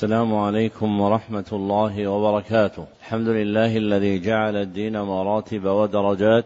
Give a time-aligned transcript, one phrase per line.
[0.00, 2.84] السلام عليكم ورحمة الله وبركاته.
[3.00, 6.44] الحمد لله الذي جعل الدين مراتب ودرجات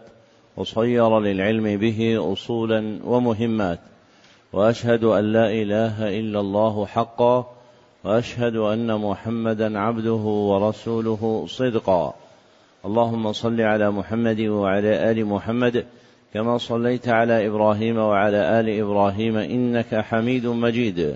[0.57, 3.79] وصير للعلم به أصولا ومهمات.
[4.53, 7.45] وأشهد أن لا إله إلا الله حقا
[8.03, 12.13] وأشهد أن محمدا عبده ورسوله صدقا.
[12.85, 15.85] اللهم صل على محمد وعلى آل محمد
[16.33, 21.15] كما صليت على إبراهيم وعلى آل إبراهيم إنك حميد مجيد.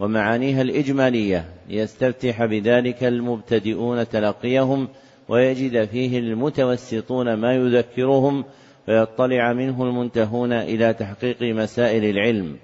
[0.00, 1.44] ومعانيها الإجمالية.
[1.68, 4.88] ليستفتح بذلك المبتدئون تلقيهم
[5.28, 8.44] ويجد فيه المتوسطون ما يذكرهم
[8.88, 12.56] ويطلع منه المنتهون إلى تحقيق مسائل العلم.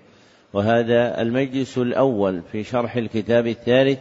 [0.53, 3.99] وهذا المجلس الأول في شرح الكتاب الثالث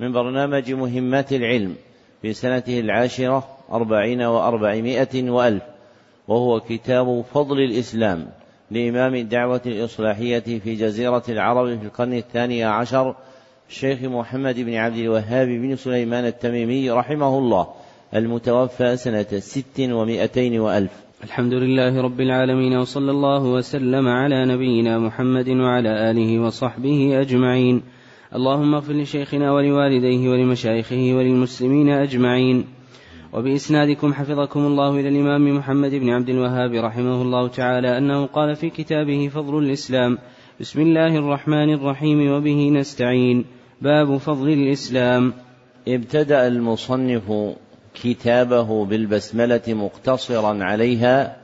[0.00, 1.74] من برنامج مهمات العلم
[2.22, 5.62] في سنته العاشرة أربعين وأربعمائة وألف
[6.28, 8.28] وهو كتاب فضل الإسلام.
[8.72, 13.14] لإمام الدعوة الإصلاحية في جزيرة العرب في القرن الثاني عشر
[13.68, 17.66] الشيخ محمد بن عبد الوهاب بن سليمان التميمي رحمه الله
[18.14, 20.90] المتوفى سنة ست ومائتين وألف.
[21.24, 27.82] الحمد لله رب العالمين وصلى الله وسلم على نبينا محمد وعلى آله وصحبه أجمعين.
[28.34, 32.64] اللهم اغفر لشيخنا ولوالديه ولمشايخه وللمسلمين أجمعين.
[33.32, 38.70] وبإسنادكم حفظكم الله إلى الإمام محمد بن عبد الوهاب رحمه الله تعالى أنه قال في
[38.70, 40.18] كتابه فضل الإسلام
[40.60, 43.44] بسم الله الرحمن الرحيم وبه نستعين.
[43.82, 45.32] باب فضل الإسلام.
[45.88, 47.32] ابتدأ المصنف
[47.94, 51.36] كتابه بالبسملة مقتصرا عليها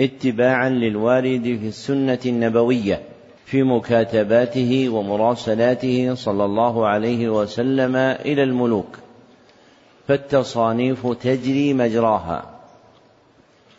[0.00, 3.00] اتباعا للوارد في السنة النبوية
[3.44, 9.07] في مكاتباته ومراسلاته صلى الله عليه وسلم إلى الملوك.
[10.08, 12.60] فالتصانيف تجري مجراها.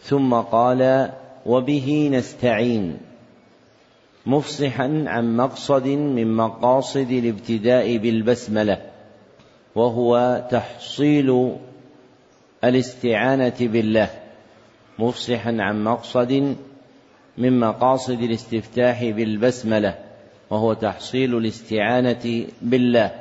[0.01, 1.11] ثم قال
[1.45, 2.97] وبه نستعين.
[4.25, 8.81] مفصحا عن مقصد من مقاصد الابتداء بالبسملة
[9.75, 11.55] وهو تحصيل
[12.63, 14.09] الاستعانة بالله.
[14.99, 16.55] مفصحا عن مقصد
[17.37, 19.95] من مقاصد الاستفتاح بالبسملة
[20.49, 23.11] وهو تحصيل الاستعانة بالله.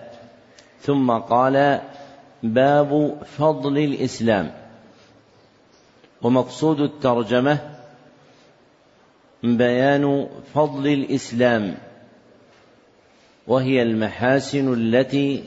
[0.80, 1.80] ثم قال
[2.42, 4.54] باب فضل الإسلام.
[6.22, 7.58] ومقصود الترجمة
[9.42, 11.74] بيان فضل الإسلام.
[13.46, 15.44] وهي المحاسن التي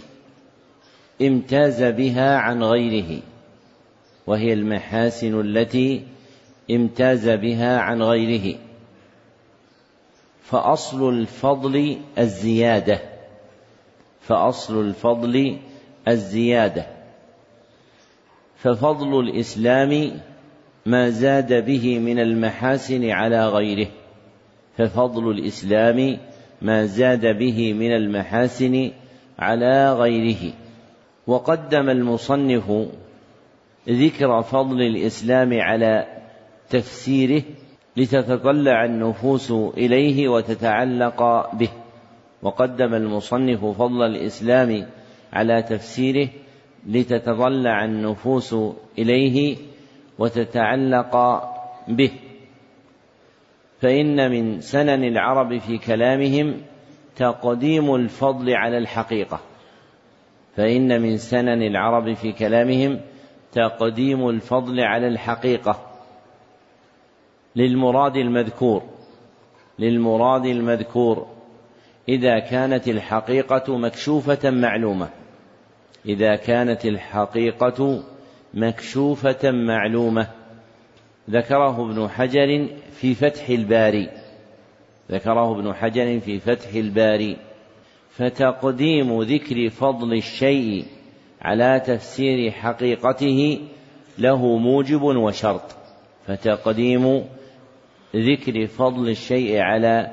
[1.22, 3.22] امتاز بها عن غيره.
[4.28, 6.08] وهي المحاسن التي
[6.72, 8.58] امتاز بها عن غيره.
[10.44, 13.02] فأصل الفضل الزيادة.
[14.22, 15.58] فأصل الفضل
[16.08, 16.86] الزيادة.
[18.58, 20.12] ففضل الإسلام
[20.86, 23.88] ما زاد به من المحاسن على غيره.
[24.78, 26.18] ففضل الإسلام
[26.62, 28.92] ما زاد به من المحاسن
[29.40, 30.54] على غيره.
[31.28, 32.72] وقدم المصنف
[33.90, 36.08] ذكر فضل الإسلام على
[36.70, 37.44] تفسيره
[37.98, 41.70] لتتطلع النفوس إليه وتتعلق به.
[42.44, 44.88] وقدم المصنف فضل الإسلام
[45.34, 46.30] على تفسيره
[46.88, 48.56] لتتضلع النفوس
[49.00, 49.58] إليه
[50.20, 51.44] وتتعلق
[51.88, 52.12] به.
[53.82, 56.62] فإن من سنن العرب في كلامهم
[57.16, 59.40] تقديم الفضل على الحقيقة.
[60.56, 63.00] فإن من سنن العرب في كلامهم
[63.52, 65.88] تقديم الفضل على الحقيقة.
[67.56, 68.84] للمراد المذكور
[69.80, 71.28] للمراد المذكور.
[72.10, 75.10] إذا كانت الحقيقة مكشوفة معلومة.
[76.06, 78.04] إذا كانت الحقيقة
[78.54, 80.28] مكشوفة معلومة.
[81.30, 84.10] ذكره ابن حجر في فتح الباري.
[85.12, 87.38] ذكره ابن حجر في فتح الباري.
[88.10, 90.86] فتقديم ذكر فضل الشيء
[91.42, 93.60] على تفسير حقيقته
[94.18, 95.76] له موجب وشرط.
[96.28, 97.26] فتقديم
[98.16, 100.12] ذكر فضل الشيء على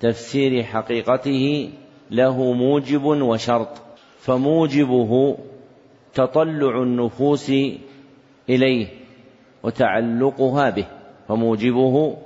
[0.00, 1.70] تفسير حقيقته
[2.10, 3.82] له موجب وشرط.
[4.24, 5.36] فموجبه
[6.14, 7.52] تطلع النفوس
[8.48, 8.86] إليه
[9.62, 10.86] وتعلقها به.
[11.28, 12.16] فموجبه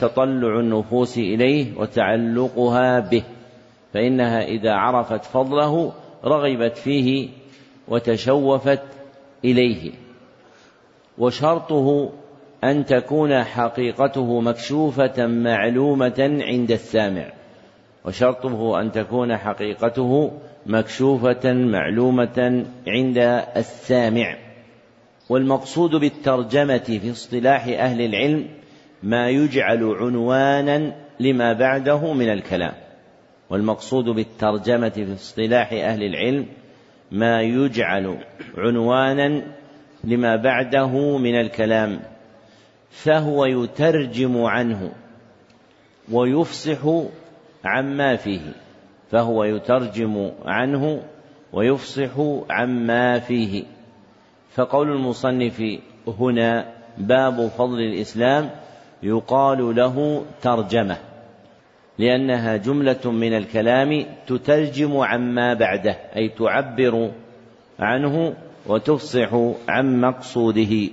[0.00, 3.22] تطلع النفوس إليه وتعلقها به.
[3.94, 5.92] فإنها إذا عرفت فضله
[6.24, 7.28] رغبت فيه
[7.88, 8.82] وتشوفت
[9.44, 9.92] إليه.
[11.18, 12.12] وشرطه
[12.64, 17.32] أن تكون حقيقته مكشوفة معلومة عند السامع.
[18.04, 20.30] وشرطه أن تكون حقيقته
[20.68, 23.18] مكشوفة معلومة عند
[23.56, 24.36] السامع
[25.28, 28.48] والمقصود بالترجمة في اصطلاح أهل العلم
[29.02, 32.72] ما يجعل عنوانا لما بعده من الكلام
[33.50, 36.46] والمقصود بالترجمة في اصطلاح أهل العلم
[37.12, 38.18] ما يجعل
[38.56, 39.42] عنوانا
[40.04, 42.00] لما بعده من الكلام
[42.90, 44.92] فهو يترجم عنه
[46.12, 46.78] ويفصح
[47.64, 48.52] عما فيه.
[49.10, 51.02] فهو يترجم عنه
[51.52, 52.10] ويفصح
[52.50, 53.64] عما فيه.
[54.54, 55.62] فقول المصنف
[56.18, 58.50] هنا باب فضل الإسلام
[59.02, 60.96] يقال له ترجمة
[61.98, 67.10] لأنها جملة من الكلام تترجم عما بعده أي تعبر
[67.78, 68.34] عنه
[68.66, 69.28] وتفصح
[69.68, 70.88] عن مقصوده.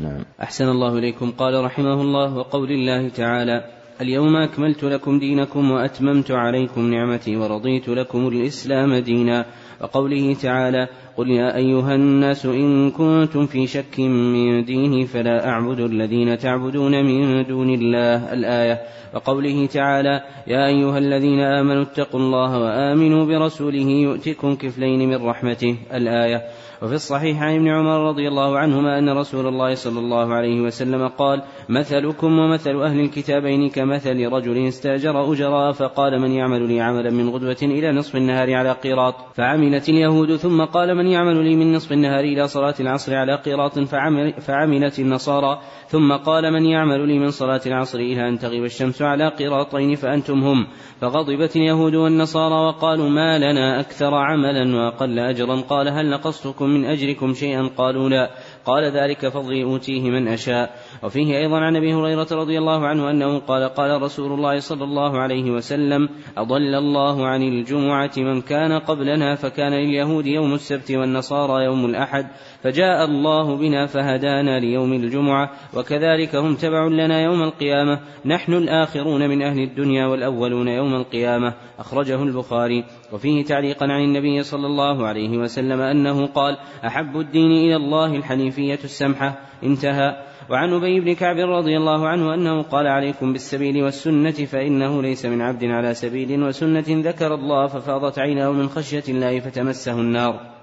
[0.00, 0.24] نعم.
[0.42, 1.30] أحسن الله إليكم.
[1.30, 3.64] قال رحمه الله وقول الله تعالى
[4.00, 9.46] اليوم أكملت لكم دينكم وأتممت عليكم نعمتي ورضيت لكم الإسلام دينا.
[9.80, 16.38] وقوله تعالى قل يا أيها الناس إن كنتم في شك من ديني فلا أعبد الذين
[16.38, 18.80] تعبدون من دون الله الآية
[19.14, 26.42] وقوله تعالى يا أيها الذين آمنوا اتقوا الله وآمنوا برسوله يؤتكم كفلين من رحمته الآية
[26.82, 31.08] وفي الصحيح عن ابن عمر رضي الله عنهما أن رسول الله صلى الله عليه وسلم
[31.08, 37.28] قال مثلكم ومثل أهل الكتابين كمثل رجل استأجر أجراء فقال من يعمل لي عملا من
[37.28, 41.92] غدوة إلى نصف النهار على قيراط فعملت اليهود ثم قال من يعمل لي من نصف
[41.92, 45.60] النهار إلى صلاة العصر على قيراط فعمل فعملت النصارى.
[45.88, 50.44] ثم قال من يعمل لي من صلاة العصر إلى أن تغيب الشمس على قيراطين فأنتم
[50.44, 50.66] هم.
[51.00, 55.60] فغضبت اليهود والنصارى وقالوا ما لنا أكثر عملا وأقل أجرا.
[55.60, 58.30] قال هل نقصتكم من أجركم شيئا؟ قالوا لا.
[58.66, 60.78] قال ذلك فضلي أوتيه من أشاء.
[61.02, 65.18] وفيه أيضا عن أبي هريرة رضي الله عنه أنه قال قال رسول الله صلى الله
[65.20, 71.84] عليه وسلم أضل الله عن الجمعة من كان قبلنا فكان لليهود يوم السبت والنصارى يوم
[71.84, 72.26] الأحد.
[72.64, 78.00] فجاء الله بنا فهدانا ليوم الجمعة وكذلك هم تبع لنا يوم القيامة.
[78.24, 81.54] نحن الآخرون من أهل الدنيا والأولون يوم القيامة.
[81.78, 82.84] أخرجه البخاري.
[83.12, 86.56] وفيه تعليقا عن النبي صلى الله عليه وسلم أنه قال
[86.86, 89.38] أحب الدين إلى الله الحنيفية السمحة.
[89.62, 90.16] انتهى.
[90.50, 95.40] وعن أبي بن كعب رضي الله عنه أنه قال عليكم بالسبيل والسنة فإنه ليس من
[95.40, 100.53] عبد على سبيل وسنة ذكر الله ففاضت عيناه من خشية الله فتمسه النار.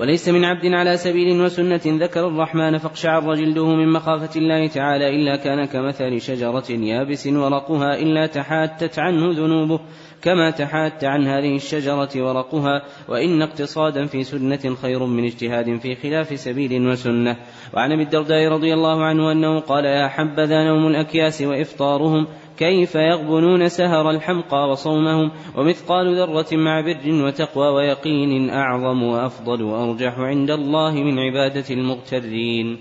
[0.00, 5.36] وليس من عبد على سبيل وسنة ذكر الرحمن فاقشعر جلده من مخافة الله تعالى إلا
[5.36, 9.80] كان كمثل شجرة يابس ورقها إلا تحاتت عنه ذنوبه
[10.22, 16.40] كما تحات عن هذه الشجرة ورقها وإن اقتصادا في سنة خير من اجتهاد في خلاف
[16.40, 17.36] سبيل وسنة.
[17.74, 22.26] وعن أبي الدرداء رضي الله عنه أنه قال يا حبذا نوم الأكياس وإفطارهم
[22.60, 30.50] كيف يغبنون سهر الحمقى وصومهم ومثقال ذرة مع بر وتقوى ويقين أعظم وأفضل وأرجح عند
[30.50, 32.78] الله من عبادة المغترين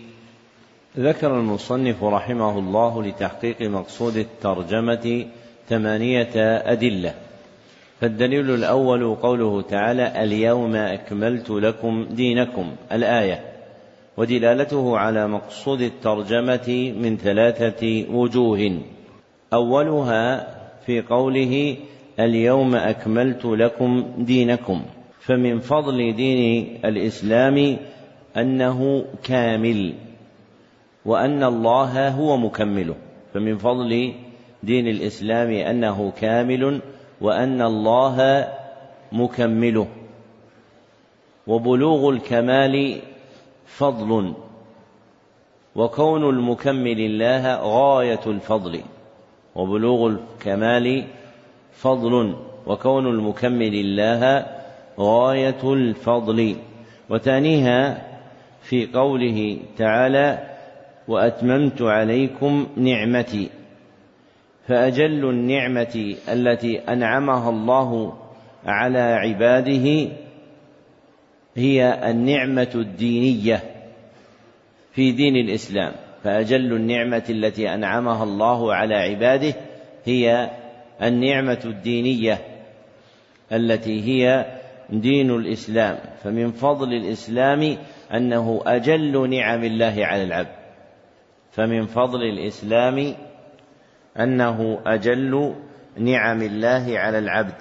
[0.98, 5.26] ذكر المصنف رحمه الله لتحقيق مقصود الترجمة
[5.70, 6.32] ثمانية
[6.72, 7.14] أدلة.
[8.02, 13.44] فالدليل الأول قوله تعالى اليوم أكملت لكم دينكم الآية.
[14.18, 18.80] ودلالته على مقصود الترجمة من ثلاثة وجوه.
[19.54, 20.48] أولها
[20.86, 21.78] في قوله
[22.20, 24.82] اليوم أكملت لكم دينكم
[25.20, 27.78] فمن فضل دين الإسلام
[28.38, 29.94] أنه كامل
[31.06, 32.96] وأن الله هو مكمله
[33.34, 34.14] فمن فضل
[34.64, 36.82] دين الإسلام أنه كامل
[37.22, 38.48] وأن الله
[39.12, 39.88] مكمله.
[41.48, 43.00] وبلوغ الكمال
[43.66, 44.34] فضل
[45.76, 48.82] وكون المكمل الله غاية الفضل.
[49.56, 51.04] وبلوغ الكمال
[51.74, 52.36] فضل
[52.68, 54.46] وكون المكمل الله
[55.00, 56.56] غاية الفضل.
[57.10, 58.08] وثانيها
[58.62, 60.40] في قوله تعالى
[61.08, 63.50] وأتممت عليكم نعمتي.
[64.68, 68.14] فأجل النعمة التي أنعمها الله
[68.66, 70.10] على عباده
[71.56, 73.64] هي النعمة الدينية
[74.94, 75.94] في دين الإسلام.
[76.24, 79.54] فأجل النعمة التي أنعمها الله على عباده
[80.06, 80.50] هي
[81.02, 82.38] النعمة الدينية
[83.52, 84.46] التي هي
[84.90, 85.98] دين الإسلام.
[86.24, 87.78] فمن فضل الإسلام
[88.14, 90.56] أنه أجل نعم الله على العبد.
[91.52, 93.14] فمن فضل الإسلام
[94.20, 95.56] أنه أجل
[95.98, 97.56] نعم الله على العبد.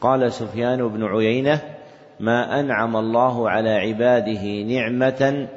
[0.00, 1.60] قال سفيان بن عيينة
[2.20, 5.48] ما أنعم الله على عباده نعمة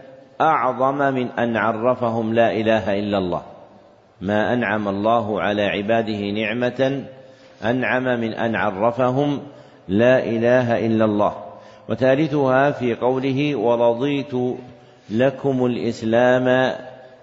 [0.42, 3.42] أعظم من أن عرفهم لا إله إلا الله.
[4.22, 7.04] ما أنعم الله على عباده نعمة
[7.64, 9.40] أنعم من أن عرفهم
[9.88, 11.36] لا إله إلا الله.
[11.90, 14.34] وثالثها في قوله ورضيت
[15.10, 16.76] لكم الإسلام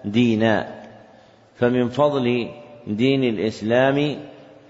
[0.05, 0.67] دينا
[1.55, 2.47] فمن فضل
[2.87, 4.15] دين الإسلام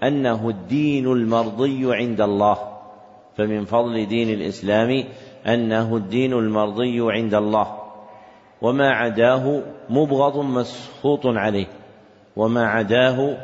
[0.02, 2.56] أنه الدين المرضي عند الله.
[3.36, 5.04] فمن فضل دين الإسلام
[5.46, 7.87] أنه الدين المرضي عند الله.
[8.62, 11.66] وما عداه مبغض مسخوط عليه
[12.36, 13.36] وما عداه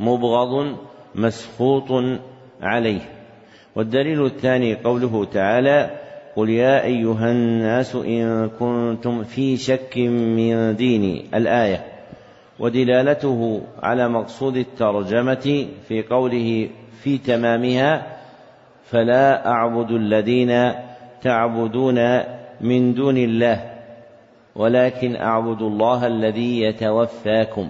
[0.00, 0.76] مبغض
[1.14, 2.04] مسخوط
[2.62, 3.00] عليه.
[3.76, 5.90] والدليل الثاني قوله تعالى
[6.36, 11.84] قل يا ايها الناس ان كنتم في شك من ديني الايه.
[12.58, 16.68] ودلالته على مقصود الترجمه في قوله
[17.02, 18.06] في تمامها
[18.84, 20.72] فلا اعبد الذين
[21.22, 22.20] تعبدون
[22.60, 23.71] من دون الله
[24.56, 27.68] ولكن أعبد الله الذي يتوفاكم.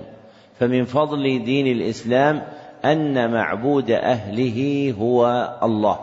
[0.59, 2.43] فمن فضل دين الإسلام
[2.85, 5.99] أن معبود أهله هو الله.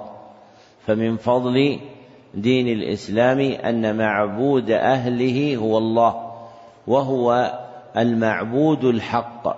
[0.88, 1.80] فمن فضل
[2.34, 6.32] دين الإسلام أن معبود أهله هو الله.
[6.88, 7.60] وهو
[7.98, 9.58] المعبود الحق.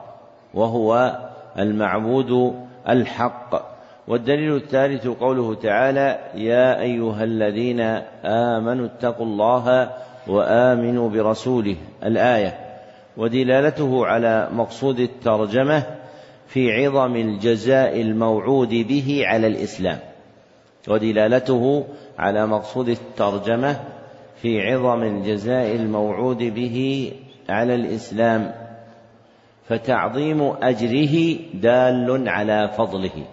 [0.54, 1.20] وهو
[1.60, 2.56] المعبود
[2.90, 3.72] الحق.
[4.08, 7.80] والدليل الثالث قوله تعالى يا أيها الذين
[8.26, 9.90] آمنوا اتقوا الله
[10.28, 12.60] وامنوا برسوله الآية
[13.18, 15.84] ودلالته على مقصود الترجمة
[16.48, 20.00] في عظم الجزاء الموعود به على الإسلام
[20.88, 21.86] ودلالته
[22.20, 23.80] على مقصود الترجمة
[24.42, 27.12] في عظم الجزاء الموعود به
[27.50, 28.52] على الإسلام
[29.68, 33.26] فتعظيم أجره دال على فضله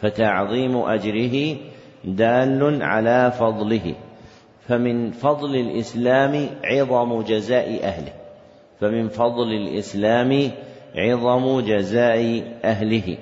[0.00, 1.56] فتعظيم أجره
[2.04, 3.94] دال على فضله.
[4.68, 8.12] فمن فضل الإسلام عظم جزاء أهله.
[8.80, 10.50] فمن فضل الإسلام
[10.96, 13.16] عظم جزاء أهله.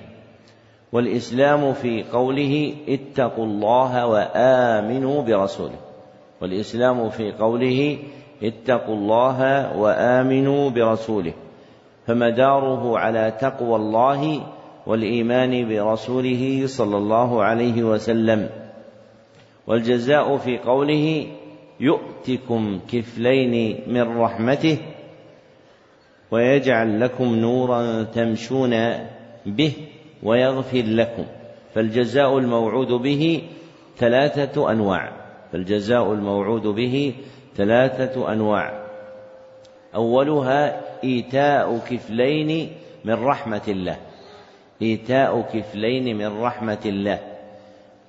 [0.92, 5.78] والإسلام في قوله اتقوا الله وآمنوا برسوله.
[6.40, 7.98] والإسلام في قوله
[8.42, 11.32] اتقوا الله وآمنوا برسوله.
[12.06, 14.40] فمداره على تقوى الله
[14.86, 18.59] والإيمان برسوله صلى الله عليه وسلم.
[19.70, 21.26] والجزاء في قوله
[21.80, 24.78] يؤتكم كفلين من رحمته
[26.30, 28.70] ويجعل لكم نورا تمشون
[29.46, 29.72] به
[30.22, 31.24] ويغفر لكم.
[31.74, 33.42] فالجزاء الموعود به
[33.96, 35.12] ثلاثة أنواع.
[35.52, 37.14] فالجزاء الموعود به
[37.56, 38.86] ثلاثة أنواع.
[39.94, 42.72] أولها إيتاء كفلين
[43.04, 43.96] من رحمة الله.
[44.82, 47.18] إيتاء كفلين من رحمة الله.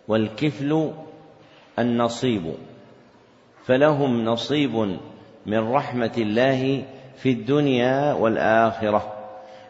[0.08, 0.92] والكفل
[1.82, 2.54] النصيب
[3.66, 4.98] فلهم نصيب
[5.46, 6.84] من رحمة الله
[7.18, 9.14] في الدنيا والآخرة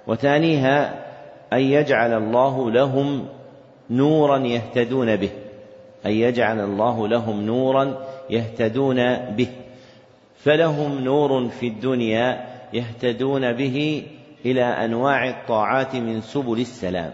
[0.08, 1.06] وثانيها
[1.54, 3.26] أن يجعل الله لهم
[3.90, 5.30] نورا يهتدون به
[6.06, 7.98] أن يجعل الله لهم نورا
[8.30, 9.48] يهتدون به
[10.36, 14.04] فلهم نور في الدنيا يهتدون به
[14.46, 17.14] إلى أنواع الطاعات من سبل السلام.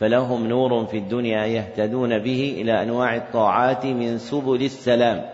[0.00, 5.24] فلهم نور في الدنيا يهتدون به إلى أنواع الطاعات من سبل السلام.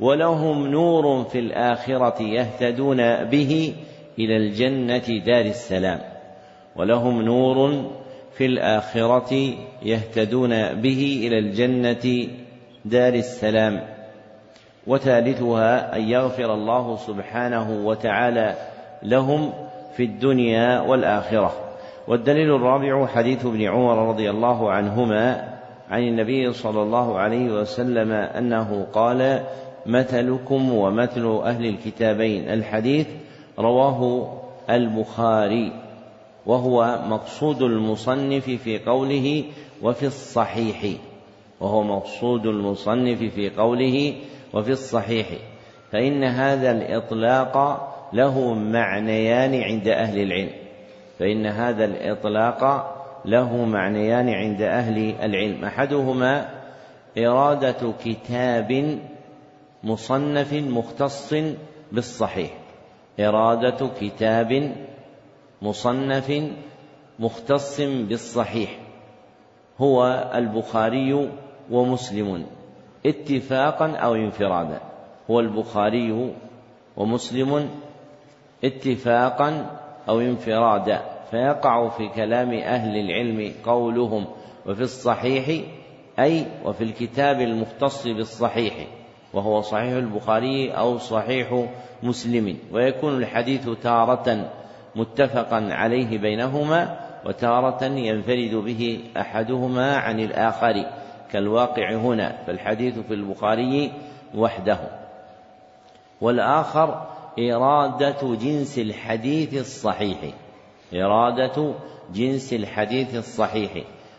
[0.00, 3.74] ولهم نور في الآخرة يهتدون به
[4.18, 6.00] إلى الجنة دار السلام.
[6.76, 7.90] ولهم نور
[8.32, 12.28] في الآخرة يهتدون به إلى الجنة
[12.84, 13.80] دار السلام.
[14.86, 18.54] وثالثها أن يغفر الله سبحانه وتعالى
[19.02, 19.52] لهم
[19.96, 21.71] في الدنيا والآخرة.
[22.08, 25.52] والدليل الرابع حديث ابن عمر رضي الله عنهما
[25.90, 29.42] عن النبي صلى الله عليه وسلم أنه قال
[29.86, 32.48] مثلكم ومثل أهل الكتابين.
[32.48, 33.06] الحديث
[33.58, 34.32] رواه
[34.70, 35.72] البخاري
[36.46, 39.44] وهو مقصود المصنف في قوله
[39.82, 40.86] وفي الصحيح
[41.60, 44.14] وهو مقصود المصنف في قوله
[44.54, 45.26] وفي الصحيح
[45.92, 50.61] فإن هذا الإطلاق له معنيان عند أهل العلم.
[51.22, 52.62] فإن هذا الإطلاق
[53.24, 55.64] له معنيان عند أهل العلم.
[55.64, 56.48] أحدهما
[57.18, 58.98] إرادة كتاب
[59.84, 61.34] مصنف مختص
[61.92, 62.50] بالصحيح.
[63.20, 64.72] إرادة كتاب
[65.62, 66.42] مصنف
[67.18, 68.78] مختص بالصحيح.
[69.78, 71.30] هو البخاري
[71.70, 72.46] ومسلم.
[73.06, 74.80] اتفاقا أو انفرادا.
[75.30, 76.34] هو البخاري
[76.96, 77.68] ومسلم.
[78.64, 79.66] اتفاقا
[80.08, 81.11] أو انفرادا.
[81.32, 84.26] فيقع في كلام أهل العلم قولهم
[84.66, 85.64] وفي الصحيح
[86.18, 88.74] أي وفي الكتاب المختص بالصحيح
[89.34, 91.64] وهو صحيح البخاري أو صحيح
[92.02, 94.50] مسلم ويكون الحديث تارة
[94.96, 100.86] متفقا عليه بينهما وتارة ينفرد به أحدهما عن الآخر
[101.32, 103.92] كالواقع هنا فالحديث في البخاري
[104.34, 104.78] وحده.
[106.20, 107.06] والآخر
[107.38, 110.18] إرادة جنس الحديث الصحيح.
[110.94, 111.74] إرادة
[112.14, 113.70] جنس الحديث الصحيح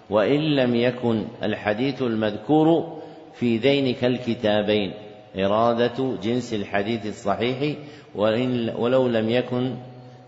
[0.10, 2.98] وإن لم يكن الحديث المذكور
[3.34, 4.94] في ذينك الكتابين
[5.38, 7.76] إرادة جنس الحديث الصحيح
[8.16, 9.76] وإن ولو لم يكن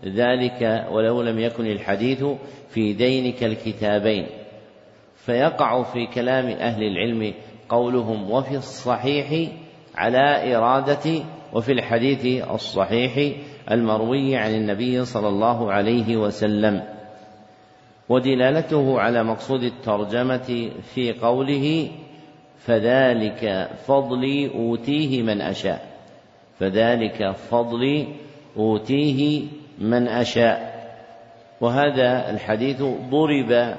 [0.04, 2.24] ذلك ولو لم يكن الحديث
[2.68, 4.26] في ذينك الكتابين
[5.16, 7.34] فيقع في كلام أهل العلم
[7.68, 9.50] قولهم وفي الصحيح
[9.94, 13.36] على إرادة وفي الحديث الصحيح
[13.70, 16.82] المروي عن النبي صلى الله عليه وسلم
[18.08, 21.90] ودلالته على مقصود الترجمة في قوله
[22.58, 25.86] فذلك فضلي أوتيه من أشاء
[26.58, 28.06] فذلك فضلي
[28.56, 29.42] أوتيه
[29.78, 30.76] من أشاء.
[31.60, 33.76] وهذا الحديث ضرب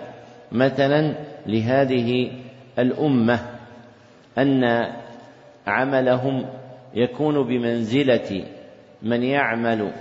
[0.51, 1.13] مثلا
[1.45, 2.31] لهذه
[2.79, 3.39] الأمة
[4.37, 4.87] أن
[5.67, 6.45] عملهم
[6.93, 8.43] يكون بمنزلة
[9.01, 9.91] من يعمل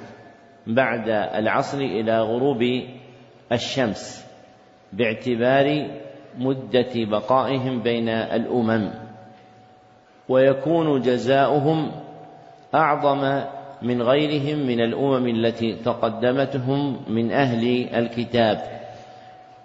[0.67, 2.83] بعد العصر إلى غروب
[3.53, 4.27] الشمس
[4.93, 5.91] باعتبار
[6.39, 8.91] مدة بقائهم بين الأمم
[10.29, 11.91] ويكون جزاؤهم
[12.75, 13.43] أعظم
[13.83, 18.59] من غيرهم من الأمم التي تقدمتهم من أهل الكتاب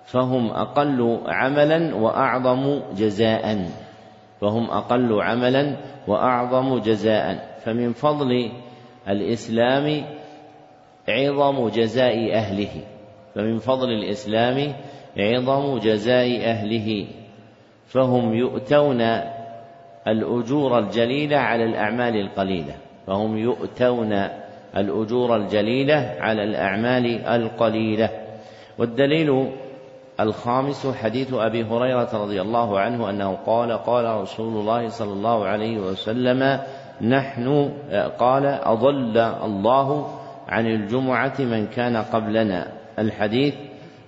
[0.05, 3.69] فهم أقل عملا وأعظم جزاء
[4.41, 5.75] فهم أقل عملا
[6.07, 7.51] وأعظم جزاء.
[7.65, 8.51] فمن فضل
[9.09, 10.05] الإسلام
[11.09, 12.69] عظم جزاء أهله
[13.35, 14.73] فمن فضل الإسلام
[15.17, 17.07] عظم جزاء أهله
[17.87, 19.01] فهم يؤتون
[20.07, 22.75] الأجور الجليلة على الأعمال القليلة
[23.07, 24.27] فهم يؤتون
[24.77, 28.09] الأجور الجليلة على الأعمال القليلة.
[28.77, 29.51] والدليل
[30.19, 35.77] الخامس حديث أبي هريرة رضي الله عنه أنه قال قال رسول الله صلى الله عليه
[35.77, 36.59] وسلم
[37.01, 37.71] نحن
[38.19, 42.67] قال أضل الله عن الجمعة من كان قبلنا.
[42.99, 43.55] الحديث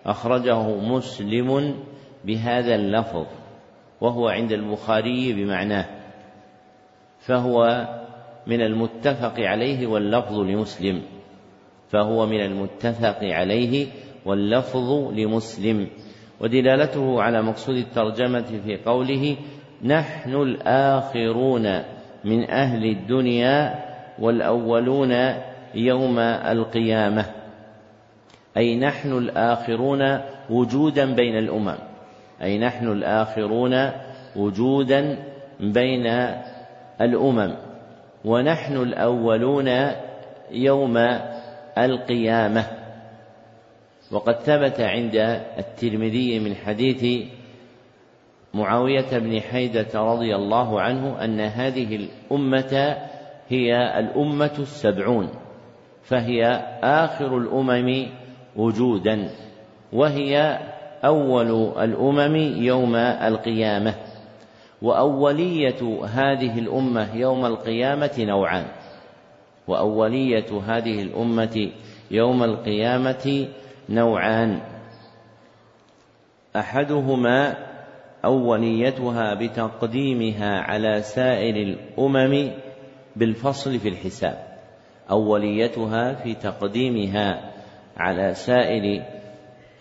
[0.06, 1.76] أخرجه مسلم
[2.26, 3.26] بهذا اللفظ
[4.02, 5.86] وهو عند البخاري بمعناه
[7.20, 7.88] فهو
[8.48, 11.02] من المتفق عليه واللفظ لمسلم
[11.90, 13.88] فهو من المتفق عليه
[14.26, 15.88] واللفظ لمسلم.
[16.42, 19.38] ودلالته على مقصود الترجمة في قوله
[19.84, 21.93] نحن الآخرون.
[22.24, 23.80] من أهل الدنيا
[24.20, 25.14] والأولون
[25.76, 27.26] يوم القيامة.
[28.58, 31.76] أي نحن الآخرون وجودا بين الأمم.
[32.42, 33.90] أي نحن الآخرون
[34.36, 35.18] وجودا
[35.60, 36.08] بين
[37.02, 37.56] الأمم.
[38.26, 39.70] ونحن الأولون
[40.52, 40.98] يوم
[41.78, 42.66] القيامة.
[44.12, 45.16] وقد ثبت عند
[45.58, 47.28] الترمذي من حديث
[48.54, 52.98] معاوية بن حيدة رضي الله عنه أن هذه الأمة
[53.50, 55.30] هي الأمة السبعون
[56.04, 56.46] فهي
[56.84, 58.08] آخر الأمم
[58.56, 59.30] وجودا
[59.94, 60.60] وهي
[61.06, 63.96] أول الأمم يوم القيامة
[64.82, 68.66] وأولية هذه الأمة يوم القيامة نوعان
[69.68, 71.70] وأولية هذه الأمة
[72.12, 73.48] يوم القيامة
[73.90, 74.60] نوعان
[76.56, 77.73] أحدهما
[78.26, 82.52] أوليتها بتقديمها على سائر الأمم
[83.16, 84.48] بالفصل في الحساب.
[85.12, 87.52] أوليتها في تقديمها
[87.98, 89.04] على سائر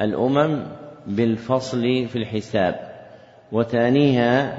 [0.00, 0.62] الأمم
[1.06, 2.92] بالفصل في الحساب.
[3.52, 4.58] وثانيها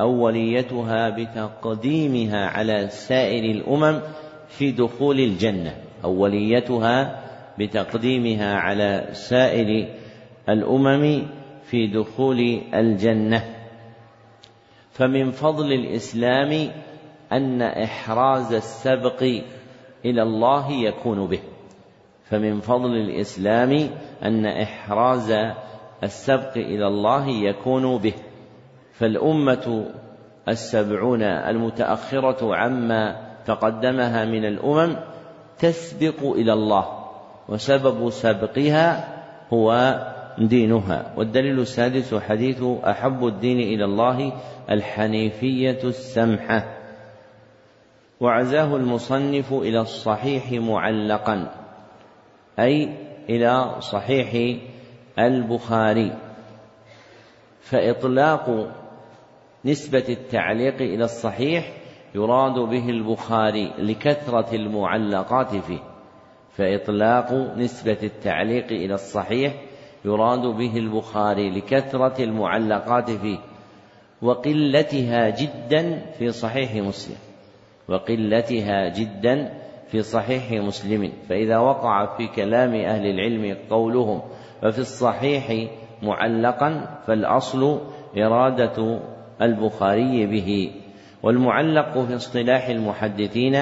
[0.00, 4.00] أوليتها بتقديمها على سائر الأمم
[4.48, 5.74] في دخول الجنة.
[6.04, 7.24] أوليتها
[7.58, 9.88] بتقديمها على سائر
[10.48, 11.22] الأمم
[11.70, 13.44] في دخول الجنة.
[14.90, 16.70] فمن فضل الإسلام
[17.32, 19.22] أن إحراز السبق
[20.04, 21.40] إلى الله يكون به.
[22.24, 23.90] فمن فضل الإسلام
[24.22, 25.34] أن إحراز
[26.02, 28.14] السبق إلى الله يكون به.
[28.92, 29.86] فالأمة
[30.48, 34.96] السبعون المتأخرة عما تقدمها من الأمم
[35.58, 36.84] تسبق إلى الله
[37.48, 39.08] وسبب سبقها
[39.52, 39.98] هو
[40.38, 41.14] دينها.
[41.16, 44.32] والدليل السادس حديث أحب الدين إلى الله
[44.70, 46.78] الحنيفية السمحة.
[48.20, 51.50] وعزاه المصنف إلى الصحيح معلقا
[52.58, 52.88] أي
[53.28, 54.58] إلى صحيح
[55.18, 56.12] البخاري.
[57.60, 58.74] فإطلاق
[59.64, 61.72] نسبة التعليق إلى الصحيح
[62.14, 65.80] يراد به البخاري لكثرة المعلقات فيه.
[66.52, 69.54] فإطلاق نسبة التعليق إلى الصحيح
[70.04, 73.38] يراد به البخاري لكثرة المعلقات فيه
[74.22, 77.16] وقلتها جدا في صحيح مسلم.
[77.88, 79.52] وقلتها جدا
[79.90, 81.12] في صحيح مسلم.
[81.28, 84.22] فإذا وقع في كلام أهل العلم قولهم
[84.62, 85.68] ففي الصحيح
[86.02, 87.80] معلقا فالأصل
[88.16, 89.00] إرادة
[89.42, 90.72] البخاري به.
[91.22, 93.60] والمعلق في اصطلاح المحدثين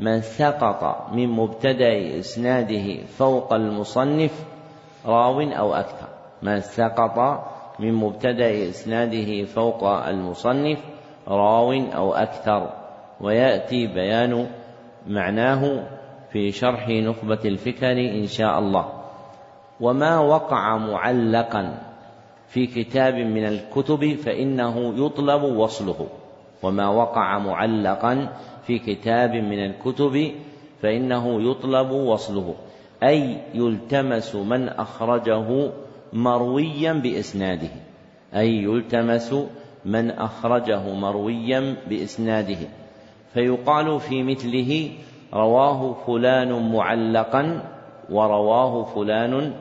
[0.00, 4.44] من سقط من مبتدأ إسناده فوق المصنف
[5.06, 6.08] راو أو أكثر.
[6.42, 7.44] من سقط
[7.78, 10.78] من مبتدأ إسناده فوق المصنف
[11.28, 12.70] راو أو أكثر.
[13.20, 14.46] ويأتي بيان
[15.06, 15.86] معناه
[16.32, 18.92] في شرح نخبة الفكر إن شاء الله.
[19.80, 21.78] وما وقع معلقا
[22.48, 26.06] في كتاب من الكتب فإنه يطلب وصله.
[26.62, 28.28] وما وقع معلقا
[28.62, 30.32] في كتاب من الكتب
[30.82, 32.54] فإنه يطلب وصله.
[33.02, 35.70] أي يلتمس من أخرجه
[36.12, 37.68] مرويا بإسناده.
[38.34, 39.34] أي يلتمس
[39.84, 42.58] من أخرجه مرويا بإسناده.
[43.34, 44.90] فيقال في مثله
[45.34, 47.62] رواه فلان معلقا
[48.10, 49.52] ورواه فلان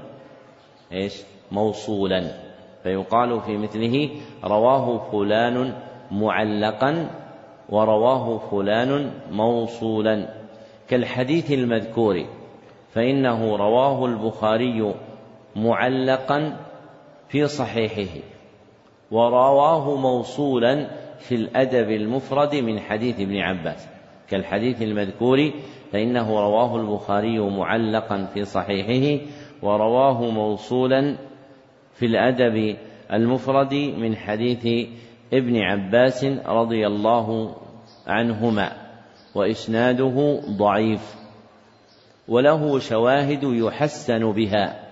[0.91, 1.21] إيش؟
[1.51, 2.31] موصولا.
[2.83, 4.09] فيقال في مثله
[4.43, 5.73] رواه فلان
[6.11, 7.09] معلقا
[7.69, 10.29] ورواه فلان موصولا.
[10.89, 12.25] كالحديث المذكور
[12.93, 14.93] فإنه رواه البخاري
[15.55, 16.57] معلقا
[17.27, 18.19] في صحيحه
[19.11, 23.89] ورواه موصولا في الأدب المفرد من حديث ابن عباس.
[24.29, 25.51] كالحديث المذكور
[25.91, 29.25] فإنه رواه البخاري معلقا في صحيحه
[29.61, 31.17] ورواه موصولا
[31.93, 32.77] في الأدب
[33.13, 34.87] المفرد من حديث
[35.33, 37.55] ابن عباس رضي الله
[38.07, 38.71] عنهما
[39.35, 41.18] وإسناده ضعيف.
[42.29, 44.89] وله شواهد يحسن بها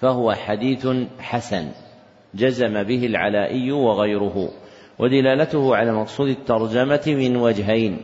[0.00, 0.88] فهو حديث
[1.18, 1.68] حسن
[2.34, 4.50] جزم به العلائي وغيره
[4.98, 8.00] ودلالته على مقصود الترجمة من وجهين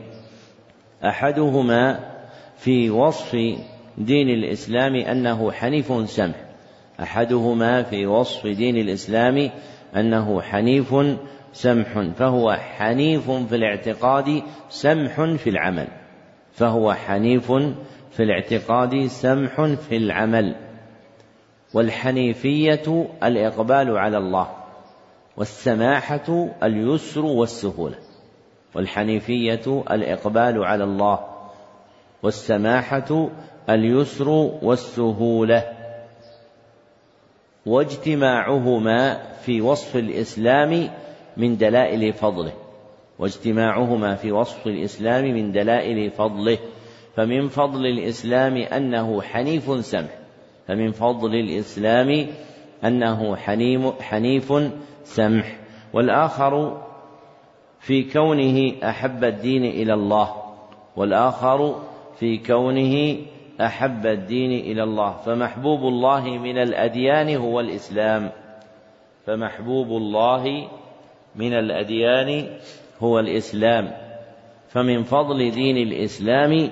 [1.05, 2.01] أحدهما
[2.57, 3.37] في وصف
[3.99, 6.35] دين الإسلام أنه حنيف سمح
[7.01, 9.51] أحدهما في وصف دين الإسلام
[9.97, 10.95] أنه حنيف
[11.53, 16.06] سمح فهو حنيف في الاعتقاد سمح في العمل.
[16.57, 17.53] فهو حنيف
[18.11, 20.57] في الاعتقاد سمح في العمل.
[21.75, 24.49] والحنيفية الإقبال على الله
[25.37, 27.99] والسماحة اليسر والسهولة.
[28.75, 31.19] والحنيفية الإقبال على الله
[32.23, 33.29] والسماحة
[33.71, 34.29] اليسر
[34.63, 35.73] والسهولة.
[37.67, 40.91] واجتماعهما في وصف الإسلام
[41.37, 42.66] من دلائل فضله.
[43.19, 46.59] واجتماعهما في وصف الإسلام من دلائل فضله
[47.17, 50.27] فمن فضل الإسلام أنه حنيف سمح
[50.69, 52.27] فمن فضل الإسلام
[52.85, 53.37] أنه
[54.01, 54.53] حنيف
[55.05, 55.57] سمح.
[55.93, 56.83] والآخر
[57.81, 60.35] في كونه أحب الدين إلى الله
[60.97, 61.83] والآخر
[62.19, 63.17] في كونه
[63.61, 65.17] أحب الدين إلى الله.
[65.17, 68.31] فمحبوب الله من الأديان هو الإسلام.
[69.27, 70.69] فمحبوب الله
[71.37, 72.47] من الأديان
[73.01, 73.91] هو الإسلام.
[74.69, 76.71] فمن فضل دين الإسلام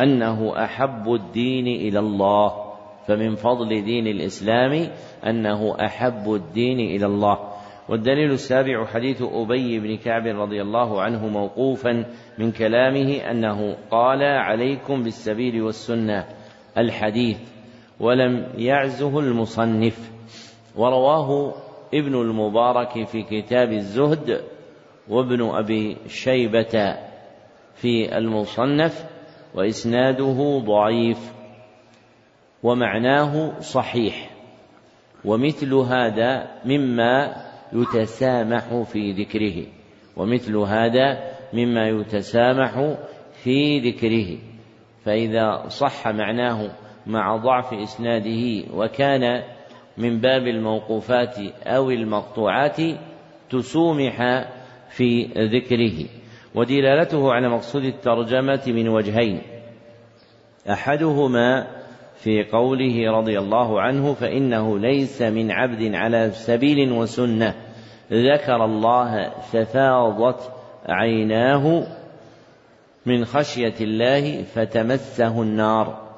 [0.00, 2.72] أنه أحب الدين إلى الله.
[3.06, 4.88] فمن فضل دين الإسلام
[5.26, 7.38] أنه أحب الدين إلى الله.
[7.88, 12.04] والدليل السابع حديث أبي بن كعب رضي الله عنه موقوفا
[12.38, 16.24] من كلامه أنه قال عليكم بالسبيل والسنة.
[16.78, 17.38] الحديث
[18.00, 20.12] ولم يعزه المصنف.
[20.76, 21.54] ورواه
[21.94, 24.40] ابن المبارك في كتاب الزهد
[25.08, 26.96] وابن أبي شيبة
[27.74, 29.04] في المصنف
[29.54, 31.32] وإسناده ضعيف
[32.62, 34.30] ومعناه صحيح
[35.24, 37.34] ومثل هذا مما
[37.72, 39.66] يتسامح في ذكره
[40.16, 42.96] ومثل هذا مما يتسامح
[43.32, 44.38] في ذكره
[45.04, 46.70] فإذا صح معناه
[47.06, 49.42] مع ضعف إسناده وكان
[49.98, 52.76] من باب الموقوفات أو المقطوعات
[53.50, 54.20] تسومح
[54.92, 56.06] في ذكره.
[56.54, 59.42] ودلالته على مقصود الترجمة من وجهين.
[60.70, 61.66] أحدهما
[62.16, 67.54] في قوله رضي الله عنه فإنه ليس من عبد على سبيل وسنة.
[68.12, 70.52] ذكر الله ففاضت
[70.88, 71.86] عيناه
[73.06, 76.12] من خشية الله فتمسه النار.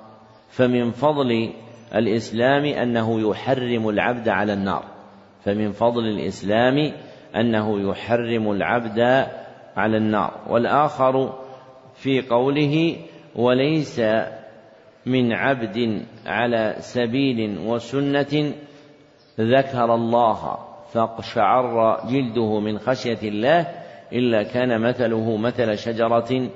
[0.49, 1.51] فمن فضل
[1.95, 4.85] الإسلام أنه يحرم العبد على النار.
[5.45, 6.93] فمن فضل الإسلام
[7.35, 9.01] أنه يحرم العبد
[9.77, 10.41] على النار.
[10.49, 11.33] والآخر
[11.95, 12.97] في قوله
[13.37, 14.01] وليس
[15.07, 18.53] من عبد على سبيل وسنة
[19.41, 20.59] ذكر الله
[20.93, 23.67] فاقشعر جلده من خشية الله
[24.13, 26.49] إلا كان مثله مثل شجرة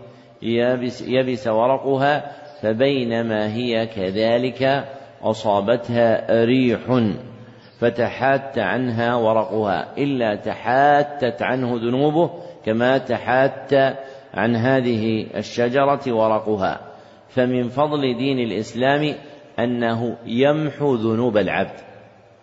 [0.43, 4.85] يبس, يبس ورقها فبينما هي كذلك
[5.23, 6.81] أصابتها ريح.
[7.79, 12.31] فتحات عنها ورقها إلا تحاتت عنه ذنوبه
[12.65, 13.73] كما تحات
[14.35, 16.81] عن هذه الشجرة ورقها.
[17.29, 19.15] فمن فضل دين الإسلام
[19.59, 21.81] أنه يمحو ذنوب العبد.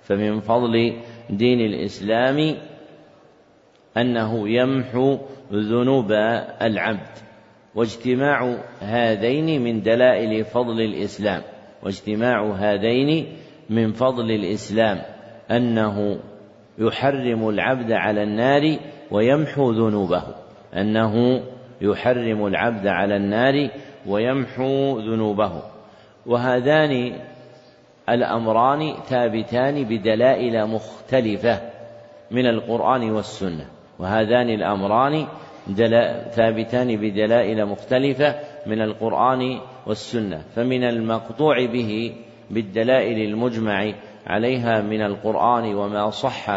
[0.01, 0.97] فمن فضل
[1.29, 2.55] دين الإسلام
[3.97, 5.17] أنه يمحو
[5.51, 6.11] ذنوب
[6.61, 7.09] العبد.
[7.75, 11.41] واجتماع هذين من دلائل فضل الإسلام.
[11.83, 13.27] واجتماع هذين
[13.69, 15.14] من فضل الإسلام.
[15.51, 16.19] أنه
[16.77, 18.77] يحرم العبد على النار
[19.11, 20.23] ويمحو ذنوبه.
[20.73, 21.43] أنه
[21.81, 23.69] يحرم العبد على النار
[24.07, 25.63] ويمحو ذنوبه.
[26.25, 27.19] وهذان
[28.09, 31.61] الأمران ثابتان بدلائل مختلفة
[32.31, 33.65] من القرآن والسنة.
[33.99, 35.27] وهذان الأمران
[36.31, 38.35] ثابتان بدلائل مختلفة
[38.67, 40.41] من القرآن والسنة.
[40.55, 42.15] فمن المقطوع به
[42.51, 43.93] بالدلائل المجمع
[44.27, 46.49] عليها من القرآن وما صح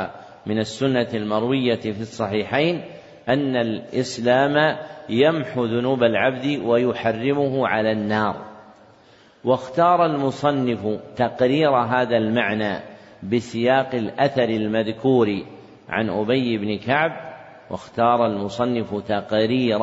[0.47, 2.85] من السنة المروية في الصحيحين
[3.29, 4.77] أن الإسلام
[5.09, 8.45] يمحو ذنوب العبد ويحرمه على النار.
[9.45, 12.81] واختار المصنف تقرير هذا المعنى
[13.23, 15.43] بسياق الأثر المذكور
[15.89, 17.11] عن أبي بن كعب
[17.71, 19.79] واختار المصنف تقرير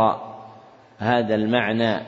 [0.97, 2.05] هذا المعنى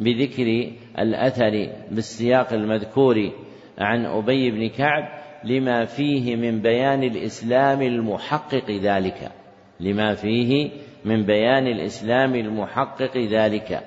[0.00, 3.32] بذكر الأثر بالسياق المذكور
[3.78, 9.32] عن أبي بن كعب لما فيه من بيان الإسلام المحقق ذلك.
[9.80, 10.70] لما فيه
[11.04, 13.82] من بيان الإسلام المحقق ذلك.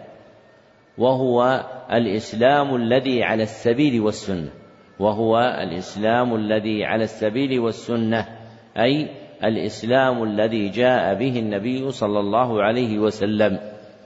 [0.97, 4.49] وهو الإسلام الذي على السبيل والسنة.
[4.99, 8.25] وهو الإسلام الذي على السبيل والسنة.
[8.77, 9.09] أي
[9.43, 13.59] الإسلام الذي جاء به النبي صلى الله عليه وسلم.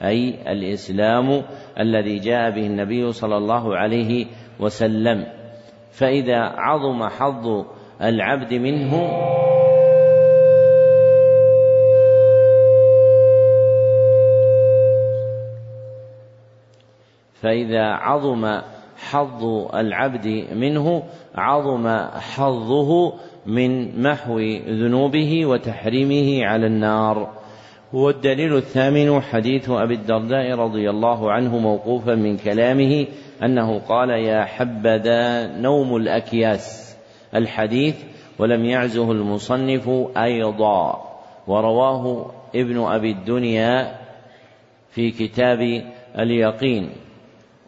[0.04, 1.42] أي الإسلام
[1.80, 4.26] الذي جاء به النبي صلى الله عليه
[4.60, 5.39] وسلم.
[5.92, 7.66] فإذا عظم حظ
[8.02, 9.10] العبد منه
[17.42, 18.62] فإذا عظم
[18.98, 19.44] حظ
[19.76, 21.04] العبد منه
[21.36, 21.88] عظم
[22.36, 23.14] حظه
[23.46, 27.40] من محو ذنوبه وتحريمه على النار.
[27.94, 33.06] والدليل الثامن حديث أبي الدرداء رضي الله عنه موقوفا من كلامه
[33.44, 36.96] أنه قال يا حبذا نوم الأكياس
[37.36, 37.96] الحديث
[38.40, 41.04] ولم يعزه المصنف أيضا
[41.48, 43.96] ورواه ابن أبي الدنيا
[44.92, 45.84] في كتاب
[46.20, 46.90] اليقين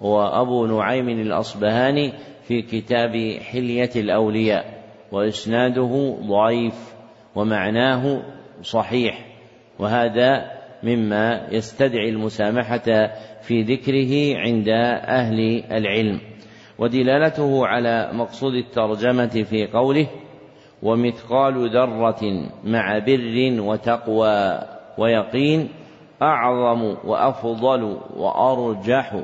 [0.02, 4.82] وأبو نعيم الأصبهاني في كتاب حلية الأولياء
[5.12, 6.94] وإسناده ضعيف
[7.36, 8.22] ومعناه
[8.64, 9.26] صحيح
[9.80, 10.52] وهذا
[10.84, 14.70] مما يستدعي المسامحة في ذكره عند
[15.08, 16.20] أهل العلم.
[16.80, 20.08] ودلالته على مقصود الترجمة في قوله
[20.84, 24.60] ومثقال ذرة مع بر وتقوى
[24.98, 25.70] ويقين
[26.22, 29.16] أعظم وأفضل وأرجح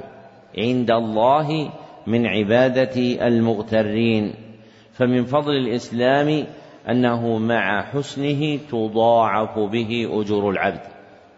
[0.58, 1.72] عند الله
[2.08, 4.34] من عبادة المغترين.
[4.94, 6.46] فمن فضل الإسلام
[6.90, 10.82] أنه مع حسنه تضاعف به أجور العبد.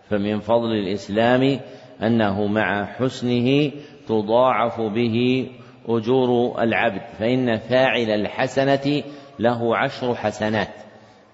[0.10, 1.60] فمن فضل الإسلام
[2.04, 3.72] أنه مع حسنه
[4.08, 5.48] تضاعف به
[5.88, 9.04] أجور العبد فإن فاعل الحسنة
[9.40, 10.74] له عشر حسنات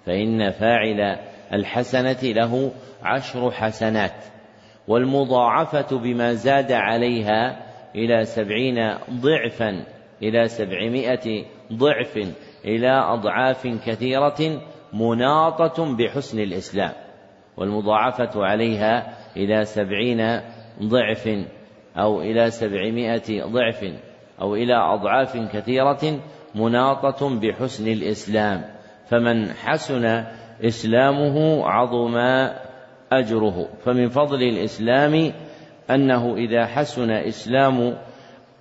[0.05, 1.17] فإن فاعل
[1.53, 2.71] الحسنة له
[3.03, 4.23] عشر حسنات
[4.87, 9.85] والمضاعفة بما زاد عليها إلى سبعين ضعفا
[10.21, 12.17] إلى سبعمائة ضعف
[12.65, 14.61] إلى أضعاف كثيرة
[14.93, 16.91] مناطة بحسن الإسلام
[17.57, 20.41] والمضاعفة عليها إلى سبعين
[20.83, 21.29] ضعف
[21.97, 23.85] أو إلى سبعمائة ضعف
[24.41, 26.19] أو إلى أضعاف كثيرة
[26.55, 28.65] مناطة بحسن الإسلام
[29.07, 30.23] فمن حسن
[30.63, 32.17] إسلامه عظم
[33.11, 33.67] أجره.
[33.85, 35.33] فمن فضل الإسلام
[35.89, 37.97] أنه إذا حسن إسلام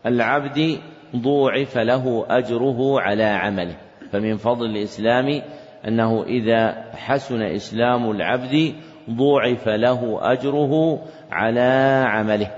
[0.06, 0.78] العبد
[1.16, 3.76] ضوعف له أجره على عمله.
[4.12, 5.42] فمن فضل الإسلام
[5.88, 8.74] أنه إذا حسن إسلام العبد
[9.10, 11.02] ضوعف له أجره
[11.34, 12.50] على عمله.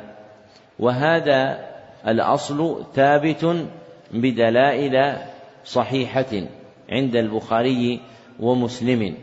[0.79, 1.67] وهذا
[2.09, 3.67] الأصل ثابت
[4.11, 5.17] بدلائل
[5.65, 6.33] صحيحة
[6.91, 8.01] عند البخاري
[8.41, 9.15] ومسلم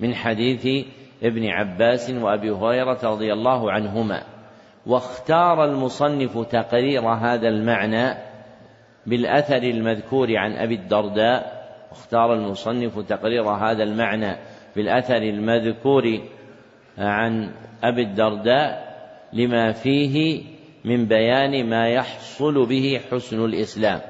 [0.00, 0.86] من حديث
[1.22, 4.22] ابن عباس وأبي هريرة رضي الله عنهما.
[4.86, 8.14] واختار المصنف تقرير هذا المعنى
[9.06, 11.62] بالأثر المذكور عن أبي الدرداء.
[11.92, 14.36] اختار المصنف تقرير هذا المعنى
[14.76, 16.20] بالأثر المذكور
[16.98, 17.50] عن
[17.84, 18.91] أبي الدرداء.
[19.32, 20.42] لما فيه
[20.84, 24.00] من بيان ما يحصل به حسن الإسلام.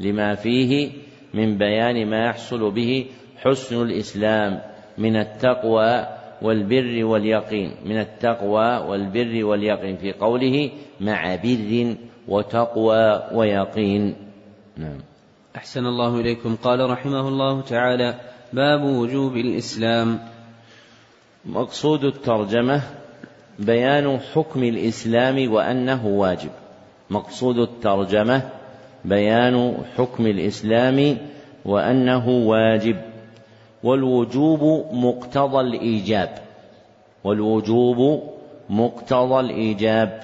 [0.00, 0.90] لما فيه
[1.34, 3.06] من بيان ما يحصل به
[3.36, 4.60] حسن الإسلام.
[4.98, 6.06] من التقوى
[6.42, 7.74] والبر واليقين.
[7.84, 9.96] من التقوى والبر واليقين.
[9.96, 11.94] في قوله مع بر
[12.28, 14.14] وتقوى ويقين.
[14.76, 14.98] نعم.
[15.56, 16.56] أحسن الله إليكم.
[16.56, 18.14] قال رحمه الله تعالى
[18.52, 20.18] باب وجوب الإسلام.
[21.44, 22.99] مقصود الترجمة
[23.60, 26.50] بيان حكم الإسلام وأنه واجب.
[27.10, 28.42] مقصود الترجمة
[29.04, 31.16] بيان حكم الإسلام
[31.64, 32.96] وأنه واجب.
[33.82, 36.28] والوجوب مقتضى الإيجاب.
[37.24, 38.22] والوجوب
[38.70, 40.20] مقتضى الإيجاب.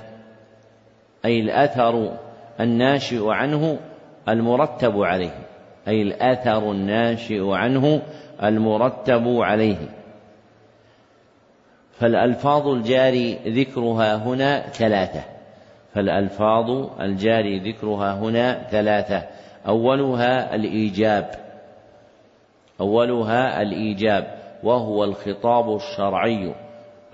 [1.24, 2.12] أي الأثر
[2.60, 3.78] الناشئ عنه
[4.28, 5.38] المرتب عليه.
[5.88, 8.02] أي الأثر الناشئ عنه
[8.42, 9.76] المرتب عليه.
[11.98, 15.24] فالألفاظ الجاري ذكرها هنا ثلاثة.
[15.94, 19.22] فالألفاظ الجاري ذكرها هنا ثلاثة.
[19.68, 21.30] أولها الإيجاب.
[22.80, 24.34] أولها الإيجاب.
[24.62, 26.54] وهو الخطاب الشرعي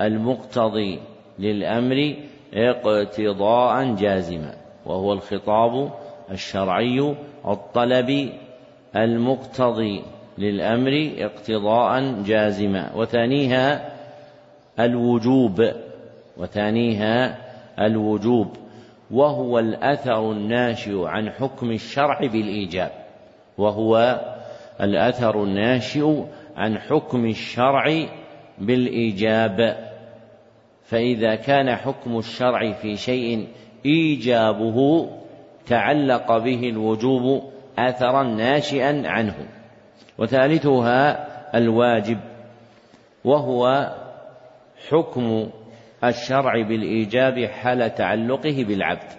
[0.00, 1.00] المقتضي
[1.38, 2.16] للأمر
[2.54, 4.54] اقتضاء جازما.
[4.86, 5.90] وهو الخطاب
[6.30, 7.14] الشرعي
[7.48, 8.28] الطلب
[8.96, 10.02] المقتضي
[10.38, 12.90] للأمر اقتضاء جازما.
[12.96, 13.92] وثانيها
[14.80, 15.72] الوجوب
[16.36, 17.38] وثانيها
[17.80, 18.56] الوجوب
[19.10, 22.90] وهو الأثر الناشئ عن حكم الشرع بالإيجاب
[23.58, 24.20] وهو
[24.80, 26.22] الأثر الناشئ
[26.56, 28.06] عن حكم الشرع
[28.58, 29.76] بالإيجاب.
[30.84, 33.48] فإذا كان حكم الشرع في شيء
[33.86, 35.08] إيجابه
[35.66, 37.42] تعلق به الوجوب
[37.78, 39.34] أثرا ناشئا عنه.
[40.18, 41.26] وثالثها
[41.58, 42.18] الواجب
[43.24, 43.92] وهو
[44.88, 45.50] حكم
[46.04, 49.12] الشرع بالإيجاب حال تعلقه بالعبد.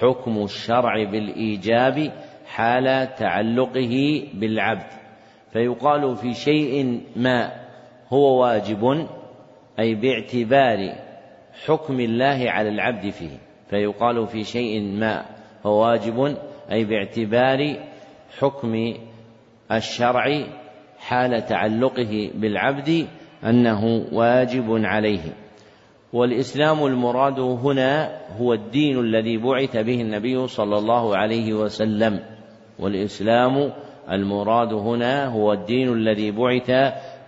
[0.00, 2.12] حكم الشرع بالإيجاب
[2.46, 4.90] حال تعلقه بالعبد.
[5.52, 7.52] فيقال في شيء ما
[8.08, 9.08] هو واجب
[9.78, 10.94] أي باعتبار
[11.66, 13.38] حكم الله على العبد فيه.
[13.70, 15.24] فيقال في شيء ما
[15.66, 16.36] هو واجب
[16.72, 17.76] أي باعتبار
[18.38, 18.94] حكم
[19.72, 20.46] الشرع
[20.98, 23.06] حال تعلقه بالعبد
[23.44, 25.20] أنه واجب عليه.
[26.12, 32.20] والإسلام المراد هنا هو الدين الذي بعث به النبي صلى الله عليه وسلم.
[32.78, 33.72] والإسلام
[34.10, 36.70] المراد هنا هو الدين الذي بعث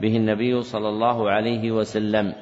[0.01, 2.33] به النبي صلى الله عليه وسلم.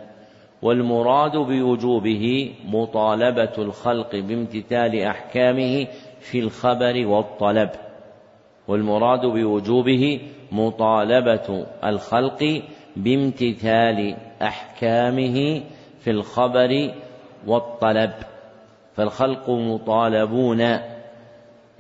[0.63, 5.87] والمراد بوجوبه مطالبة الخلق بامتثال أحكامه
[6.21, 7.71] في الخبر والطلب.
[8.69, 10.21] والمراد بوجوبه
[10.53, 12.63] مطالبة الخلق
[12.97, 15.63] بامتثال أحكامه
[16.01, 16.95] في الخبر
[17.47, 18.13] والطلب.
[18.97, 20.79] فالخلق مطالبون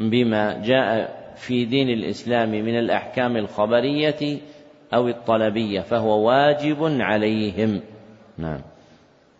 [0.00, 4.38] بما جاء في دين الإسلام من الأحكام الخبرية
[4.94, 7.80] أو الطلبية فهو واجب عليهم.
[8.38, 8.60] نعم.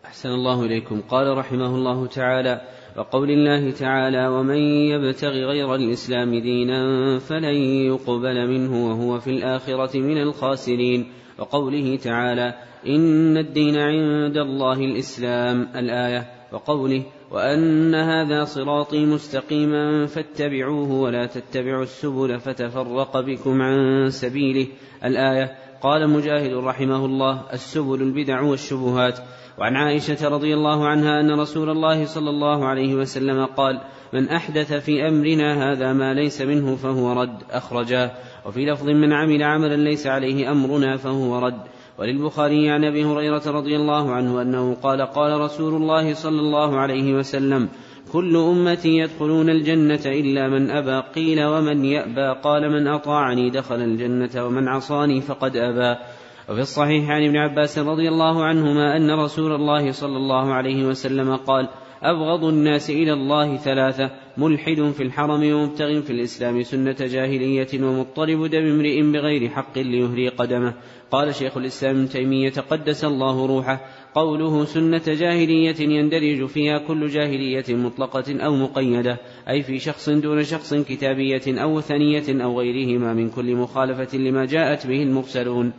[0.05, 1.01] أحسن الله إليكم.
[1.01, 2.61] قال رحمه الله تعالى
[2.97, 7.55] وقول الله تعالى ومن يبتغ غير الإسلام دينا فلن
[7.87, 11.07] يقبل منه وهو في الآخرة من الخاسرين.
[11.39, 12.55] وقوله تعالى
[12.87, 22.41] إن الدين عند الله الإسلام الآية وقوله وأن هذا صراطي مستقيما فاتبعوه ولا تتبعوا السبل
[22.41, 24.67] فتفرق بكم عن سبيله
[25.05, 25.57] الآية.
[25.83, 29.19] قال مجاهد رحمه الله السبل البدع والشبهات.
[29.59, 33.81] وعن عائشة رضي الله عنها أن رسول الله صلى الله عليه وسلم قال
[34.13, 38.11] من أحدث في أمرنا هذا ما ليس منه فهو رد أخرجاه
[38.47, 41.61] وفي لفظ من عمل عملا ليس عليه أمرنا فهو رد
[41.99, 47.15] وللبخاري عن أبي هريرة رضي الله عنه أنه قال قال رسول الله صلى الله عليه
[47.15, 47.69] وسلم
[48.13, 54.47] كل أمتي يدخلون الجنة إلا من أبى قيل ومن يأبى قال من أطاعني دخل الجنة
[54.47, 56.01] ومن عصاني فقد أبى
[56.49, 61.37] وفي الصحيح عن ابن عباس رضي الله عنهما أن رسول الله صلى الله عليه وسلم
[61.37, 61.69] قال
[62.03, 68.67] أبغض الناس إلى الله ثلاثة ملحد في الحرم ومبتغ في الإسلام سنة جاهلية ومضطرب دم
[68.67, 70.75] امرئ بغير حق ليهري قدمه.
[71.11, 73.81] قال شيخ الإسلام ابن تيمية قدس الله روحه.
[74.15, 79.19] قوله سنة جاهلية يندرج فيها كل جاهلية مطلقة أو مقيدة
[79.49, 84.87] أي في شخص دون شخص كتابية أو وثنية أو غيرهما من كل مخالفة لما جاءت
[84.87, 85.73] به المرسلون.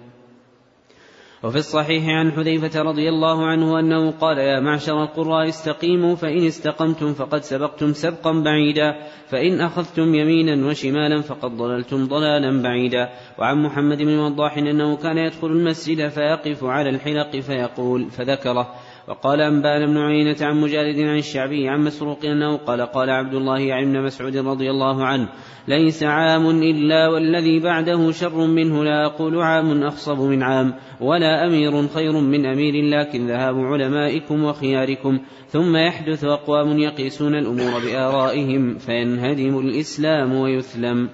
[1.46, 7.14] وفي الصحيح عن حذيفة رضي الله عنه أنه قال يا معشر القراء استقيموا فإن استقمتم
[7.14, 8.96] فقد سبقتم سبقا بعيدا
[9.28, 13.10] فإن أخذتم يمينا وشمالا فقد ضللتم ضلالا بعيدا.
[13.40, 18.76] وعن محمد بن وضاح أنه كان يدخل المسجد فيقف على الحلق فيقول فذكره.
[19.08, 23.74] وقال أنبانا بن عيينة عن مجالد عن الشعبي عن مسروق أنه قال قال عبد الله
[23.74, 25.28] عن ابن مسعود رضي الله عنه
[25.68, 31.88] ليس عام إلا والذي بعده شر منه لا أقول عام أخصب من عام ولا أمير
[31.88, 40.36] خير من أمير لكن ذهاب علمائكم وخياركم ثم يحدث أقوام يقيسون الأمور بآرائهم فينهدم الإسلام
[40.36, 41.10] ويثلم.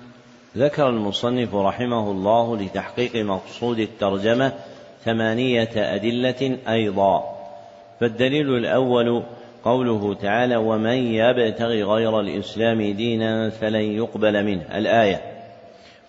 [0.58, 4.54] ذكر المصنف رحمه الله لتحقيق مقصود الترجمة
[5.06, 7.31] ثمانية أدلة أيضا.
[8.02, 9.24] فالدليل الأول
[9.64, 14.78] قوله تعالى ومن يبتغي غير الإسلام دينا فلن يقبل منه.
[14.78, 15.22] الآية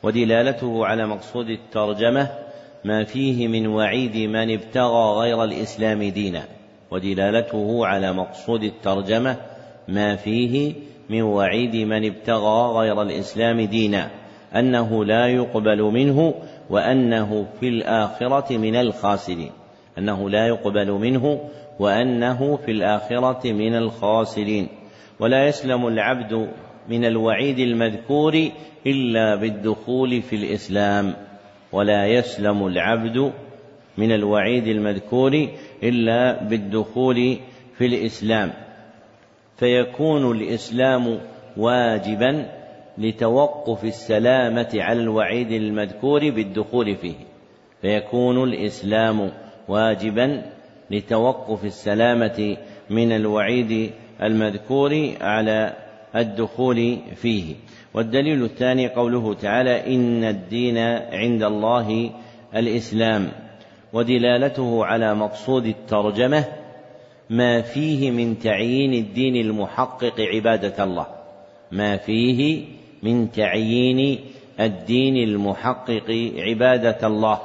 [0.02, 2.28] ودلالته على مقصود الترجمة
[2.84, 6.42] ما فيه من وعيد من ابتغى غير الإسلام دينا.
[6.90, 9.36] ودلالته على مقصود الترجمة
[9.88, 10.74] ما فيه
[11.10, 14.10] من وعيد من ابتغى غير الإسلام دينا.
[14.56, 16.34] أنه لا يقبل منه
[16.70, 19.50] وأنه في الآخرة من الخاسرين.
[19.98, 21.40] أنه لا يقبل منه
[21.78, 24.68] وأنه في الآخرة من الخاسرين.
[25.20, 26.48] ولا يسلم العبد
[26.88, 28.48] من الوعيد المذكور
[28.86, 31.14] إلا بالدخول في الإسلام.
[31.72, 33.32] ولا يسلم العبد
[33.98, 35.48] من الوعيد المذكور
[35.82, 37.38] إلا بالدخول
[37.78, 38.52] في الإسلام.
[39.56, 41.18] فيكون الإسلام
[41.56, 42.46] واجبا
[42.98, 47.14] لتوقف السلامة على الوعيد المذكور بالدخول فيه.
[47.82, 49.32] فيكون الإسلام
[49.68, 50.42] واجبا
[50.92, 52.56] لتوقف السلامة
[52.90, 53.90] من الوعيد
[54.22, 55.72] المذكور على
[56.16, 57.54] الدخول فيه.
[57.94, 60.78] والدليل الثاني قوله تعالى إن الدين
[61.12, 62.10] عند الله
[62.56, 63.28] الإسلام.
[63.92, 66.44] ودلالته على مقصود الترجمة
[67.30, 71.06] ما فيه من تعيين الدين المحقق عبادة الله.
[71.72, 72.64] ما فيه
[73.02, 74.18] من تعيين
[74.60, 77.38] الدين المحقق عبادة الله.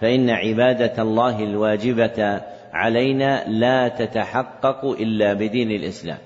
[0.00, 2.40] فإن عبادة الله الواجبة
[2.72, 6.18] علينا لا تتحقق إلا بدين الإسلام.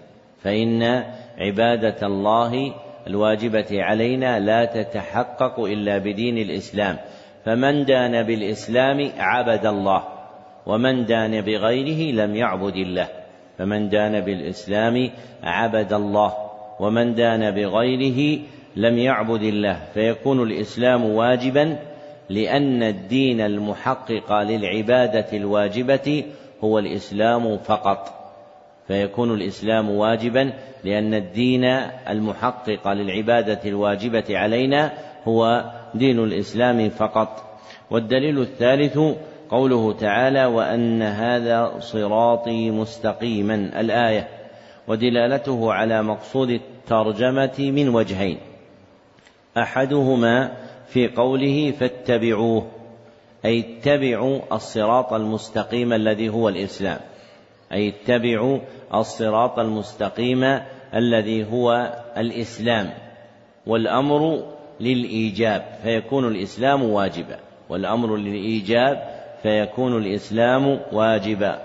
[0.43, 1.05] فإن
[1.38, 2.74] عبادة الله
[3.07, 6.97] الواجبة علينا لا تتحقق إلا بدين الإسلام.
[7.45, 10.03] فمن دان بالإسلام عبد الله
[10.66, 13.09] ومن دان بغيره لم يعبد الله.
[13.59, 15.11] فمن دان بالإسلام
[15.43, 16.32] عبد الله
[16.80, 18.38] ومن دان بغيره
[18.76, 19.76] لم يعبد الله.
[19.95, 21.78] فيكون الإسلام واجبا
[22.33, 26.24] لأن الدين المحقق للعبادة الواجبة
[26.64, 28.18] هو الإسلام فقط.
[28.89, 30.53] فيكون الإسلام واجبا
[30.85, 31.64] لأن الدين
[32.09, 34.93] المحقق للعبادة الواجبة علينا
[35.28, 35.64] هو
[35.95, 37.59] دين الإسلام فقط.
[37.91, 38.99] والدليل الثالث
[39.51, 43.55] قوله تعالى وأن هذا صراطي مستقيما.
[43.55, 44.28] الآية
[44.89, 48.39] ودلالته على مقصود الترجمة من وجهين
[49.59, 50.53] أحدهما
[50.93, 52.66] في قوله فاتبعوه
[53.45, 56.99] أي اتبعوا الصراط المستقيم الذي هو الإسلام
[57.72, 58.59] أي اتبعوا
[58.95, 60.61] الصراط المستقيم
[60.95, 62.90] الذي هو الإسلام
[63.66, 64.43] والأمر
[64.80, 67.38] للإيجاب فيكون الإسلام واجبا
[67.68, 71.62] والأمر للإيجاب فيكون الإسلام واجبا.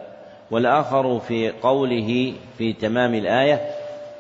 [0.52, 3.62] والآخر في قوله في تمام الآية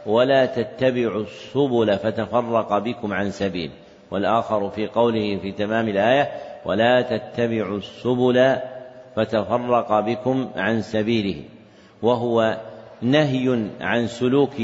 [0.05, 3.71] ولا تتبعوا السبل فتفرق بكم عن سبيل
[4.11, 6.31] والآخر في قوله في تمام الآية
[6.65, 8.55] ولا تتبعوا السبل
[9.15, 11.43] فتفرق بكم عن سبيله
[12.01, 12.57] وهو
[13.01, 14.55] نهي عن سلوك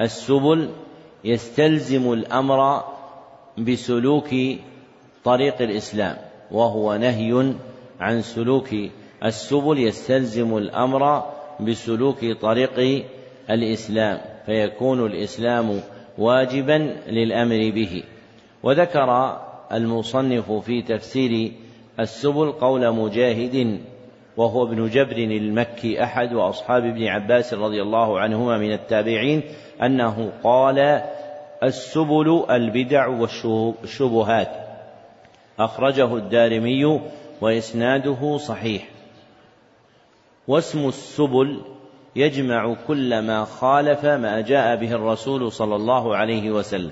[0.00, 0.70] السبل
[1.24, 2.84] يستلزم الامر
[3.58, 4.28] بسلوك
[5.24, 6.16] طريق الاسلام
[6.50, 7.54] وهو نهي
[8.00, 8.68] عن سلوك
[9.24, 11.24] السبل يستلزم الامر
[11.60, 13.04] بسلوك طريق
[13.50, 15.80] الاسلام فيكون الاسلام
[16.18, 18.02] واجبا للامر به
[18.62, 19.38] وذكر
[19.72, 21.52] المصنف في تفسير
[22.00, 23.80] السبل قول مجاهد
[24.36, 29.42] وهو ابن جبر المكي أحد أصحاب ابن عباس رضي الله عنهما من التابعين
[29.82, 31.02] أنه قال
[31.62, 34.48] السبل البدع والشبهات.
[35.58, 37.00] أخرجه الدارمي
[37.40, 38.88] وإسناده صحيح.
[40.48, 41.60] واسم السبل
[42.16, 46.90] يجمع كل ما خالف ما جاء به الرسول صلى الله عليه وسلم.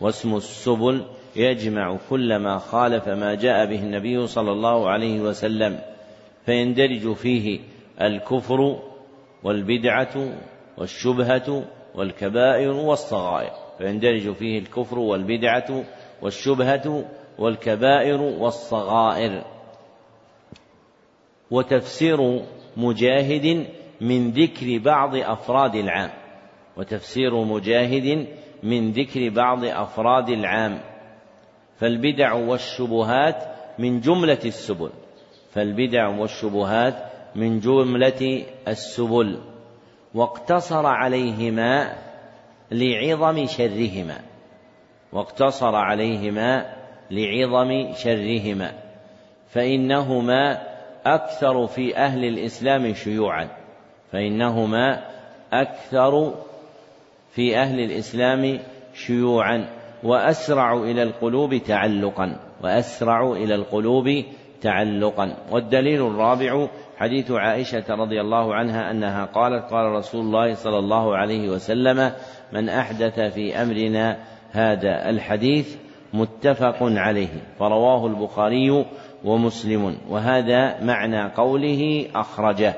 [0.00, 1.04] واسم السبل
[1.36, 5.80] يجمع كل ما خالف ما جاء به النبي صلى الله عليه وسلم
[6.46, 7.60] فيندرج فيه
[8.02, 8.78] الكفر
[9.42, 10.28] والبدعة
[10.78, 11.64] والشبهة
[11.94, 15.84] والكبائر والصغائر فيندرج فيه الكفر والبدعة
[16.22, 17.04] والشبهة
[17.38, 19.44] والكبائر والصغائر.
[21.50, 22.42] وتفسير
[22.76, 23.66] مجاهد
[24.00, 26.10] من ذكر بعض أفراد العام
[26.76, 28.26] وتفسير مجاهد
[28.64, 30.80] من ذكر بعض أفراد العام
[31.76, 33.44] فالبدع والشبهات
[33.78, 34.90] من جملة السبل
[35.50, 36.94] فالبدع والشبهات
[37.34, 39.38] من جملة السبل
[40.14, 41.92] واقتصر عليهما
[42.70, 44.20] لعظم شرهما
[45.12, 46.74] واقتصر عليهما
[47.10, 48.72] لعظم شرهما
[49.48, 50.62] فإنهما
[51.06, 53.48] أكثر في أهل الإسلام شيوعا
[54.12, 55.04] فإنهما
[55.52, 56.34] أكثر
[57.34, 58.58] في أهل الإسلام
[58.94, 59.66] شيوعا
[60.02, 64.24] وأسرع إلى القلوب تعلقا وأسرع إلى القلوب
[64.60, 65.36] تعلقا.
[65.52, 71.48] والدليل الرابع حديث عائشة رضي الله عنها أنها قالت قال رسول الله صلى الله عليه
[71.48, 72.12] وسلم
[72.52, 74.18] من أحدث في أمرنا
[74.50, 75.76] هذا الحديث
[76.12, 77.28] متفق عليه
[77.58, 78.84] فرواه البخاري
[79.24, 82.74] ومسلم وهذا معنى قوله أخرجه.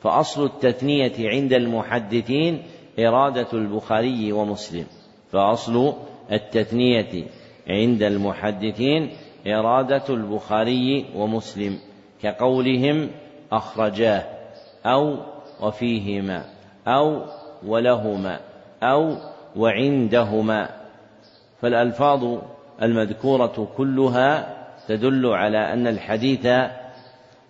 [0.00, 2.62] فأصل التثنية عند المحدثين
[2.98, 4.86] إرادة البخاري ومسلم.
[5.32, 5.94] فأصل
[6.32, 7.24] التثنية
[7.68, 9.10] عند المحدثين
[9.46, 11.78] إرادة البخاري ومسلم
[12.22, 13.10] كقولهم
[13.52, 14.24] أخرجاه
[14.86, 15.16] أو
[15.60, 16.44] وفيهما
[16.86, 17.22] أو
[17.66, 18.40] ولهما
[18.82, 19.16] أو
[19.56, 20.68] وعندهما.
[21.60, 22.38] فالألفاظ
[22.82, 24.56] المذكورة كلها
[24.88, 26.46] تدل على أن الحديث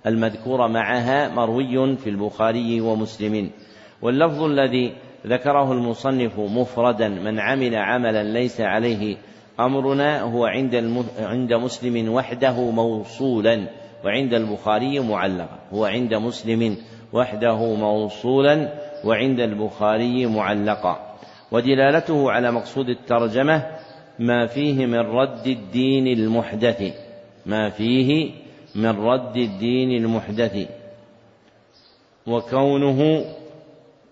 [0.07, 3.51] المذكور معها مروي في البخاري ومسلم.
[4.03, 4.93] واللفظ الذي
[5.27, 9.17] ذكره المصنف مفردا من عمل عملا ليس عليه
[9.61, 13.69] أمرنا هو عند عند مسلم وحده موصولا
[14.05, 16.77] وعند البخاري معلقا هو عند مسلم
[17.13, 18.73] وحده موصولا
[19.05, 21.17] وعند البخاري معلقا.
[21.53, 23.67] ودلالته على مقصود الترجمة
[24.19, 26.83] ما فيه من رد الدين المحدث
[27.47, 28.31] ما فيه
[28.75, 30.69] من رد الدين المحدث.
[32.27, 33.25] وكونه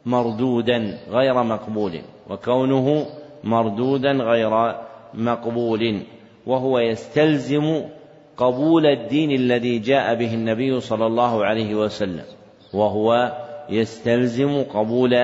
[0.07, 2.01] مردودا غير مقبول
[2.31, 3.07] وكونه
[3.45, 4.75] مردودا غير
[5.15, 6.01] مقبول
[6.47, 7.83] وهو يستلزم
[8.37, 12.25] قبول الدين الذي جاء به النبي صلى الله عليه وسلم
[12.75, 13.33] وهو
[13.71, 15.15] يستلزم قبول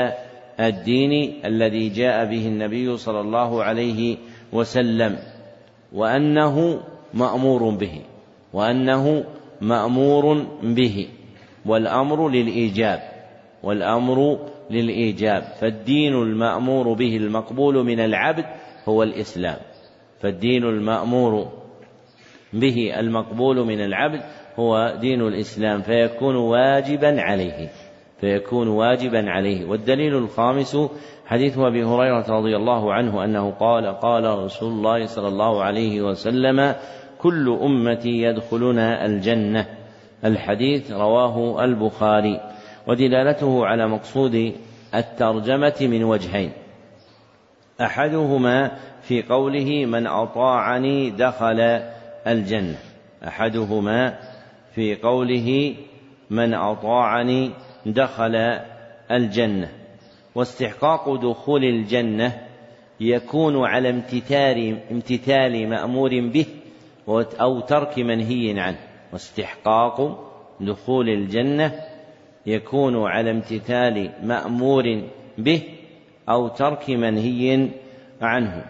[0.61, 4.17] الدين الذي جاء به النبي صلى الله عليه
[4.53, 5.19] وسلم
[5.93, 6.81] وأنه
[7.15, 8.01] مأمور به
[8.53, 9.25] وأنه
[9.61, 11.09] مأمور به
[11.67, 13.01] والأمر للإيجاب
[13.63, 14.39] والأمر
[14.71, 15.43] للإيجاب.
[15.43, 18.45] فالدين المأمور به المقبول من العبد
[18.89, 19.57] هو الإسلام.
[20.21, 21.49] فالدين المأمور
[22.53, 24.21] به المقبول من العبد
[24.57, 25.83] هو دين الإسلام.
[25.83, 27.69] فيكون واجبا عليه.
[28.21, 29.67] فيكون واجبا عليه.
[29.67, 30.77] والدليل الخامس
[31.27, 36.75] حديث أبي هريرة رضي الله عنه أنه قال قال رسول الله صلى الله عليه وسلم
[37.19, 39.67] كل أمتي يدخلون الجنة.
[40.25, 42.41] الحديث رواه البخاري.
[42.89, 44.55] ودلالته على مقصود
[44.95, 46.53] الترجمة من وجهين.
[47.81, 48.71] أحدهما
[49.03, 51.61] في قوله من أطاعني دخل
[52.27, 52.79] الجنة
[53.27, 54.19] أحدهما
[54.75, 55.75] في قوله
[56.31, 57.51] من أطاعني
[57.87, 58.61] دخل
[59.11, 59.69] الجنة
[60.35, 62.43] واستحقاق دخول الجنة
[63.01, 66.47] يكون على امتثال امتثال مأمور به
[67.41, 68.79] أو ترك منهي عنه.
[69.13, 70.25] واستحقاق
[70.61, 71.88] دخول الجنة
[72.49, 75.03] يكون على امتثال مأمور
[75.39, 75.63] به
[76.29, 77.69] أو ترك منهي
[78.23, 78.65] عنه.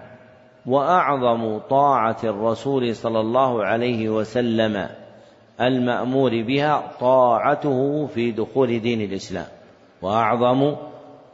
[0.66, 4.88] وأعظم طاعة الرسول صلى الله عليه وسلم
[5.60, 9.46] المأمور بها طاعته في دخول دين الإسلام.
[10.02, 10.76] وأعظم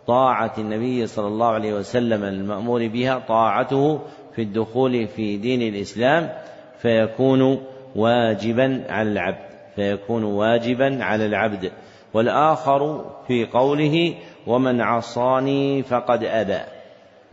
[0.07, 4.01] طاعة النبي صلى الله عليه وسلم المأمور بها طاعته
[4.35, 6.31] في الدخول في دين الإسلام
[6.79, 7.59] فيكون
[7.97, 11.73] واجبا على العبد فيكون واجبا على العبد.
[12.15, 14.15] والآخر في قوله
[14.47, 16.61] ومن عصاني فقد أبى.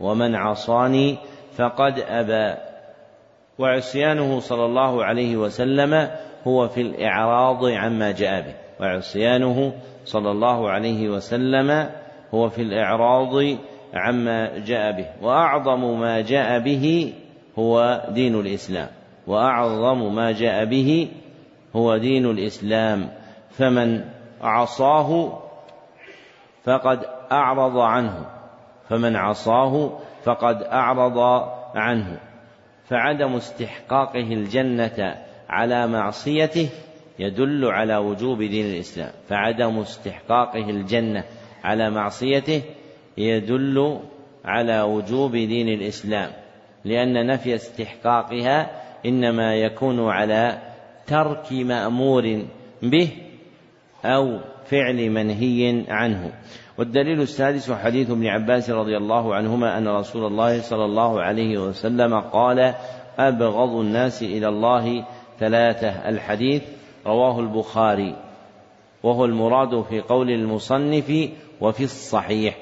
[0.00, 1.16] ومن عصاني
[1.56, 2.58] فقد أبى.
[3.58, 6.08] وعصيانه صلى الله عليه وسلم
[6.46, 8.54] هو في الإعراض عما جاء به.
[8.80, 9.72] وعصيانه
[10.04, 11.88] صلى الله عليه وسلم
[12.34, 13.56] هو في الإعراض
[13.94, 15.06] عما جاء به.
[15.22, 17.12] وأعظم ما جاء به
[17.58, 18.88] هو دين الإسلام.
[19.26, 21.08] وأعظم ما جاء به
[21.76, 23.08] هو دين الإسلام.
[23.50, 24.04] فمن
[24.42, 25.38] عصاه
[26.64, 28.26] فقد أعرض عنه.
[28.88, 31.18] فمن عصاه فقد أعرض
[31.74, 32.20] عنه.
[32.84, 35.16] فعدم استحقاقه الجنة
[35.48, 36.68] على معصيته
[37.18, 39.10] يدل على وجوب دين الإسلام.
[39.28, 41.24] فعدم استحقاقه الجنة
[41.64, 42.62] على معصيته
[43.18, 44.00] يدل
[44.44, 46.30] على وجوب دين الإسلام.
[46.84, 50.58] لأن نفي استحقاقها إنما يكون على
[51.06, 52.46] ترك مأمور
[52.82, 53.10] به
[54.04, 56.32] أو فعل منهي عنه.
[56.78, 62.20] والدليل السادس حديث ابن عباس رضي الله عنهما أن رسول الله صلى الله عليه وسلم
[62.20, 62.74] قال
[63.18, 65.04] أبغض الناس إلى الله
[65.38, 65.88] ثلاثة.
[65.88, 66.62] الحديث
[67.06, 68.16] رواه البخاري
[69.02, 71.30] وهو المراد في قول المصنف
[71.60, 72.56] وفي الصحيح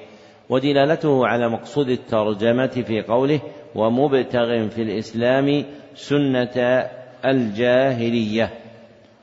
[0.49, 3.39] ودلالته على مقصود الترجمة في قوله
[3.75, 5.65] ومبتغ في الإسلام
[5.95, 6.87] سنة
[7.25, 8.49] الجاهلية.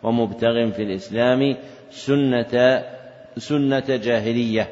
[0.03, 1.57] ومبتغ في الإسلام
[1.91, 2.85] سنة
[3.37, 4.69] سنة جاهلية.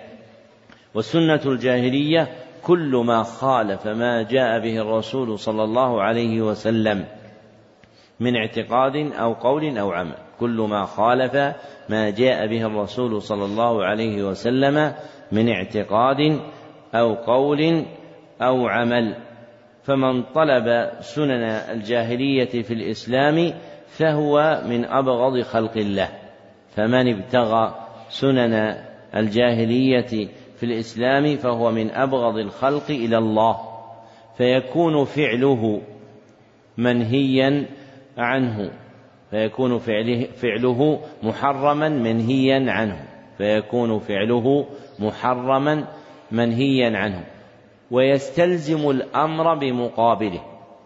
[0.94, 2.28] وسنة الجاهلية
[2.62, 7.04] كل ما خالف ما جاء به الرسول صلى الله عليه وسلم
[8.20, 10.14] من اعتقاد أو قول أو عمل.
[10.40, 11.34] كل ما خالف
[11.88, 14.94] ما جاء به الرسول صلى الله عليه وسلم
[15.32, 16.40] من اعتقاد
[16.94, 17.84] أو قول
[18.42, 19.14] أو عمل.
[19.82, 23.52] فمن طلب سنن الجاهلية في الإسلام
[23.86, 26.25] فهو من أبغض خلق الله.
[26.76, 27.74] فمن ابتغى
[28.08, 28.76] سنن
[29.14, 33.56] الجاهلية في الإسلام فهو من أبغض الخلق إلى الله
[34.36, 35.80] فيكون فعله
[36.78, 37.66] منهيا
[38.18, 38.70] عنه
[39.30, 43.04] فيكون فعله, فعله محرما منهيا عنه
[43.38, 44.66] فيكون فعله
[44.98, 45.84] محرما
[46.32, 47.24] منهيا عنه.
[47.90, 50.40] ويستلزم الأمر بمقابله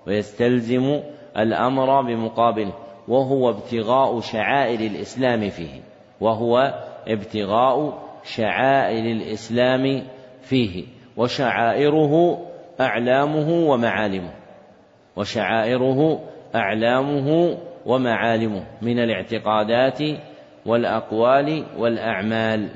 [0.07, 1.01] ويستلزم
[1.39, 2.73] الأمر بمقابله.
[3.11, 5.81] وهو ابتغاء شعائر الإسلام فيه
[6.21, 6.75] وهو
[7.09, 10.03] ابتغاء شعائر الإسلام
[10.43, 10.85] فيه
[11.17, 12.47] وشعائره
[12.81, 14.31] أعلامه ومعالمه
[15.17, 16.21] وشعائره
[16.55, 19.99] أعلامه ومعالمه من الاعتقادات
[20.67, 22.69] والأقوال والأعمال.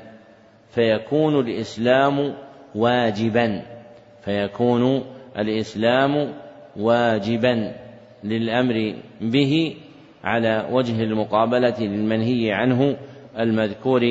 [0.69, 2.35] فيكون الإسلام
[2.75, 3.61] واجبا
[4.21, 5.03] فيكون
[5.37, 6.33] الإسلام
[6.77, 7.75] واجبا
[8.23, 9.75] للأمر به
[10.25, 12.97] على وجه المقابلة للمنهي عنه
[13.39, 14.01] المذكور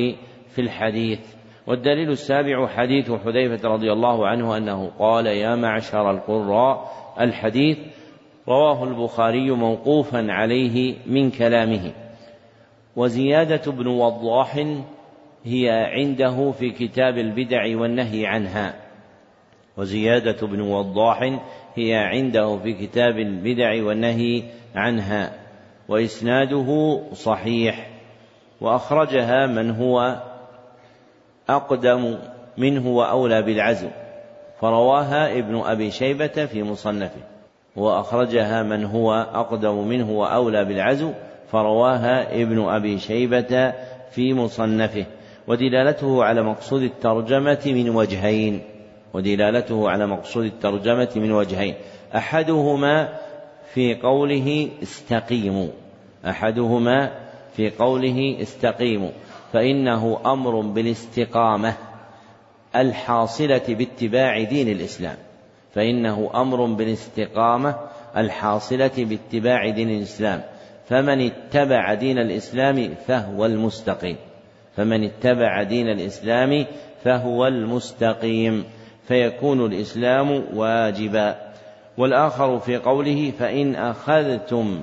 [0.49, 1.19] في الحديث.
[1.67, 7.77] والدليل السابع حديث حذيفة رضي الله عنه أنه قال يا معشر القراء الحديث
[8.47, 11.91] رواه البخاري موقوفا عليه من كلامه.
[12.95, 14.65] وزيادة ابن وضاح
[15.45, 18.75] هي عنده في كتاب البدع والنهي عنها.
[19.77, 21.39] وزيادة ابن وضاح
[21.75, 24.43] هي عنده في كتاب البدع والنهي
[24.75, 25.44] عنها.
[25.89, 27.89] وإسناده صحيح
[28.61, 30.19] وأخرجها من هو
[31.49, 32.17] أقدم
[32.57, 33.89] منه وأولى بالعزم
[34.61, 37.21] فرواها ابن أبي شيبة في مصنفه
[37.75, 41.11] وأخرجها من هو أقدم منه وأولى بالعزو
[41.51, 43.73] فرواها ابن أبي شيبة
[44.11, 45.05] في مصنفه
[45.47, 48.61] ودلالته على مقصود الترجمة من وجهين
[49.13, 51.75] ودلالته على مقصود الترجمة من وجهين
[52.15, 53.09] أحدهما
[53.75, 55.67] في قوله استقيموا.
[56.25, 57.11] أحدهما
[57.55, 59.09] في قوله استقيموا.
[59.53, 61.73] فإنه أمر بالاستقامة
[62.75, 65.15] الحاصلة باتباع دين الإسلام.
[65.73, 67.75] فإنه أمر بالاستقامة
[68.17, 70.41] الحاصلة باتباع دين الإسلام.
[70.89, 74.15] فمن اتبع دين الإسلام فهو المستقيم.
[74.75, 76.65] فمن اتبع دين الإسلام
[77.03, 78.63] فهو المستقيم.
[79.07, 81.44] فيكون الإسلام واجبا.
[81.97, 84.81] والآخر في قوله فإن أخذتم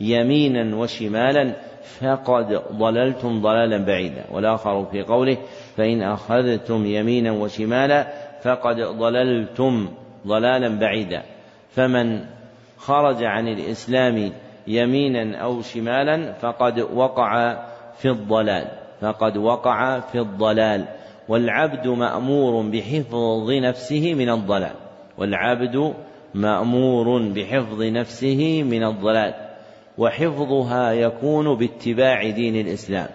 [0.00, 1.52] يمينا وشمالا
[2.00, 4.24] فقد ضللتم ضلالا بعيدا.
[4.32, 5.36] والآخر في قوله
[5.76, 8.06] فإن أخذتم يمينا وشمالا
[8.42, 9.88] فقد ضللتم
[10.26, 11.22] ضلالا بعيدا.
[11.70, 12.24] فمن
[12.76, 14.32] خرج عن الإسلام
[14.66, 17.56] يمينا أو شمالا فقد وقع
[17.98, 18.66] في الضلال
[19.00, 20.84] فقد وقع في الضلال.
[21.28, 24.74] والعبد مأمور بحفظ نفسه من الضلال
[25.18, 25.94] والعبد
[26.34, 29.34] مأمور بحفظ نفسه من الضلال
[29.98, 33.08] وحفظها يكون باتباع دين الإسلام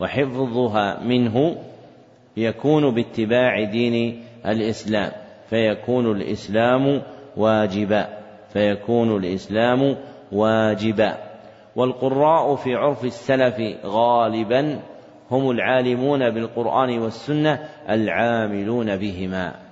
[0.00, 1.56] وحفظها منه
[2.36, 5.12] يكون باتباع دين الإسلام
[5.50, 7.02] فيكون الإسلام
[7.36, 8.08] واجبا
[8.52, 9.96] فيكون الإسلام
[10.32, 11.16] واجبا.
[11.76, 13.54] والقراء في عرف السلف
[13.84, 14.80] غالبا
[15.30, 19.69] هم العالمون بالقرآن والسنة العاملون بهما.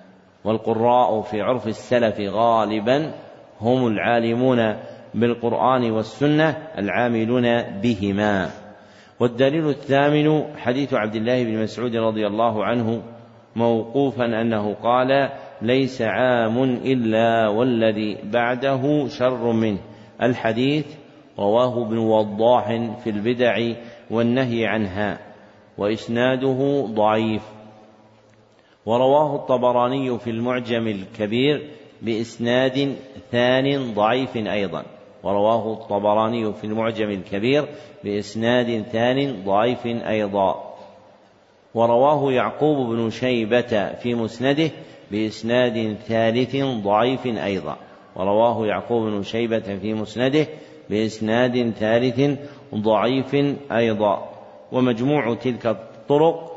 [0.48, 3.12] والقراء في عرف السلف غالبا
[3.60, 4.76] هم العالمون
[5.14, 8.50] بالقرآن والسنة العاملون بهما.
[9.20, 13.02] والدليل الثامن حديث عبد الله بن مسعود رضي الله عنه
[13.56, 15.30] موقوفا أنه قال
[15.62, 19.78] ليس عام إلا والذي بعده شر منه.
[20.22, 20.86] الحديث
[21.38, 22.66] رواه ابن وضاح
[23.04, 23.74] في البدع
[24.10, 25.18] والنهي عنها
[25.78, 27.57] وإسناده ضعيف.
[28.88, 31.70] ورواه الطبراني في المعجم الكبير
[32.02, 32.96] بإسناد
[33.32, 34.84] ثان ضعيف أيضا.
[35.22, 37.68] ورواه الطبراني في المعجم الكبير
[38.04, 40.74] بإسناد ثان ضعيف أيضا.
[41.74, 44.70] ورواه يعقوب بن شيبة في مسنده
[45.10, 47.76] بإسناد ثالث ضعيف أيضا.
[48.16, 50.46] ورواه يعقوب بن شيبة في مسنده
[50.90, 52.38] بإسناد ثالث
[52.74, 53.34] ضعيف
[53.72, 54.28] أيضا.
[54.72, 56.47] ومجموع تلك الطرق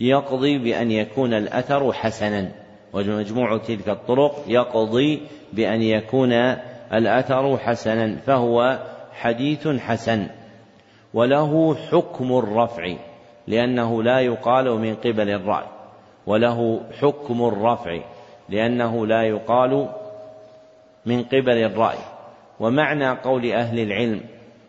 [0.00, 2.48] يقضي بأن يكون الأثر حسنا
[2.92, 5.22] ومجموع تلك الطرق يقضي
[5.52, 6.32] بأن يكون
[6.92, 8.78] الأثر حسنا فهو
[9.12, 10.26] حديث حسن.
[11.14, 12.94] وله حكم الرفع
[13.46, 15.66] لأنه لا يقال من قبل الرأي.
[16.26, 18.00] وله حكم الرفع
[18.48, 19.88] لأنه لا يقال
[21.06, 21.98] من قبل الرأي.
[22.60, 24.20] ومعنى قول أهل العلم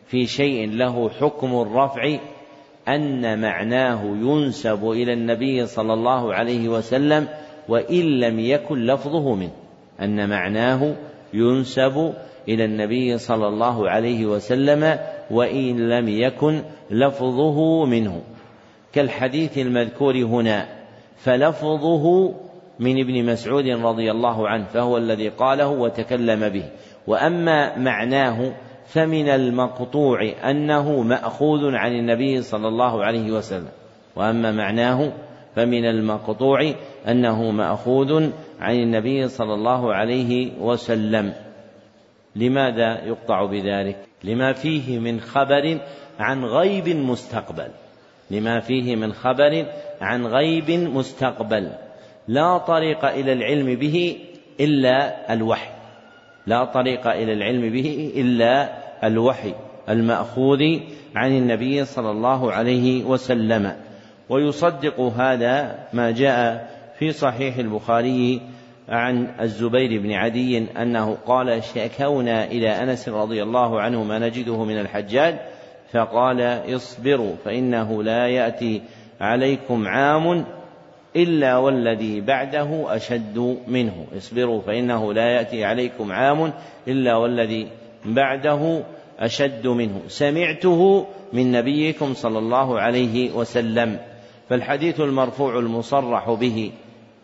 [0.08, 2.18] في شيء له حكم الرفع
[2.96, 7.28] أن معناه ينسب إلى النبي صلى الله عليه وسلم
[7.70, 9.52] وإن لم يكن لفظه منه.
[10.02, 10.96] أن معناه
[11.34, 12.14] ينسب
[12.48, 15.00] إلى النبي صلى الله عليه وسلم
[15.32, 16.62] وإن لم يكن
[16.92, 18.22] لفظه منه.
[18.94, 20.66] كالحديث المذكور هنا
[21.18, 22.34] فلفظه
[22.80, 26.64] من ابن مسعود رضي الله عنه فهو الذي قاله وتكلم به.
[27.08, 28.54] وأما معناه
[28.90, 33.70] فمن المقطوع أنه مأخوذ عن النبي صلى الله عليه وسلم.
[34.16, 35.12] وأما معناه
[35.56, 36.74] فمن المقطوع
[37.08, 38.30] أنه مأخوذ
[38.60, 41.34] عن النبي صلى الله عليه وسلم.
[42.36, 45.80] لماذا يقطع بذلك؟ لما فيه من خبر
[46.20, 47.68] عن غيب مستقبل.
[48.32, 49.66] لما فيه من خبر
[50.02, 51.72] عن غيب مستقبل.
[52.28, 54.18] لا طريق إلى العلم به
[54.60, 55.70] إلا الوحي.
[56.48, 59.54] لا طريق إلى العلم به إلا الوحي
[59.90, 60.60] المأخوذ
[61.16, 63.76] عن النبي صلى الله عليه وسلم.
[64.30, 66.70] ويصدق هذا ما جاء
[67.00, 68.42] في صحيح البخاري
[68.90, 74.80] عن الزبير بن عدي أنه قال شكونا إلى أنس رضي الله عنه ما نجده من
[74.80, 75.36] الحجاج
[75.92, 76.42] فقال
[76.76, 78.82] اصبروا فإنه لا يأتي
[79.22, 80.46] عليكم عام
[81.16, 84.06] إلا والذي بعده أشد منه.
[84.18, 86.54] اصبروا فإنه لا يأتي عليكم عام
[86.88, 87.68] إلا والذي
[88.06, 88.84] بعده
[89.20, 90.02] أشد منه.
[90.08, 94.00] سمعته من نبيكم صلى الله عليه وسلم.
[94.50, 96.72] فالحديث المرفوع المصرح به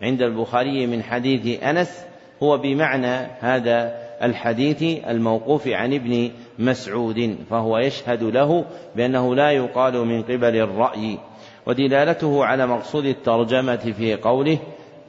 [0.01, 2.05] عند البخاري من حديث أنس
[2.43, 8.65] هو بمعنى هذا الحديث الموقوف عن ابن مسعود فهو يشهد له
[8.95, 11.17] بأنه لا يقال من قبل الرأي.
[11.65, 14.57] ودلالته على مقصود الترجمة في قوله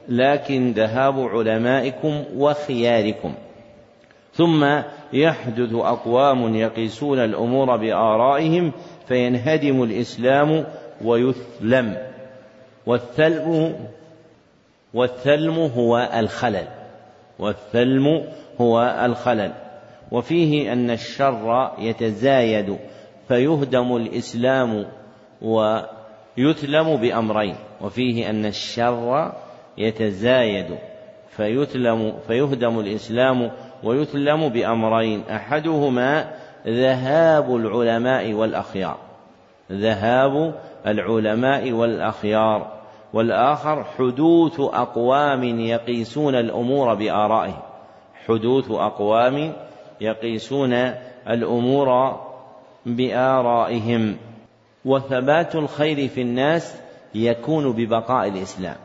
[0.09, 3.33] لكن ذهاب علمائكم وخياركم
[4.37, 4.81] ثم
[5.13, 8.71] يحدث أقوام يقيسون الأمور بآرائهم
[9.07, 10.65] فينهدم الإسلام
[11.03, 11.97] ويثلم.
[12.85, 13.75] والثلم
[14.93, 16.67] والثلم هو الخلل.
[17.39, 18.23] والثلم
[18.61, 19.51] هو الخلل.
[20.11, 22.77] وفيه أن الشر يتزايد
[23.27, 24.85] فيهدم الإسلام
[25.41, 27.55] ويثلم بأمرين.
[27.81, 29.33] وفيه أن الشر
[29.77, 30.77] يتزايد
[31.29, 33.51] فيثلم فيهدم الإسلام
[33.83, 35.23] ويثلم بأمرين.
[35.31, 36.31] أحدهما
[36.67, 38.97] ذهاب العلماء والأخيار.
[39.71, 40.55] ذهاب
[40.87, 42.77] العلماء والأخيار.
[43.13, 47.61] والآخر حدوث أقوام يقيسون الأمور بآرائهم.
[48.27, 49.53] حدوث أقوام
[50.01, 50.73] يقيسون
[51.29, 52.19] الأمور
[52.85, 54.17] بآرائهم.
[54.85, 56.81] وثبات الخير في الناس
[57.15, 58.75] يكون ببقاء الإسلام.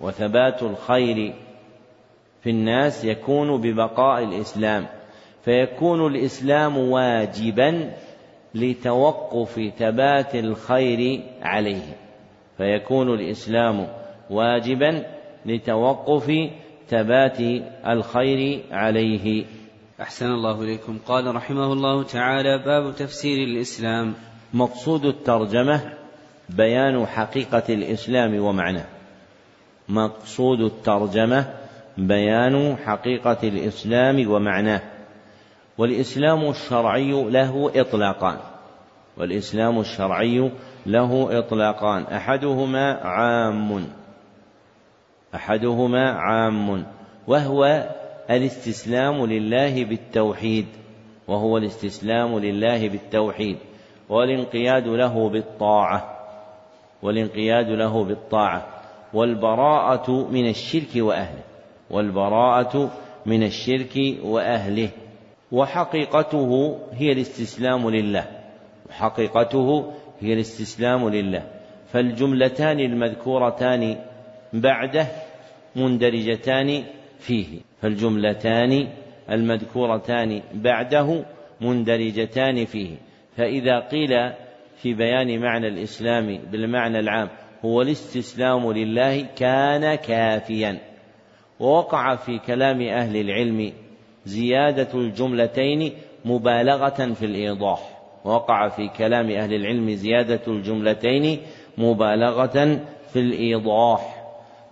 [0.00, 1.34] وثبات الخير
[2.42, 4.86] في الناس يكون ببقاء الإسلام
[5.44, 7.92] فيكون الإسلام واجبا
[8.54, 11.96] لتوقف ثبات الخير عليه
[12.56, 13.88] فيكون الإسلام
[14.30, 15.06] واجبا
[15.46, 16.32] لتوقف
[16.88, 17.40] ثبات
[17.86, 19.44] الخير عليه.
[20.00, 20.98] أحسن الله إليكم.
[21.06, 24.14] قال رحمه الله تعالى باب تفسير الإسلام.
[24.54, 25.92] مقصود الترجمة
[26.48, 28.86] بيان حقيقة الإسلام ومعناه.
[29.88, 31.54] مقصود الترجمة
[31.98, 34.80] بيان حقيقة الإسلام ومعناه.
[35.78, 38.36] والإسلام الشرعي له إطلاقان.
[39.16, 40.50] والإسلام الشرعي
[40.86, 42.02] له إطلاقان.
[42.02, 43.86] أحدهما عام.
[45.34, 46.86] أحدهما عام.
[47.26, 47.88] وهو
[48.30, 50.66] الاستسلام لله بالتوحيد.
[51.28, 53.56] وهو الاستسلام لله بالتوحيد.
[54.08, 56.18] والانقياد له بالطاعة.
[57.02, 58.66] والانقياد له بالطاعة.
[59.14, 61.47] والبراءة من الشرك وأهله.
[61.90, 62.90] والبراءة
[63.26, 64.88] من الشرك وأهله.
[65.52, 68.24] وحقيقته هي الاستسلام لله.
[68.88, 71.42] وحقيقته هي الاستسلام لله.
[71.92, 73.96] فالجملتان المذكورتان
[74.52, 75.06] بعده
[75.76, 76.84] مندرجتان
[77.18, 77.60] فيه.
[77.82, 78.88] فالجملتان
[79.30, 81.24] المذكورتان بعده
[81.60, 82.96] مندرجتان فيه.
[83.36, 84.32] فإذا قيل
[84.76, 87.28] في بيان معنى الإسلام بالمعنى العام
[87.64, 90.87] هو الاستسلام لله كان كافيا.
[91.60, 93.72] ووقع في كلام أهل العلم
[94.26, 95.92] زيادة الجملتين
[96.24, 97.98] مبالغة في الإيضاح.
[98.24, 101.40] وقع في كلام أهل العلم زيادة الجملتين
[101.78, 102.80] مبالغة
[103.12, 104.24] في الإيضاح.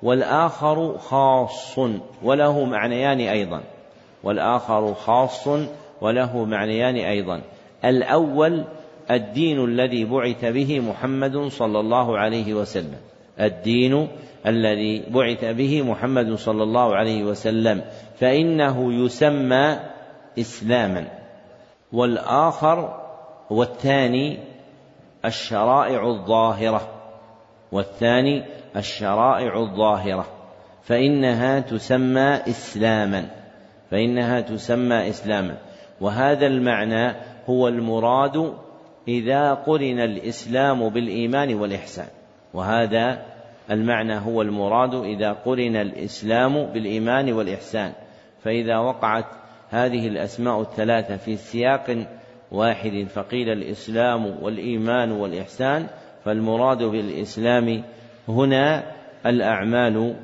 [0.02, 1.78] والآخر خاص
[2.22, 3.62] وله معنيان أيضا.
[4.24, 5.48] والآخر خاص
[6.00, 7.42] وله معنيان أيضا.
[7.84, 8.64] الأول
[9.10, 12.98] الدين الذي بعث به محمد صلى الله عليه وسلم.
[13.40, 14.08] الدين
[14.46, 17.82] الذي بعث به محمد صلى الله عليه وسلم
[18.20, 19.76] فإنه يسمى
[20.38, 21.08] إسلاما.
[21.92, 23.02] والآخر
[23.50, 24.38] والثاني
[25.24, 26.88] الشرائع الظاهرة.
[27.72, 28.44] والثاني
[28.76, 30.26] الشرائع الظاهرة.
[30.82, 33.30] فإنها تسمى إسلاما.
[33.90, 35.56] فإنها تسمى إسلاما.
[36.00, 37.16] وهذا المعنى
[37.46, 38.54] هو المراد
[39.08, 42.06] إذا قرن الإسلام بالإيمان والإحسان.
[42.56, 43.22] وهذا
[43.70, 47.92] المعنى هو المراد إذا قرن الإسلام بالإيمان والإحسان.
[48.44, 49.24] فإذا وقعت
[49.70, 52.06] هذه الأسماء الثلاثة في سياق
[52.52, 55.86] واحد فقيل الإسلام والإيمان والإحسان
[56.24, 57.84] فالمراد بالإسلام
[58.28, 58.92] هنا
[59.26, 60.16] الأعمال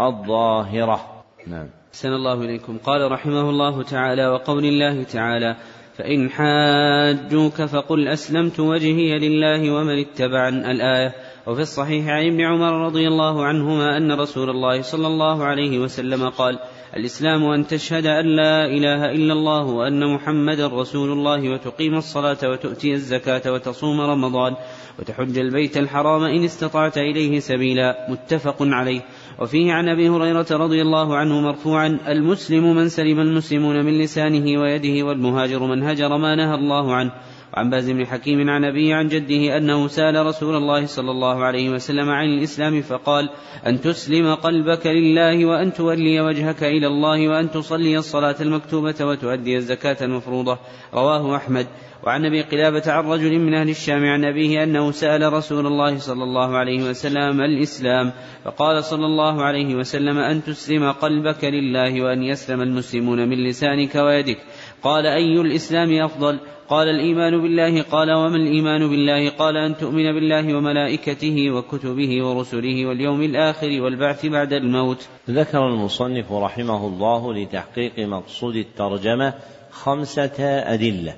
[0.00, 1.24] الظاهرة.
[1.46, 1.68] نعم.
[1.88, 2.78] أحسن الله إليكم.
[2.78, 5.56] قال رحمه الله تعالى وقول الله تعالى
[5.96, 10.64] فإن حاجوك فقل أسلمت وجهي لله ومن اتبعن.
[10.64, 11.14] الآية
[11.46, 16.28] وفي الصحيح عن ابن عمر رضي الله عنهما أن رسول الله صلى الله عليه وسلم
[16.28, 16.58] قال
[16.96, 22.92] الإسلام أن تشهد أن لا إله إلا الله وأن محمدا رسول الله وتقيم الصلاة وتؤتي
[22.92, 24.56] الزكاة وتصوم رمضان
[24.98, 29.00] وتحج البيت الحرام إن استطعت إليه سبيلا متفق عليه.
[29.38, 35.06] وفيه عن أبي هريرة رضي الله عنه مرفوعا المسلم من سلم المسلمون من لسانه ويده
[35.06, 37.12] والمهاجر من هجر ما نهى الله عنه
[37.54, 41.70] وعن باز بن حكيم عن أبيه عن جده أنه سأل رسول الله صلى الله عليه
[41.70, 43.30] وسلم عن الإسلام فقال
[43.66, 49.96] أن تسلم قلبك لله وأن تولي وجهك إلى الله وأن تصلي الصلاة المكتوبة وتؤدي الزكاة
[50.02, 50.58] المفروضة.
[50.94, 51.66] رواه أحمد.
[52.04, 56.24] وعن أبي قلابة عن رجل من أهل الشام عن أبيه أنه سأل رسول الله صلى
[56.24, 58.12] الله عليه وسلم الإسلام
[58.44, 64.38] فقال صلى الله عليه وسلم أن تسلم قلبك لله وأن يسلم المسلمون من لسانك ويدك.
[64.82, 66.38] قال أي الإسلام أفضل؟
[66.70, 73.22] قال الإيمان بالله قال وما الإيمان بالله؟ قال أن تؤمن بالله وملائكته وكتبه ورسله واليوم
[73.22, 75.08] الآخر والبعث بعد الموت.
[75.30, 79.34] ذكر المصنف رحمه الله لتحقيق مقصود الترجمة
[79.70, 80.44] خمسة
[80.74, 81.14] أدلة.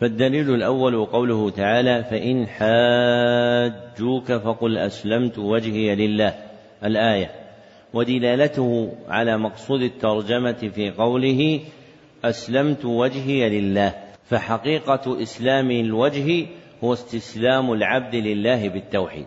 [0.00, 6.34] فالدليل الأول قوله تعالى فإن حاجوك فقل أسلمت وجهي لله.
[6.84, 7.30] الآية.
[7.94, 11.60] ودلالته على مقصود الترجمة في قوله
[12.24, 14.01] أسلمت وجهي لله.
[14.32, 16.46] فحقيقة إسلام الوجه
[16.84, 19.26] هو استسلام العبد لله بالتوحيد.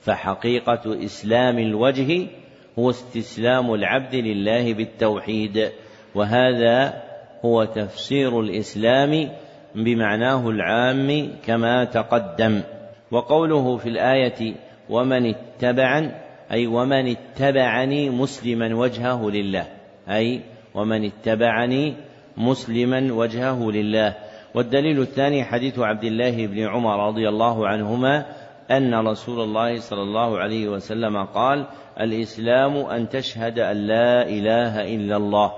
[0.00, 2.26] فحقيقة إسلام الوجه
[2.78, 5.70] هو استسلام العبد لله بالتوحيد.
[6.14, 7.02] وهذا
[7.44, 9.28] هو تفسير الإسلام
[9.74, 12.62] بمعناه العام كما تقدم.
[13.10, 14.54] وقوله في الآية
[14.90, 16.12] ومن اتبعن
[16.52, 19.66] أي ومن اتبعني مسلما وجهه لله
[20.08, 20.40] أي
[20.74, 21.94] ومن اتبعني
[22.36, 24.14] مسلما وجهه لله
[24.54, 28.26] والدليل الثاني حديث عبد الله بن عمر رضي الله عنهما
[28.70, 31.66] أن رسول الله صلى الله عليه وسلم قال
[32.00, 35.52] الإسلام أن تشهد أن لا إله إلا الله.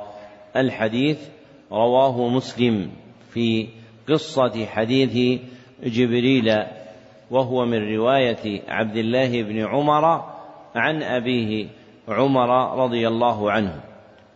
[0.56, 1.28] الحديث
[1.72, 2.90] رواه مسلم
[3.30, 3.68] في
[4.08, 5.40] قصة حديث
[5.84, 6.54] جبريل
[7.30, 10.24] وهو من رواية عبد الله بن عمر
[10.74, 11.66] عن أبيه
[12.08, 13.80] عمر رضي الله عنه.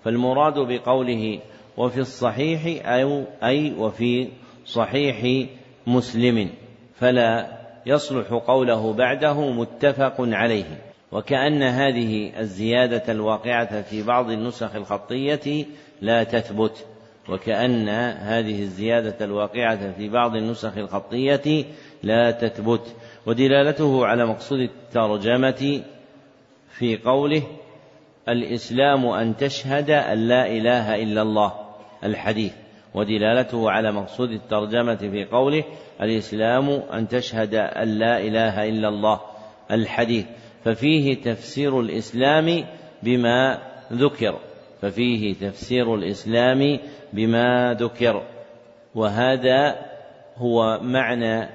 [0.04, 1.40] فالمراد بقوله
[1.76, 4.28] وفي الصحيح أو أي وفي
[4.72, 5.48] صحيح
[5.86, 6.50] مسلم
[6.94, 10.64] فلا يصلح قوله بعده متفق عليه.
[11.12, 15.66] وكأن هذه الزيادة الواقعة في بعض النسخ الخطية
[16.02, 16.86] لا تثبت
[17.28, 21.64] وكأن هذه الزيادة الواقعة في بعض النسخ الخطية
[22.02, 22.96] لا تثبت.
[23.26, 25.82] ودلالته على مقصود الترجمة
[26.70, 27.42] في قوله
[28.28, 31.52] الإسلام أن تشهد أن لا إله إلا الله
[32.04, 32.52] الحديث.
[32.94, 35.64] ودلالته على مقصود الترجمة في قوله
[36.02, 39.20] الإسلام أن تشهد أن لا إله إلا الله
[39.70, 40.26] الحديث
[40.64, 42.64] ففيه تفسير الإسلام
[43.02, 43.58] بما
[43.92, 44.38] ذكر
[44.82, 46.78] ففيه تفسير الإسلام
[47.12, 48.22] بما ذكر
[48.94, 49.76] وهذا
[50.36, 51.48] هو معنى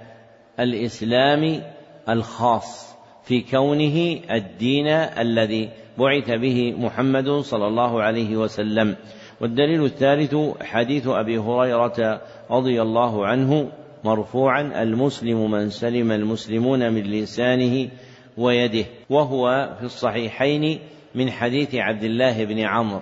[0.59, 1.63] الإسلام
[2.09, 8.95] الخاص في كونه الدين الذي بعث به محمد صلى الله عليه وسلم.
[9.41, 12.21] والدليل الثالث حديث أبي هريرة
[12.51, 13.71] رضي الله عنه
[14.03, 17.89] مرفوعا المسلم من سلم المسلمون من لسانه
[18.37, 18.85] ويده.
[19.09, 20.79] وهو في الصحيحين
[21.15, 23.01] من حديث عبد الله بن عمرو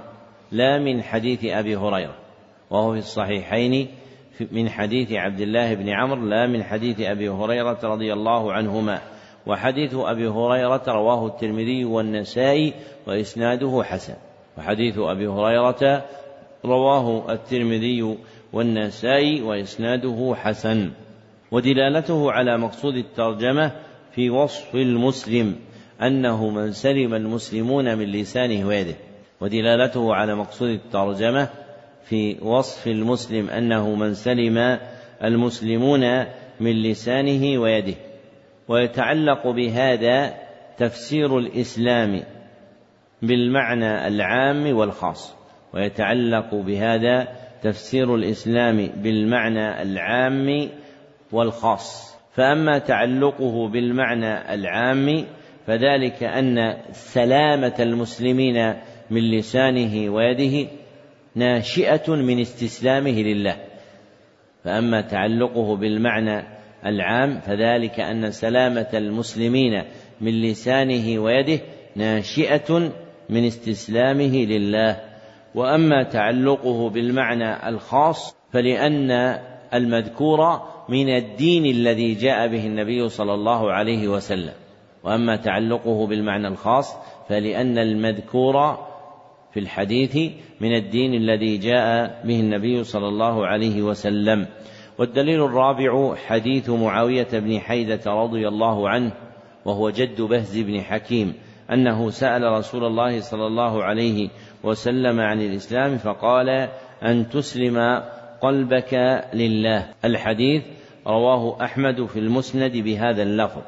[0.51, 2.15] لا من حديث أبي هريرة.
[2.69, 3.87] وهو في الصحيحين
[4.51, 9.01] من حديث عبد الله بن عمرو لا من حديث أبي هريرة رضي الله عنهما.
[9.47, 12.73] وحديث أبي هريرة رواه الترمذي والنسائي
[13.07, 14.13] وإسناده حسن.
[14.57, 16.03] وحديث أبي هريرة
[16.65, 18.17] رواه الترمذي
[18.53, 20.91] والنسائي وإسناده حسن
[21.51, 23.71] ودلالته على مقصود الترجمة
[24.11, 25.55] في وصف المسلم
[26.01, 28.95] أنه من سلم المسلمون من لسانه ويده
[29.41, 31.49] ودلالته على مقصود الترجمة
[32.05, 34.79] في وصف المسلم أنه من سلم
[35.23, 36.25] المسلمون
[36.59, 37.95] من لسانه ويده
[38.67, 40.33] ويتعلق بهذا
[40.77, 42.23] تفسير الإسلام
[43.21, 45.42] بالمعنى العام والخاص
[45.73, 47.27] ويتعلق بهذا
[47.61, 50.69] تفسير الإسلام بالمعنى العام
[51.31, 52.13] والخاص.
[52.33, 55.25] فأما تعلقه بالمعنى العام
[55.67, 58.75] فذلك أن سلامة المسلمين
[59.09, 60.69] من لسانه ويده
[61.35, 63.55] ناشئة من استسلامه لله.
[64.63, 66.43] فأما تعلقه بالمعنى
[66.85, 69.83] العام فذلك أن سلامة المسلمين
[70.21, 71.59] من لسانه ويده
[71.95, 72.91] ناشئة
[73.29, 75.12] من استسلامه لله.
[75.55, 79.11] وأما تعلقه بالمعنى الخاص فلأن
[79.73, 84.53] المذكور من الدين الذي جاء به النبي صلى الله عليه وسلم.
[85.03, 86.95] وأما تعلقه بالمعنى الخاص
[87.29, 88.77] فلأن المذكور
[89.53, 90.31] في الحديث
[90.61, 94.47] من الدين الذي جاء به النبي صلى الله عليه وسلم.
[94.97, 99.11] والدليل الرابع حديث معاوية بن حيدة رضي الله عنه
[99.65, 101.33] وهو جد بهز بن حكيم
[101.71, 104.29] أنه سأل رسول الله صلى الله عليه
[104.63, 106.69] وسلم عن الإسلام فقال
[107.03, 108.03] أن تسلم
[108.41, 109.89] قلبك لله.
[110.05, 110.63] الحديث
[111.07, 113.61] رواه أحمد في المسند بهذا اللفظ.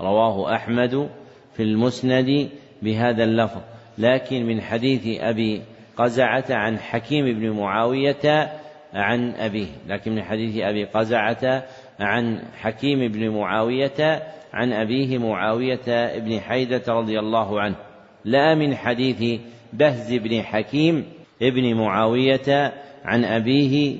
[0.00, 1.08] رواه أحمد
[1.54, 2.48] في المسند
[2.82, 3.60] بهذا اللفظ.
[3.98, 5.62] لكن من حديث أبي
[5.96, 8.52] قزعة عن حكيم بن معاوية
[8.94, 9.68] عن أبيه.
[9.88, 11.64] لكن من حديث أبي قزعة
[12.00, 14.22] عن حكيم بن معاوية
[14.52, 17.76] عن أبيه معاوية بن حيدة رضي الله عنه.
[18.24, 19.40] لا من حديث
[19.72, 21.04] بهز بن حكيم
[21.42, 22.72] ابن معاوية
[23.04, 23.96] عن أبيه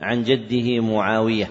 [0.00, 1.48] عن جده معاوية.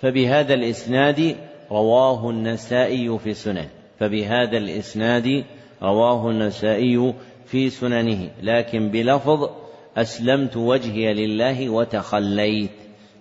[0.00, 1.36] فبهذا الإسناد
[1.70, 3.66] رواه النسائي في سنن
[4.00, 5.44] فبهذا الإسناد
[5.82, 7.14] رواه النسائي
[7.46, 8.30] في سننه.
[8.42, 9.50] لكن بلفظ
[9.96, 12.70] أسلمت وجهي لله وتخليت.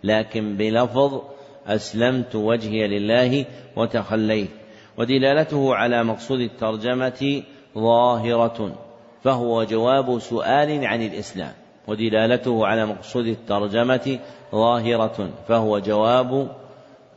[0.04, 1.22] لكن بلفظ
[1.68, 3.46] أسلمت وجهي لله
[3.76, 4.50] وتخليت.
[4.98, 7.44] ودلالته على مقصود الترجمة
[7.78, 8.87] ظاهرة.
[9.28, 11.52] فهو جواب سؤال عن الإسلام
[11.88, 14.20] ودلالته على مقصود الترجمة
[14.52, 16.48] ظاهرة فهو جواب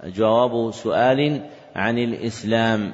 [0.05, 1.41] جواب سؤال
[1.77, 2.93] عن الإسلام.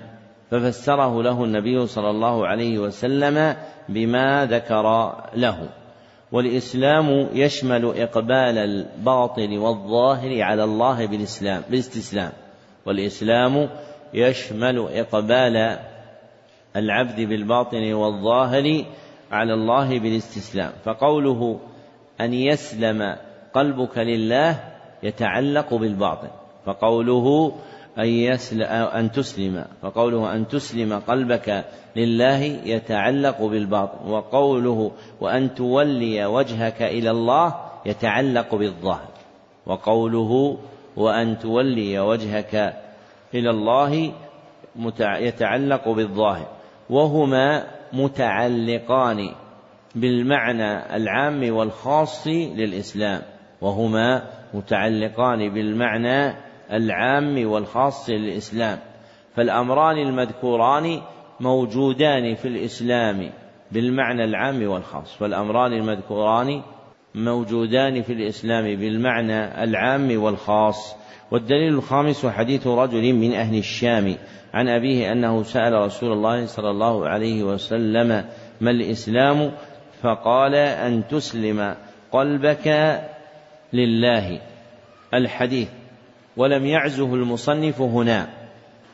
[0.50, 3.56] ففسره له النبي صلى الله عليه وسلم
[3.88, 5.68] بما ذكر له.
[6.32, 12.32] والإسلام يشمل إقبال الباطن والظاهر على الله بالإسلام بالاستسلام.
[12.86, 13.68] والإسلام
[14.14, 15.78] يشمل إقبال
[16.76, 18.84] العبد بالباطن والظاهر
[19.32, 20.72] على الله بالاستسلام.
[20.84, 21.58] فقوله
[22.20, 23.16] أن يسلم
[23.54, 24.60] قلبك لله
[25.02, 26.28] يتعلق بالباطن
[26.66, 27.52] فقوله
[27.98, 29.64] أن, يسل أن تسلم.
[29.82, 31.64] فقوله أن تسلم قلبك
[31.96, 37.54] لله يتعلق بالباطن وقوله وأن تولي وجهك إلى الله
[37.86, 39.08] يتعلق بالظاهر.
[39.66, 40.58] وقوله
[40.96, 42.54] وأن تولي وجهك
[43.34, 44.12] إلى الله
[45.00, 46.46] يتعلق بالظاهر.
[46.90, 49.34] وهما متعلقان
[49.94, 53.22] بالمعنى العام والخاص للإسلام
[53.60, 54.22] وهما
[54.54, 56.36] متعلقان بالمعنى
[56.72, 58.78] العام والخاص للإسلام.
[59.34, 61.00] فالأمران المذكوران
[61.40, 63.30] موجودان في الإسلام
[63.72, 65.16] بالمعنى العام والخاص.
[65.16, 66.62] فالأمران المذكوران
[67.14, 70.96] موجودان في الإسلام بالمعنى العام والخاص
[71.30, 74.16] والدليل الخامس حديث رجل من أهل الشام
[74.54, 78.24] عن أبيه أنه سأل رسول الله صلى الله عليه وسلم
[78.60, 79.52] ما الإسلام؟
[80.02, 81.74] فقال أن تسلم
[82.12, 83.00] قلبك
[83.72, 84.40] لله.
[85.14, 85.68] الحديث
[86.36, 88.28] ولم يعزه المصنف هنا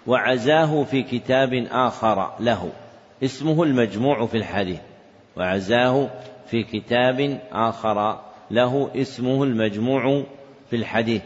[0.06, 2.72] وعزاه في كتاب آخر له.
[3.24, 4.80] اسمه المجموع في الحديث.
[5.36, 6.10] وعزاه
[6.46, 8.20] في كتاب آخر
[8.50, 8.90] له.
[8.96, 10.24] اسمه المجموع
[10.70, 11.22] في الحديث.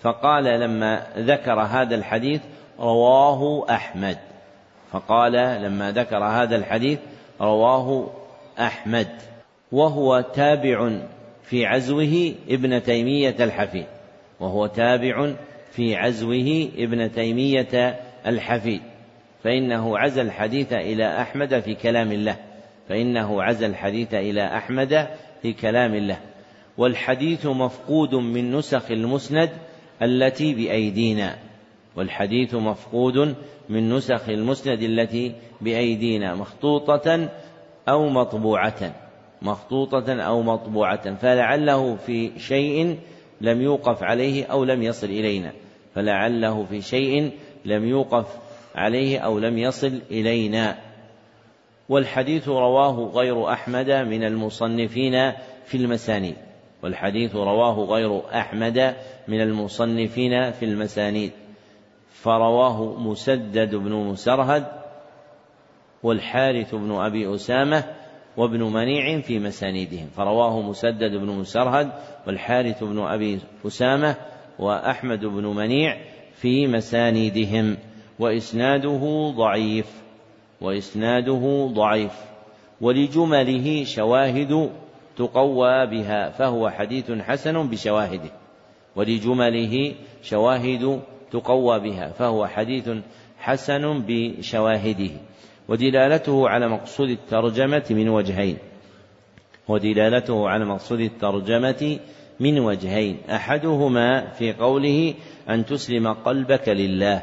[0.00, 2.40] فقال لما ذكر هذا الحديث
[2.80, 4.18] رواه أحمد.
[4.92, 5.32] فقال
[5.62, 6.98] لما ذكر هذا الحديث
[7.40, 8.10] رواه
[8.58, 9.08] أحمد.
[9.72, 10.98] وهو تابع
[11.42, 13.86] في عزوه ابن تيمية الحفيد.
[14.40, 15.32] وهو تابع
[15.72, 18.80] في عزوه ابن تيمية الحفيد.
[19.44, 22.36] فإنه عزى الحديث إلى أحمد في كلام الله.
[22.88, 25.08] فإنه عزى الحديث إلى أحمد
[25.42, 26.18] في كلام الله.
[26.78, 29.50] والحديث مفقود من نسخ المسند
[30.02, 31.38] التي بأيدينا
[31.96, 33.34] والحديث مفقود
[33.68, 37.28] من نسخ المسند التي بأيدينا مخطوطة
[37.88, 38.94] أو مطبوعة
[39.42, 42.98] مخطوطة أو مطبوعة فلعله في شيء
[43.40, 45.52] لم يوقف عليه أو لم يصل إلينا
[45.94, 47.30] فلعله في شيء
[47.64, 48.26] لم يوقف
[48.74, 50.78] عليه أو لم يصل إلينا.
[51.88, 55.32] والحديث رواه غير أحمد من المصنفين
[55.64, 56.36] في المسانيد.
[56.82, 58.96] والحديث رواه غير أحمد
[59.28, 61.32] من المصنفين في المسانيد
[62.12, 64.66] فرواه مسدد بن مسرهد
[66.02, 67.84] والحارث بن أبي أسامة
[68.36, 71.92] وابن منيع في مسانيدهم فرواه مسدد بن مسرهد
[72.26, 74.16] والحارث بن أبي أسامة
[74.58, 75.96] وأحمد بن منيع
[76.34, 77.76] في مسانيدهم
[78.18, 80.02] وإسناده ضعيف
[80.60, 82.12] وإسناده ضعيف
[82.80, 84.70] ولجمله شواهد
[85.18, 88.30] تقوى بها فهو حديث حسن بشواهده
[88.96, 91.00] ولجمله شواهد
[91.30, 92.90] تقوى بها فهو حديث
[93.38, 95.10] حسن بشواهده
[95.68, 98.56] ودلالته على مقصود الترجمة من وجهين
[99.68, 101.98] ودلالته على مقصود الترجمة
[102.40, 105.14] من وجهين أحدهما في قوله
[105.48, 107.22] أن تسلم قلبك لله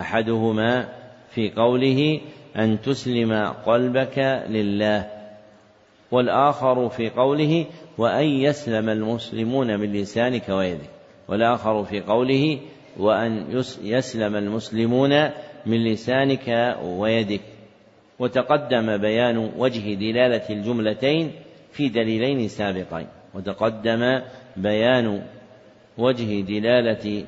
[0.00, 0.88] أحدهما
[1.30, 2.20] في قوله
[2.56, 3.32] أن تسلم
[3.66, 5.13] قلبك لله
[6.14, 7.66] والآخر في قوله
[7.98, 10.90] وأن يسلم المسلمون من لسانك ويدك.
[11.28, 12.58] والآخر في قوله
[12.96, 15.30] وأن يسلم المسلمون
[15.66, 17.40] من لسانك ويدك.
[18.18, 21.32] وتقدم بيان وجه دلالة الجملتين
[21.72, 23.06] في دليلين سابقين.
[23.34, 24.20] وتقدم
[24.56, 25.22] بيان
[25.98, 27.24] وجه دلالة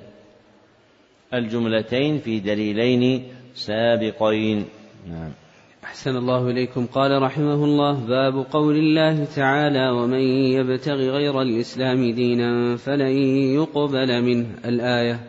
[1.35, 3.25] الجملتين في دليلين
[3.55, 4.65] سابقين.
[5.11, 5.46] نعم.
[5.87, 6.87] أحسن الله إليكم.
[6.87, 10.21] قال رحمه الله باب قول الله تعالى ومن
[10.59, 13.17] يبتغ غير الإسلام دينا فلن
[13.55, 14.47] يقبل منه.
[14.65, 15.21] الآية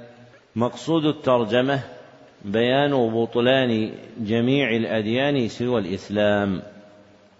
[0.55, 1.79] مقصود الترجمة
[2.45, 6.61] بيان بطلان جميع الأديان سوى الإسلام.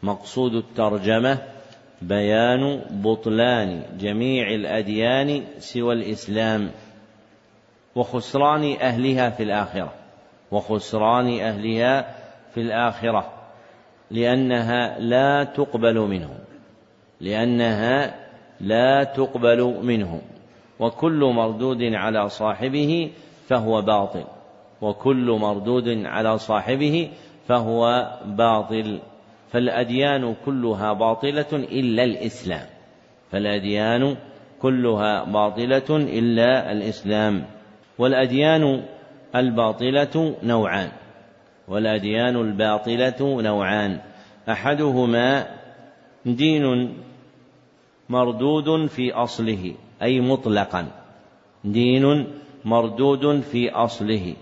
[0.03, 1.38] مقصود الترجمة
[2.01, 6.70] بيان بطلان جميع الأديان سوى الإسلام.
[7.95, 9.93] وخسران أهلها في الآخرة.
[10.51, 12.26] وخسران أهلها
[12.58, 13.34] في الآخرة
[14.12, 16.38] لأنها لا تقبل منهم
[17.22, 18.16] لأنها
[18.62, 20.22] لا تقبل منهم
[20.80, 23.12] وكل مردود على صاحبه
[23.47, 24.24] فهو باطل.
[24.82, 27.10] وكل مردود على صاحبه
[27.47, 28.99] فهو باطل.
[29.49, 32.66] فالأديان كلها باطلة إلا الإسلام.
[33.32, 34.16] فالأديان
[34.62, 37.46] كلها باطلة إلا الإسلام.
[37.97, 38.84] والأديان
[39.36, 40.89] الباطلة نوعان.
[41.68, 44.00] والأديان الباطلة نوعان.
[44.50, 45.48] أحدهما
[46.26, 46.94] دين
[48.10, 50.88] مردود في أصله أي مطلقا.
[51.64, 52.28] دين
[52.66, 54.34] مردود في أصله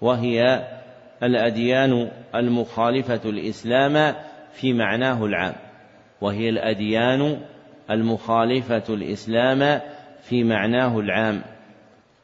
[0.00, 0.66] وهي
[1.22, 4.14] الأديان المخالفة الإسلام
[4.52, 5.54] في معناه العام
[6.20, 7.40] وهي الأديان
[7.90, 9.80] المخالفة الإسلام
[10.22, 11.42] في معناه العام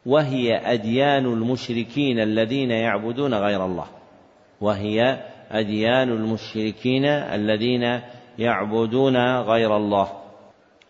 [0.07, 3.87] وهي أديان المشركين الذين يعبدون غير الله.
[4.65, 5.21] وهي
[5.53, 8.01] أديان المشركين الذين
[8.39, 10.09] يعبدون غير الله.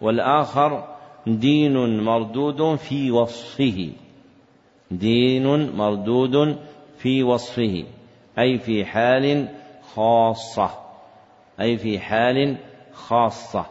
[0.00, 0.84] والآخر
[1.26, 3.90] دين مردود في وصفه.
[4.90, 6.56] دين مردود
[6.98, 7.84] في وصفه.
[8.38, 9.48] أي في حال
[9.94, 10.70] خاصة.
[11.60, 12.56] أي في حال
[12.92, 13.66] خاصة.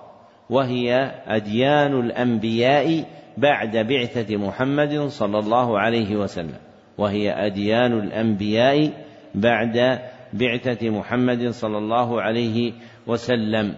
[0.49, 3.05] وهي أديان الأنبياء
[3.37, 6.59] بعد بعثة محمد صلى الله عليه وسلم.
[6.97, 9.02] وهي أديان الأنبياء
[9.35, 9.99] بعد
[10.33, 12.73] بعثة محمد صلى الله عليه
[13.07, 13.75] وسلم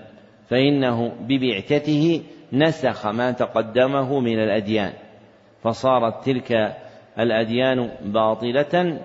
[0.49, 2.21] فإنه ببعثته
[2.53, 4.93] نسخ ما تقدمه من الأديان
[5.63, 6.75] فصارت تلك
[7.19, 9.01] الأديان باطلة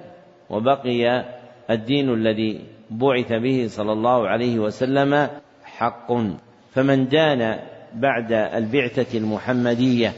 [0.51, 1.25] وبقي
[1.71, 2.61] الدين الذي
[2.91, 5.29] بعث به صلى الله عليه وسلم
[5.65, 6.13] حق.
[6.71, 7.59] فمن دان
[7.95, 10.13] بعد البعثة المحمدية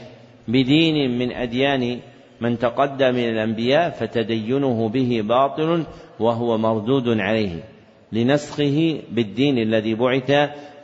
[0.47, 1.99] بدين من أديان
[2.43, 5.83] من تقدم من الأنبياء فتدينه به باطل
[6.19, 7.63] وهو مردود عليه
[8.11, 10.31] لنسخه بالدين الذي بعث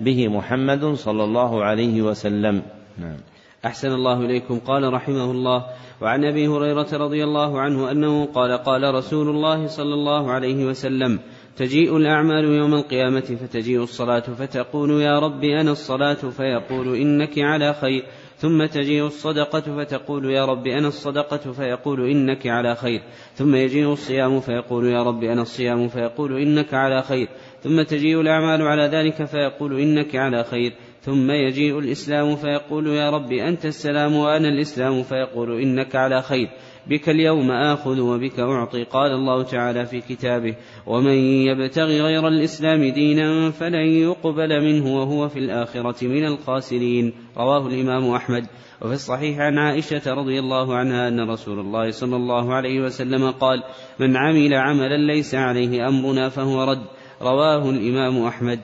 [0.01, 2.61] به محمد صلى الله عليه وسلم.
[2.97, 3.17] نعم.
[3.65, 4.59] أحسن الله إليكم.
[4.59, 5.65] قال رحمه الله
[6.01, 11.19] وعن أبي هريرة رضي الله عنه أنه قال قال رسول الله صلى الله عليه وسلم
[11.57, 18.03] تجيء الأعمال يوم القيامة فتجيء الصلاة فتقول يا رب أنا الصلاة؟ فيقول إنك على خير.
[18.39, 23.01] ثم تجيء الصدقة فتقول يا رب أنا الصدقة فيقول إنك على خير.
[23.33, 27.27] ثم يجيء الصيام فيقول يا رب أنا الصيام فيقول إنك على خير.
[27.61, 30.73] ثم تجيء الأعمال على ذلك فيقول إنك على خير.
[31.01, 36.49] ثم يجيء الإسلام فيقول يا رب أنت السلام وأنا الإسلام فيقول إنك على خير.
[36.89, 40.55] بك اليوم آخذ وبك أعطي قال الله تعالى في كتابه
[40.87, 41.13] ومن
[41.47, 47.13] يبتغي غير الإسلام دينا فلن يقبل منه وهو في الآخرة من الخاسرين.
[47.37, 48.45] رواه الإمام أحمد.
[48.81, 53.63] وفي الصحيح عن عائشة رضي الله عنها أن رسول الله صلى الله عليه وسلم قال
[53.99, 56.85] من عمل عملا ليس عليه أمرنا فهو رد.
[57.21, 58.59] رواه الإمام أحمد.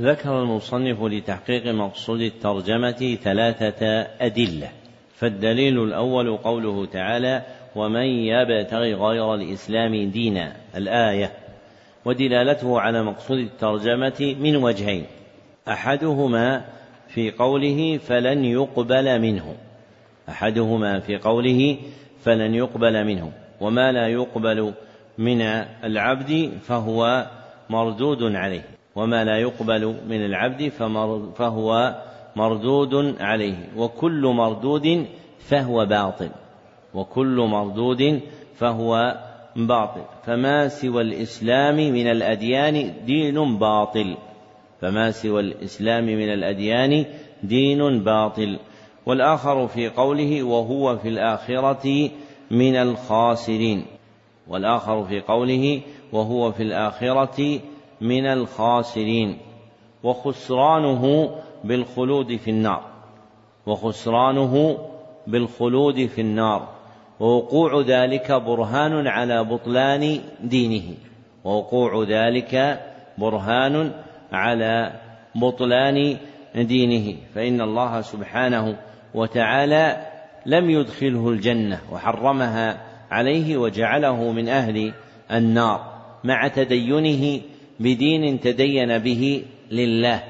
[0.00, 3.86] ذكر المصنف لتحقيق مقصود الترجمة ثلاثة
[4.20, 4.81] أدلة.
[5.22, 7.42] فالدليل الأول قوله تعالى
[7.76, 11.32] ومن يبتغي غير الإسلام دينا الآية.
[12.04, 15.06] ودلالته على مقصود الترجمة من وجهين.
[15.68, 16.64] أحدهما
[17.08, 19.54] في قوله فلن يقبل منه.
[20.28, 21.76] أحدهما في قوله
[22.24, 23.32] فلن يقبل منه.
[23.60, 24.72] وما لا يقبل
[25.18, 25.40] من
[25.84, 27.26] العبد فهو
[27.70, 28.64] مردود عليه.
[28.96, 30.68] وما لا يقبل من العبد
[31.36, 31.94] فهو
[32.36, 35.06] مردود عليه وكل مردود
[35.38, 36.30] فهو باطل
[36.94, 38.20] وكل مردود
[38.54, 39.16] فهو
[39.56, 40.00] باطل.
[40.26, 44.16] فما سوى الإسلام من الأديان دين باطل.
[44.80, 47.04] فما سوى الإسلام من الأديان
[47.42, 48.58] دين باطل.
[49.06, 52.10] والآخر في قوله وهو في الآخرة
[52.50, 53.84] من الخاسرين.
[54.48, 55.80] والآخر في قوله
[56.12, 57.60] وهو في الآخرة
[58.00, 59.38] من الخاسرين.
[60.02, 61.30] وخسرانه
[61.64, 62.82] بالخلود في النار
[63.66, 64.78] وخسرانه
[65.26, 66.68] بالخلود في النار
[67.20, 70.94] ووقوع ذلك برهان على بطلان دينه
[71.44, 72.82] ووقوع ذلك
[73.18, 73.92] برهان
[74.32, 74.92] على
[75.34, 76.16] بطلان
[76.54, 78.76] دينه فإن الله سبحانه
[79.14, 80.06] وتعالى
[80.46, 82.80] لم يدخله الجنة وحرمها
[83.10, 84.92] عليه وجعله من أهل
[85.32, 85.92] النار
[86.24, 87.40] مع تدينه
[87.80, 90.22] بدين تدين به لله.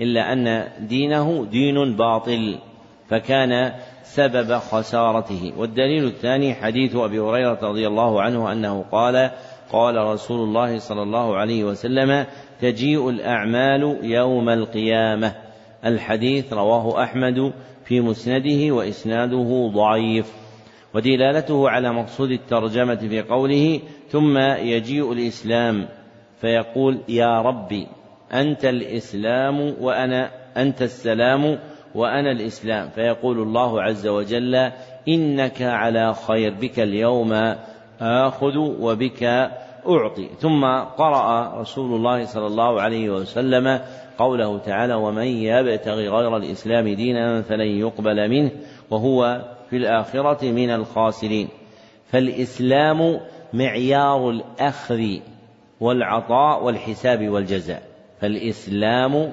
[0.00, 2.58] إلا أن دينه دين باطل
[3.08, 5.52] فكان سبب خسارته.
[5.56, 9.30] والدليل الثاني حديث أبي هريرة رضي الله عنه أنه قال
[9.72, 12.26] قال رسول الله صلى الله عليه وسلم
[12.60, 15.34] تجيء الأعمال يوم القيامة.
[15.84, 17.52] الحديث رواه أحمد
[17.84, 20.32] في مسنده وإسناده ضعيف.
[20.94, 25.88] ودلالته على مقصود الترجمة في قوله ثم يجيء الإسلام.
[26.40, 27.86] فيقول يا ربي.
[28.32, 31.58] أنت الإسلام وأنا أنت السلام
[31.94, 32.88] وأنا الإسلام.
[32.88, 34.70] فيقول الله عز وجل
[35.08, 37.54] إنك على خير بك اليوم
[38.00, 39.22] آخذ وبك
[39.88, 40.28] أعطي.
[40.38, 40.64] ثم
[40.98, 43.80] قرأ رسول الله صلى الله عليه وسلم
[44.18, 48.50] قوله تعالى ومن يبتغي غير الإسلام دينا فلن يقبل منه
[48.90, 51.48] وهو في الآخرة من الخاسرين
[52.06, 53.20] فالإسلام
[53.52, 55.02] معيار الأخذ
[55.80, 57.82] والعطاء والحساب والجزاء.
[58.20, 59.32] فالإسلام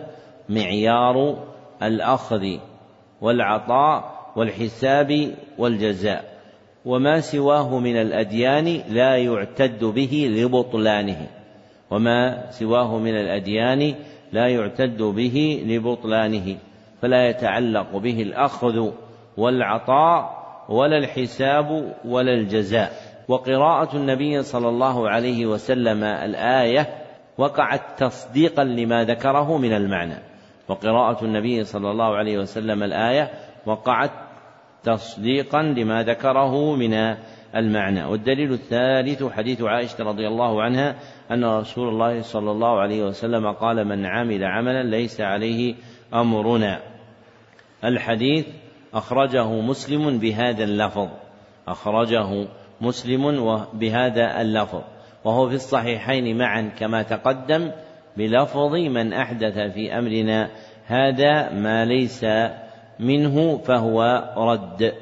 [0.50, 1.38] معيار
[1.84, 2.58] الأخذ
[3.22, 6.34] والعطاء والحساب والجزاء
[6.86, 11.28] وما سواه من الأديان لا يعتد به لبطلانه
[11.92, 13.96] وما سواه من الأديان
[14.32, 16.58] لا يعتد به لبطلانه
[17.02, 18.90] فلا يتعلق به الأخذ
[19.38, 22.94] والعطاء ولا الحساب ولا الجزاء.
[23.28, 27.03] وقراءة النبي صلى الله عليه وسلم الآية
[27.38, 30.16] وقعت تصديقا لما ذكره من المعنى.
[30.68, 33.32] وقراءة النبي صلى الله عليه وسلم الآية
[33.66, 34.12] وقعت
[34.84, 36.94] تصديقا لما ذكره من
[37.56, 38.04] المعنى.
[38.04, 40.96] والدليل الثالث حديث عائشة رضي الله عنها
[41.32, 45.76] أن رسول الله صلى الله عليه وسلم قال من عمل عملا ليس عليه
[46.14, 46.80] أمرنا.
[47.84, 48.48] الحديث
[48.94, 51.08] أخرجه مسلم بهذا اللفظ.
[51.68, 52.48] أخرجه
[52.82, 54.82] مسلم بهذا اللفظ.
[55.26, 57.72] وهو في الصحيحين معا كما تقدم
[58.18, 60.50] بلفظ من أحدث في أمرنا
[60.86, 62.26] هذا ما ليس
[63.00, 64.94] منه فهو رد.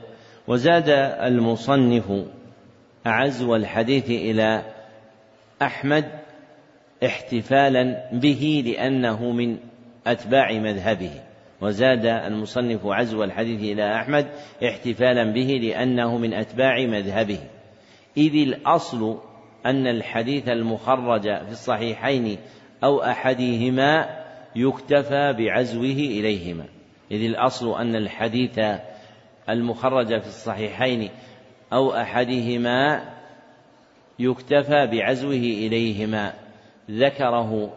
[0.47, 0.89] وزاد
[1.19, 2.11] المصنف
[3.05, 4.61] عزو الحديث إلى
[5.61, 6.05] أحمد
[7.05, 9.57] احتفالا به لأنه من
[10.07, 11.11] أتباع مذهبه.
[11.61, 14.27] وزاد المصنف عزو الحديث إلى أحمد
[14.63, 17.39] احتفالا به لأنه من أتباع مذهبه.
[18.17, 19.17] إذ الأصل
[19.65, 22.37] أن الحديث المخرج في الصحيحين
[22.83, 24.21] أو أحدهما
[24.55, 26.65] يكتفى بعزوه إليهما.
[27.11, 28.59] إذ الأصل أن الحديث
[29.49, 31.09] المخرج في الصحيحين
[31.73, 33.09] أو أحدهما
[34.19, 36.33] يكتفى بعزوه إليهما.
[36.91, 37.73] ذكره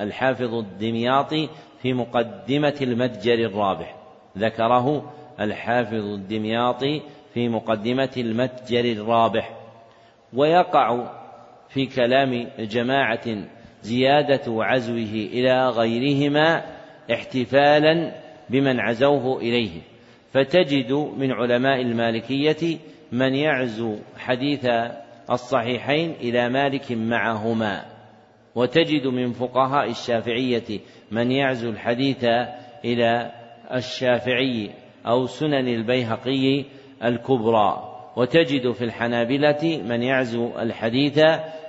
[0.00, 1.48] الحافظ الدمياطي
[1.82, 3.96] في مقدمة المتجر الرابح.
[4.38, 7.02] ذكره الحافظ الدمياطي
[7.34, 9.61] في مقدمة المتجر الرابح.
[10.34, 11.10] ويقع
[11.68, 13.44] في كلام جماعة
[13.82, 16.64] زيادة عزوه إلى غيرهما
[17.12, 18.12] احتفالا
[18.50, 19.80] بمن عزوه إليه.
[20.32, 22.78] فتجد من علماء المالكية
[23.12, 24.68] من يعزو حديث
[25.30, 27.84] الصحيحين إلى مالك معهما.
[28.54, 30.80] وتجد من فقهاء الشافعية
[31.10, 32.24] من يعزو الحديث
[32.84, 33.32] إلى
[33.74, 34.70] الشافعي
[35.06, 36.64] أو سنن البيهقي
[37.04, 37.91] الكبرى.
[38.16, 41.18] وتجد في الحنابلة من يعزو الحديث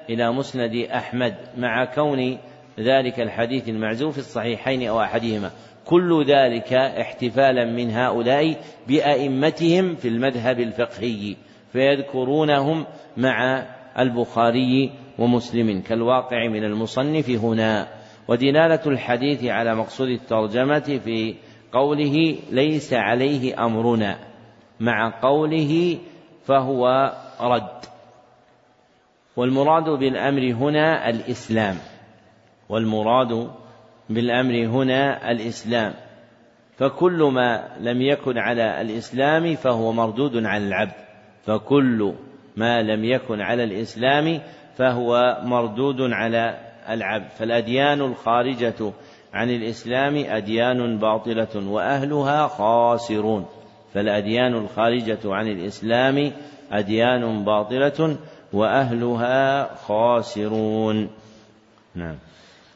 [0.09, 2.37] إلى مسند أحمد مع كون
[2.79, 5.51] ذلك الحديث المعزو في الصحيحين أو أحدهما.
[5.85, 8.55] كل ذلك احتفالا من هؤلاء
[8.87, 11.35] بأئمتهم في المذهب الفقهي
[11.71, 12.85] فيذكرونهم
[13.17, 13.65] مع
[13.99, 17.87] البخاري ومسلم كالواقع من المصنف هنا.
[18.27, 21.35] ودلالة الحديث على مقصود الترجمة في
[21.73, 24.19] قوله ليس عليه أمرنا
[24.79, 25.97] مع قوله
[26.45, 27.85] فهو رد.
[29.35, 31.75] والمراد بالأمر هنا الإسلام.
[32.69, 33.51] والمراد
[34.09, 35.93] بالأمر هنا الإسلام.
[36.77, 41.03] فكل ما لم يكن على الإسلام فهو مردود على العبد.
[41.45, 42.13] فكل
[42.57, 44.41] ما لم يكن على الإسلام
[44.75, 46.59] فهو مردود على
[46.89, 47.29] العبد.
[47.29, 48.91] فالأديان الخارجة
[49.33, 53.45] عن الإسلام أديان باطلة وأهلها خاسرون.
[53.93, 56.31] فالأديان الخارجة عن الإسلام
[56.71, 58.17] أديان باطلة
[58.53, 61.09] وأهلها خاسرون.
[61.95, 62.15] نعم.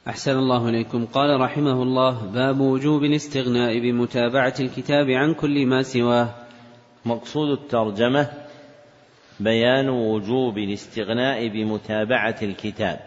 [0.08, 1.06] أحسن الله إليكم.
[1.06, 6.30] قال رحمه الله باب وجوب الاستغناء بمتابعة الكتاب عن كل ما سواه.
[7.06, 8.30] مقصود الترجمة
[9.40, 13.00] بيان وجوب الاستغناء بمتابعة الكتاب.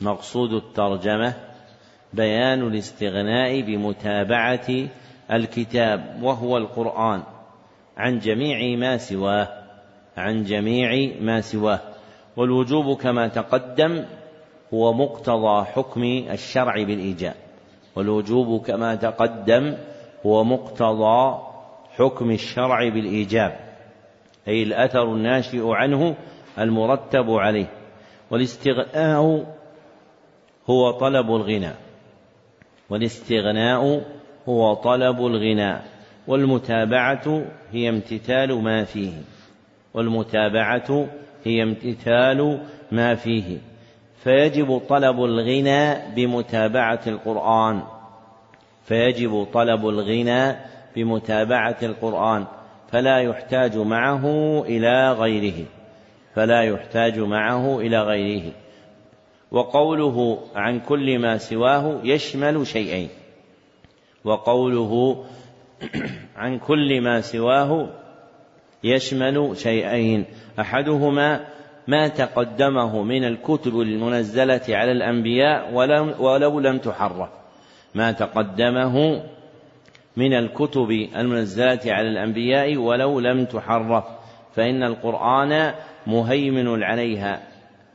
[0.00, 1.34] مقصود الترجمة
[2.12, 4.68] بيان الاستغناء بمتابعة
[5.32, 7.22] الكتاب وهو القرآن
[7.96, 9.64] عن جميع ما سواه
[10.16, 11.80] عن جميع ما سواه.
[12.36, 14.04] والوجوب كما تقدم
[14.74, 17.34] هو مقتضى حكم الشرع بالإيجاب.
[17.96, 19.76] والوجوب كما تقدم
[20.26, 21.38] هو مقتضى
[21.96, 23.56] حكم الشرع بالإيجاب
[24.48, 26.16] أي الأثر الناشئ عنه
[26.58, 27.70] المرتب عليه.
[28.30, 29.46] والاستغناء
[30.70, 31.72] هو طلب الغنى.
[32.90, 34.04] والاستغناء
[34.48, 35.76] هو طلب الغنى
[36.26, 39.12] والمتابعة هي امتثال ما فيه.
[39.94, 41.06] والمتابعة
[41.44, 42.60] هي امتثال
[42.92, 43.58] ما فيه.
[44.16, 47.82] فيجب طلب الغنى بمتابعة القرآن.
[48.84, 50.56] فيجب طلب الغنى
[50.96, 52.44] بمتابعة القرآن.
[52.92, 54.26] فلا يحتاج معه
[54.62, 55.64] إلى غيره.
[56.34, 58.52] فلا يحتاج معه إلى غيره.
[59.50, 63.08] وقوله عن كل ما سواه يشمل شيئين.
[64.24, 65.24] وقوله
[66.36, 67.88] عن كل ما سواه
[68.84, 70.24] يشمل شيئين.
[70.60, 71.46] أحدهما
[71.88, 75.72] ما تقدمه من الكتب المنزلة على الأنبياء
[76.20, 77.28] ولو لم تحرف.
[77.94, 79.22] ما تقدمه
[80.16, 84.04] من الكتب المنزلة على الأنبياء ولو لم تحرف.
[84.54, 85.74] فإن القرآن
[86.06, 87.42] مهيمن عليها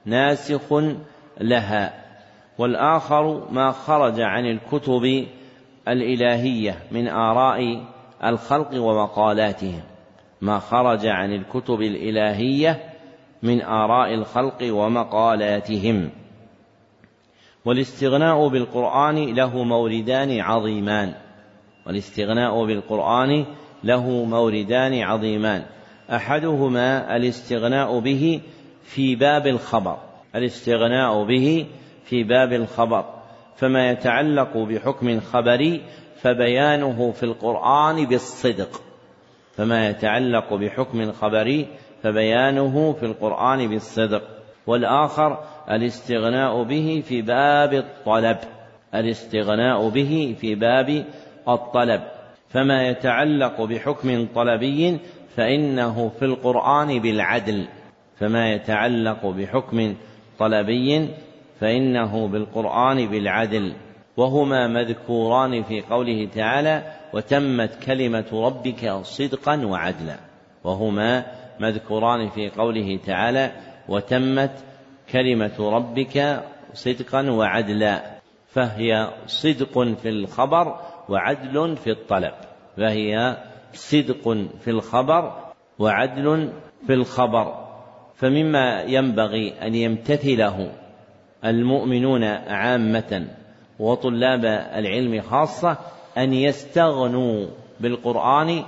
[0.06, 0.74] ناسخ
[1.42, 1.94] لها.
[2.58, 5.26] والآخر ما خرج عن الكتب
[5.90, 7.86] الإلهية من آراء
[8.24, 9.82] الخلق ومقالاتهم
[10.42, 12.94] ما خرج عن الكتب الإلهية
[13.44, 16.10] من آراء الخلق ومقالاتهم.
[17.66, 21.14] والاستغناء بالقرآن له موردان عظيمان.
[21.88, 23.46] والاستغناء بالقرآن
[23.84, 25.64] له موردان عظيمان.
[26.10, 28.42] أحدهما الاستغناء به
[28.84, 29.98] في باب الخبر.
[30.36, 31.66] الاستغناء به
[32.06, 33.19] في باب الخبر.
[33.60, 35.82] فما يتعلق بحكم خبري
[36.22, 38.82] فبيانه في القرآن بالصدق.
[39.56, 41.68] فما يتعلق بحكم خبري
[42.04, 44.22] فبيانه في القرآن بالصدق.
[44.68, 48.38] والآخر الاستغناء به في باب الطلب.
[48.96, 51.06] الاستغناء به في باب
[51.48, 52.02] الطلب.
[52.50, 55.00] فما يتعلق بحكم طلبي
[55.36, 57.68] فإنه في القرآن بالعدل.
[58.20, 59.96] فما يتعلق بحكم
[60.40, 61.10] طلبي
[61.60, 63.74] فإنه بالقرآن بالعدل
[64.18, 66.84] وهما مذكوران في قوله تعالى
[67.14, 70.16] وتمت كلمة ربك صدقا وعدلا
[70.64, 71.26] وهما
[71.60, 73.52] مذكوران في قوله تعالى
[73.90, 74.52] وتمت
[75.12, 80.80] كلمة ربك صدقا وعدلا فهي صدق في الخبر
[81.10, 82.34] وعدل في الطلب.
[82.78, 83.38] فهي
[83.74, 86.50] صدق في الخبر وعدل
[86.88, 87.70] في الخبر.
[88.16, 90.72] فمما ينبغي أن يمتثله
[91.46, 93.28] المؤمنون عامة
[93.80, 94.46] وطلاب
[94.76, 95.78] العلم خاصة
[96.18, 97.48] أن يستغنوا
[97.80, 98.64] بالقرآن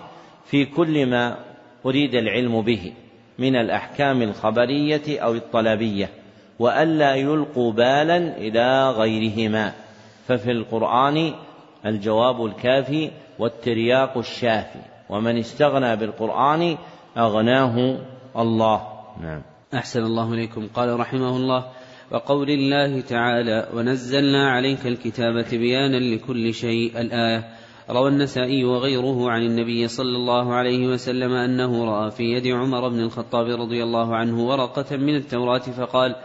[0.45, 1.38] في كل ما
[1.85, 2.93] أريد العلم به
[3.39, 6.10] من الأحكام الخبرية أو الطلبية
[6.60, 9.73] وألا يلقوا بالا إلى غيرهما.
[10.27, 11.34] ففي القرآن
[11.85, 14.80] الجواب الكافي والترياق الشافي
[15.10, 16.77] ومن استغنى بالقرآن
[17.18, 17.98] أغناه
[18.38, 18.88] الله.
[19.22, 19.41] نعم.
[19.73, 20.68] أحسن الله إليكم.
[20.68, 21.65] قال رحمه الله
[22.12, 27.02] وقول الله تعالى ونزلنا عليك الكتاب تبيانا لكل شيء.
[27.02, 27.44] الآية.
[27.90, 33.00] روى النسائي وغيره عن النبي صلى الله عليه وسلم أنه رأى في يد عمر بن
[33.00, 36.16] الخطاب رضي الله عنه ورقة من التوراة فقال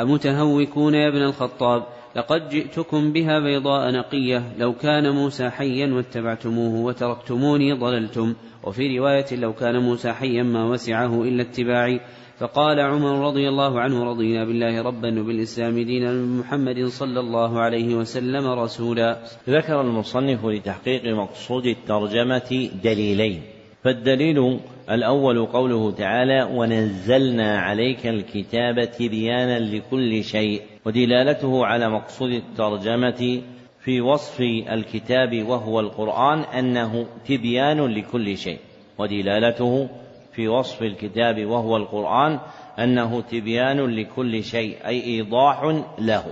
[0.00, 1.82] أمتهوكون يا ابن الخطاب
[2.16, 8.34] لقد جئتكم بها بيضاء نقية لو كان موسى حيا واتبعتموه وتركتموني ضللتم.
[8.64, 12.00] وفي رواية لو كان موسى حيا ما وسعه إلا اتباعي.
[12.42, 18.46] فقال عمر رضي الله عنه رضينا بالله ربا وبالإسلام دينا محمد صلى الله عليه وسلم
[18.46, 19.18] رسولا.
[19.48, 23.42] ذكر المصنف لتحقيق مقصود الترجمة دليلين.
[23.84, 24.58] فالدليل
[24.90, 33.42] الأول قوله تعالى ونزلنا عليك الكتاب تبيانا لكل شيء ودلالته على مقصود الترجمة
[33.84, 34.40] في وصف
[34.72, 38.58] الكتاب وهو القرآن أنه تبيان لكل شيء.
[38.98, 39.88] ودلالته
[40.32, 42.38] في وصف الكتاب وهو القرآن
[42.78, 46.24] أنه تبيان لكل شيء أي إيضاح له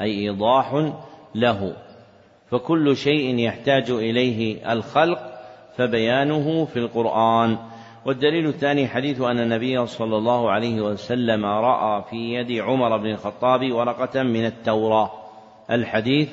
[0.00, 0.92] أي إيضاح
[1.34, 1.76] له.
[2.50, 5.18] فكل شيء يحتاج إليه الخلق
[5.76, 7.58] فبيانه في القرآن.
[8.06, 13.72] والدليل الثاني حديث أن النبي صلى الله عليه وسلم رأى في يد عمر بن الخطاب
[13.72, 15.10] ورقة من التوراة.
[15.70, 16.28] الحديث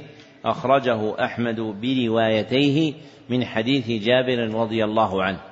[0.46, 2.94] أخرجه أحمد بروايتيه
[3.30, 5.51] من حديث جابر رضي الله عنه.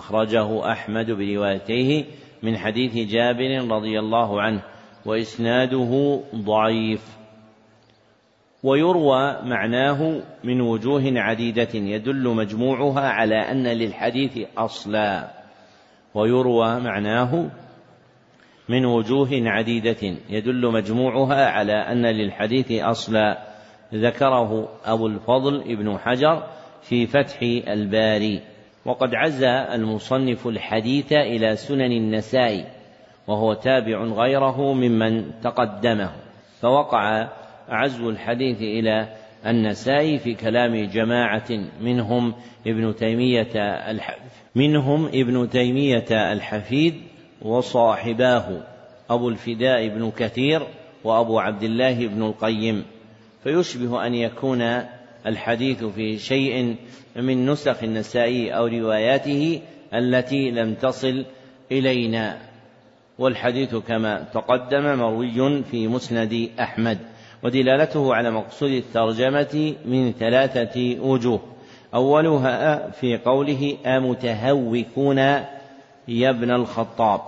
[0.00, 2.04] أخرجه أحمد بروايتيه
[2.42, 4.62] من حديث جابر رضي الله عنه
[5.06, 7.18] وإسناده ضعيف.
[8.62, 15.30] ويروى معناه من وجوه عديدة يدل مجموعها على أن للحديث أصلا.
[16.14, 17.50] ويروى معناه
[18.68, 23.38] من وجوه عديدة يدل مجموعها على أن للحديث أصلا.
[23.94, 26.46] ذكره أبو الفضل ابن حجر
[26.82, 28.49] في فتح الباري.
[28.84, 32.64] وقد عزى المصنف الحديث إلى سنن النسائي
[33.26, 36.10] وهو تابع غيره ممن تقدمه.
[36.60, 37.28] فوقع
[37.68, 39.08] عزو الحديث إلى
[39.46, 41.48] النسائي في كلام جماعة
[41.80, 42.34] منهم
[42.66, 43.52] ابن تيمية
[43.90, 46.94] الحفيد منهم ابن تيمية الحفيد
[47.42, 48.62] وصاحباه
[49.10, 50.66] أبو الفداء بن كثير
[51.04, 52.84] وأبو عبد الله بن القيم.
[53.44, 54.62] فيشبه أن يكون
[55.26, 56.76] الحديث في شيء
[57.16, 59.60] من نسخ النسائي أو رواياته
[59.94, 61.24] التي لم تصل
[61.72, 62.38] إلينا.
[63.18, 66.98] والحديث كما تقدم مروي في مسند أحمد
[67.42, 71.40] ودلالته على مقصود الترجمة من ثلاثة وجوه.
[71.94, 75.18] أولها في قوله أمتهوكون
[76.08, 77.20] يا ابن الخطاب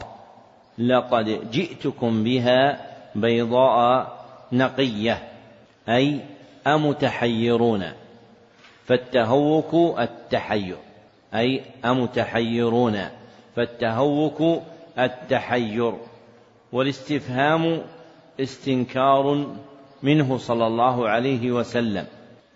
[0.79, 2.81] لقد جئتكم بها
[3.15, 4.13] بيضاء
[4.53, 5.23] نقية
[5.89, 6.21] أي
[6.67, 7.85] أمتحيرون.
[8.85, 10.77] فالتهوك التحير.
[11.35, 12.99] أي أمتحيرون.
[13.57, 14.63] فالتهوك
[14.99, 15.93] التحير.
[16.73, 17.83] والاستفهام
[18.41, 19.47] استنكار
[20.03, 22.07] منه صلى الله عليه وسلم.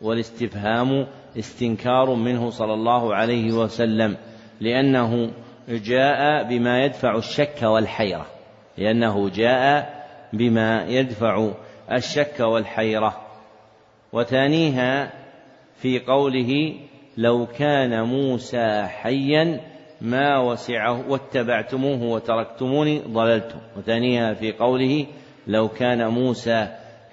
[0.02, 1.06] والاستفهام
[1.38, 4.16] استنكار منه صلى الله عليه وسلم.
[4.60, 5.30] لأنه
[5.68, 8.26] جاء بما يدفع الشك والحيرة.
[8.78, 11.50] لأنه جاء بما يدفع
[11.92, 13.25] الشك والحيرة.
[14.12, 15.12] وثانيها
[15.76, 16.74] في قوله
[17.16, 19.60] لو كان موسى حيا
[20.00, 23.58] ما وسعه واتبعتموه وتركتموني ضللتم.
[23.76, 25.06] وثانيها في قوله
[25.46, 26.68] لو كان موسى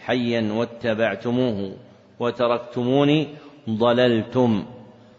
[0.05, 1.75] حيا واتبعتموه
[2.19, 3.27] وتركتموني
[3.69, 4.65] ضللتم.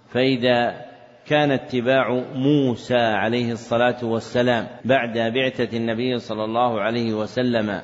[0.09, 0.85] فإذا
[1.27, 7.81] كان اتباع موسى عليه الصلاة والسلام بعد بعثة النبي صلى الله عليه وسلم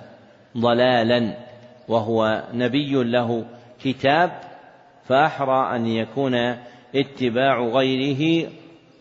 [0.57, 1.37] ضلالا
[1.89, 3.45] وهو نبي له
[3.85, 4.31] كتاب
[5.05, 6.35] فأحرى أن يكون
[6.95, 8.51] اتباع غيره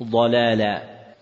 [0.03, 0.81] ضلالا.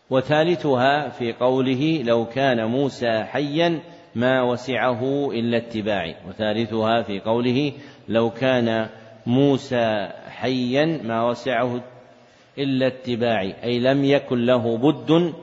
[0.09, 3.79] وثالثها في قوله لو كان موسى حيا
[4.15, 7.71] ما وسعه إلا اتباعي وثالثها في قوله
[8.09, 8.87] لو كان
[9.25, 11.83] موسى حيا ما وسعه
[12.57, 15.33] إلا اتباعي أي لم يكن له بد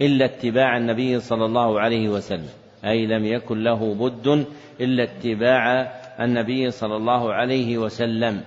[0.00, 2.48] إلا اتباع النبي صلى الله عليه وسلم.
[2.84, 4.46] أي لم يكن له بد
[4.80, 8.40] إلا اتباع النبي صلى الله عليه وسلم.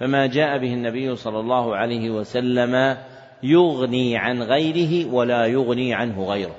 [0.00, 2.96] فما جاء به النبي صلى الله عليه وسلم
[3.42, 6.56] يغني عن غيره ولا يغني عنه غيره.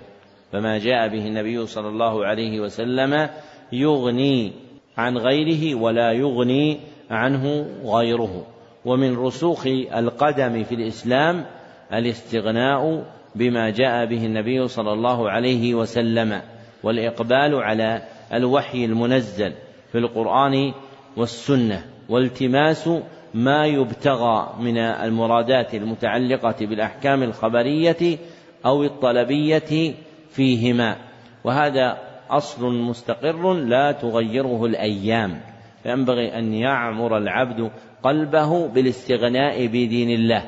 [0.52, 3.30] فما جاء به النبي صلى الله عليه وسلم
[3.72, 4.52] يغني
[4.98, 6.80] عن غيره ولا يغني
[7.12, 8.46] عنه غيره.
[8.86, 11.46] ومن رسوخ القدم في الإسلام
[11.94, 13.04] الاستغناء
[13.36, 16.42] بما جاء به النبي صلى الله عليه وسلم
[16.84, 18.02] والإقبال على
[18.34, 19.54] الوحي المنزل.
[19.96, 20.74] في القرآن
[21.18, 22.90] والسنة والتماس
[23.34, 28.18] ما يبتغى من المرادات المتعلقة بالأحكام الخبرية
[28.66, 29.94] أو الطلبية
[30.30, 30.96] فيهما.
[31.44, 31.98] وهذا
[32.30, 35.42] أصل مستقر لا تغيره الأيام.
[35.84, 37.72] فينبغي أن يعمر العبد
[38.04, 40.44] قلبه بالاستغناء بدين الله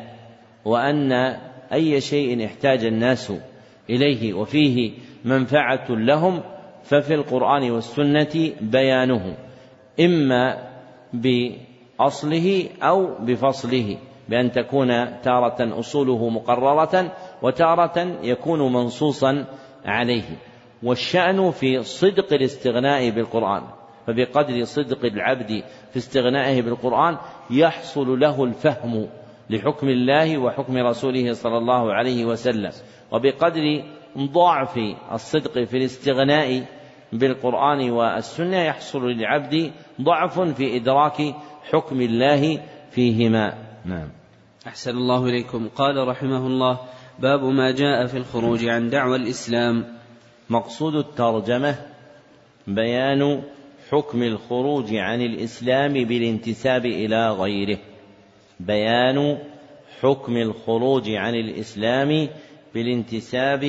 [0.66, 1.12] وأن
[1.74, 3.34] أي شيء احتاج الناس
[3.90, 4.92] إليه وفيه
[5.26, 6.42] منفعة لهم
[6.88, 9.38] ففي القرآن والسنة بيانه
[10.00, 10.70] إما
[11.14, 13.98] بأصله أو بفصله
[14.30, 17.12] بأن تكون تارة أصوله مقررة
[17.42, 19.46] وتارة يكون منصوصا
[19.86, 20.38] عليه.
[20.84, 23.62] والشأن في صدق الاستغناء بالقرآن
[24.08, 27.18] فبقدر صدق العبد في استغنائه بالقرآن
[27.50, 29.08] يحصل له الفهم
[29.50, 32.72] لحكم الله وحكم رسوله صلى الله عليه وسلم.
[33.12, 33.84] وبقدر
[34.18, 34.80] ضعف
[35.12, 36.77] الصدق في الاستغناء
[37.14, 39.72] بالقرآن والسنة يحصل للعبد
[40.02, 41.36] ضعف في إدراك
[41.72, 43.54] حكم الله فيهما.
[43.86, 44.10] نعم.
[44.68, 45.68] أحسن الله إليكم.
[45.68, 46.80] قال رحمه الله
[47.20, 49.86] باب ما جاء في الخروج عن دعوى الإسلام.
[50.50, 51.76] مقصود الترجمة
[52.68, 53.44] بيان
[53.90, 57.78] حكم الخروج عن الإسلام بالانتساب إلى غيره.
[58.60, 59.38] بيان
[60.02, 62.28] حكم الخروج عن الإسلام
[62.74, 63.64] بالانتساب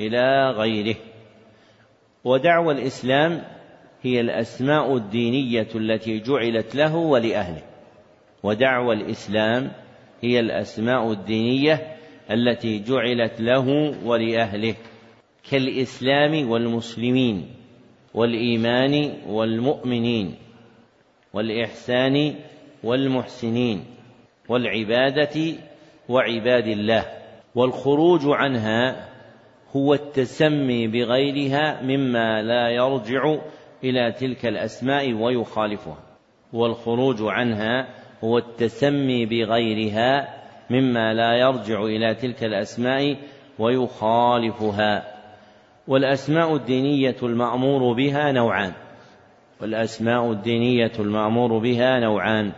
[0.00, 0.96] إلى غيره.
[2.24, 3.42] ودعوى الإسلام
[4.02, 7.62] هي الأسماء الدينية التي جعلت له ولأهله.
[8.42, 9.72] ودعوى الإسلام
[10.22, 11.96] هي الأسماء الدينية
[12.30, 14.74] التي جعلت له ولأهله
[15.50, 17.46] كالإسلام والمسلمين
[18.14, 20.34] والإيمان والمؤمنين
[21.32, 22.34] والإحسان
[22.84, 23.84] والمحسنين
[24.48, 25.54] والعبادة
[26.08, 27.04] وعباد الله
[27.54, 29.09] والخروج عنها
[29.76, 33.36] هو التسمي بغيرها مما لا يرجع
[33.84, 35.98] إلى تلك الأسماء ويخالفها.
[36.52, 37.88] والخروج عنها
[38.24, 40.28] هو التسمي بغيرها
[40.70, 43.16] مما لا يرجع إلى تلك الأسماء
[43.58, 45.14] ويخالفها.
[45.88, 48.72] والأسماء الدينية المأمور بها نوعان.
[49.60, 52.52] والأسماء الدينية المأمور بها نوعان.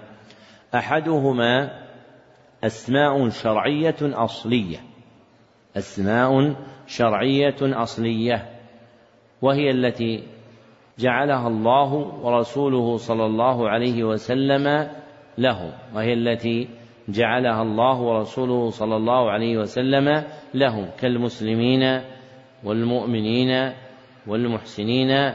[0.75, 1.83] أحدهما
[2.65, 4.79] أسماء شرعية أصلية.
[5.77, 6.55] أسماء
[6.93, 8.49] شرعية أصلية
[9.43, 10.23] وهي التي
[10.99, 14.91] جعلها الله ورسوله صلى الله عليه وسلم
[15.39, 16.69] له وهي التي
[17.09, 20.25] جعلها الله ورسوله صلى الله عليه وسلم
[20.55, 22.01] له كالمسلمين
[22.65, 23.73] والمؤمنين
[24.27, 25.33] والمحسنين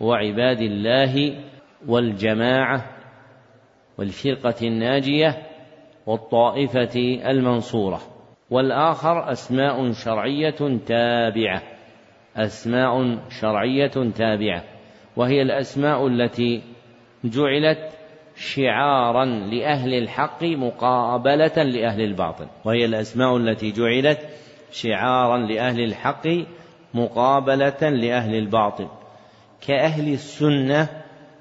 [0.00, 1.34] وعباد الله
[1.88, 2.84] والجماعة
[3.98, 5.42] والفرقة الناجية
[6.06, 8.13] والطائفة المنصورة.
[8.54, 11.62] والآخر أسماء شرعية تابعة.
[12.36, 14.64] أسماء شرعية تابعة.
[15.16, 16.62] وهي الأسماء التي
[17.24, 17.92] جعلت
[18.36, 22.46] شعارا لأهل الحق مقابلة لأهل الباطل.
[22.64, 24.18] وهي الأسماء التي جعلت
[24.70, 26.26] شعارا لأهل الحق
[26.94, 28.88] مقابلة لأهل الباطل.
[29.66, 30.88] كأهل السنة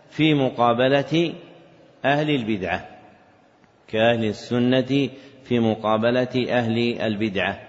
[0.09, 1.33] في مقابلة
[2.05, 2.87] أهل البدعة.
[3.87, 5.09] كأهل السنة
[5.43, 7.59] في مقابلة أهل البدعة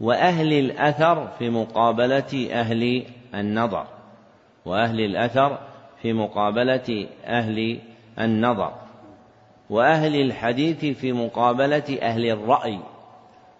[0.00, 3.02] وأهل الأثر في مقابلة أهل
[3.34, 3.86] النظر
[4.66, 5.58] وأهل الأثر
[6.02, 7.78] في مقابلة أهل
[8.18, 8.72] النظر
[9.70, 12.78] وأهل الحديث في مقابلة أهل الرأي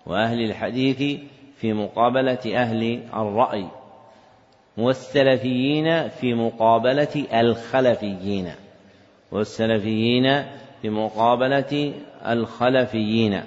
[0.06, 1.20] وأهل الحديث
[1.56, 3.66] في مقابلة أهل الرأي
[4.76, 8.52] والسلفيين في مقابلة الخلفيين
[9.32, 10.44] والسلفيين
[10.82, 11.92] في مقابلة
[12.32, 13.40] الخلفيين.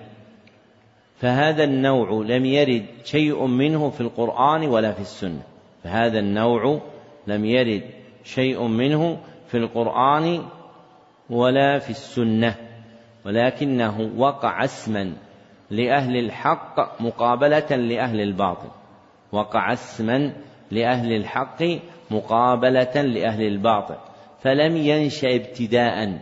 [1.15, 5.41] فهذا النوع لم يرد شيء منه في القرآن ولا في السنة.
[5.83, 6.81] فهذا النوع
[7.27, 7.83] لم يرد
[8.23, 9.17] شيء منه
[9.47, 10.41] في القرآن
[11.29, 12.55] ولا في السنة.
[13.25, 15.13] ولكنه وقع اسما
[15.69, 18.69] لأهل الحق مقابلة لأهل الباطل.
[19.31, 20.33] وقع اسما
[20.71, 21.63] لأهل الحق
[22.11, 23.95] مقابلة لأهل الباطل.
[24.41, 26.19] فلم ينشأ ابتداء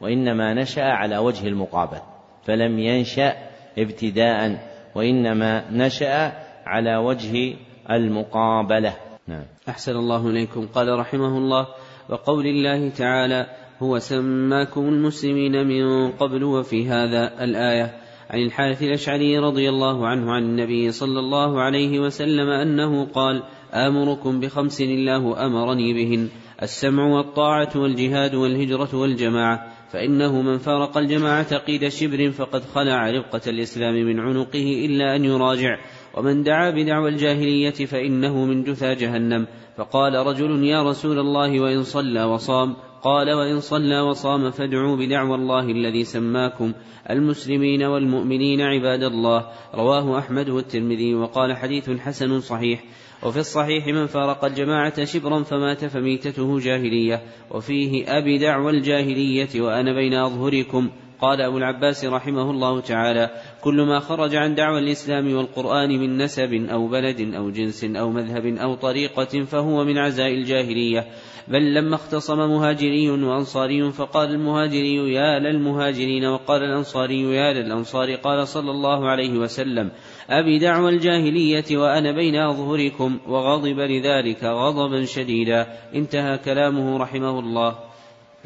[0.00, 1.98] وإنما نشأ على وجه المقابل
[2.44, 3.32] فلم ينشأ
[3.78, 6.32] ابتداء وإنما نشأ
[6.66, 7.54] على وجه
[7.90, 8.94] المقابلة.
[9.28, 9.44] نعم.
[9.68, 10.66] أحسن الله إليكم.
[10.66, 11.66] قال رحمه الله
[12.08, 13.46] وقول الله تعالى
[13.82, 17.94] هو سماكم المسلمين من قبل وفي هذا الآية.
[18.30, 23.42] عن الحارث الأشعري رضي الله عنه عن النبي صلى الله عليه وسلم أنه قال
[23.74, 26.28] آمركم بخمس الله أمرني بهن
[26.62, 29.77] السمع والطاعة والجهاد والهجرة والجماعة.
[29.92, 35.78] فإنه من فارق الجماعة قيد شبر فقد خلع ربقة الإسلام من عنقه إلا أن يراجع.
[36.14, 39.46] ومن دعا بدعوى الجاهلية فإنه من جثى جهنم.
[39.76, 42.76] فقال رجل يا رسول الله وإن صلى وصام.
[43.02, 46.72] قال وإن صلى وصام فادعوا بدعوى الله الذي سماكم.
[47.10, 49.46] المسلمين والمؤمنين عباد الله.
[49.74, 52.84] رواه أحمد والترمذي وقال حديث حسن صحيح.
[53.22, 57.22] وفي الصحيح من فارق الجماعة شبرا فمات فميتته جاهلية.
[57.50, 60.90] وفيه أبي دعوى الجاهلية وأنا بين أظهركم.
[61.20, 63.30] قال أبو العباس رحمه الله تعالى
[63.60, 68.46] كل ما خرج عن دعوى الإسلام والقرآن من نسب أو بلد أو جنس أو مذهب
[68.46, 71.06] أو طريقة فهو من عزاء الجاهلية.
[71.48, 78.14] بل لما اختصم مهاجري وأنصاري فقال المهاجري يا للمهاجرين وقال الأنصاري يا للأنصار.
[78.14, 79.90] قال صلى الله عليه وسلم
[80.30, 85.66] أبي دعوى الجاهلية وأنا بين أظهركم وغضب لذلك غضبا شديدا.
[85.94, 87.74] انتهى كلامه رحمه الله.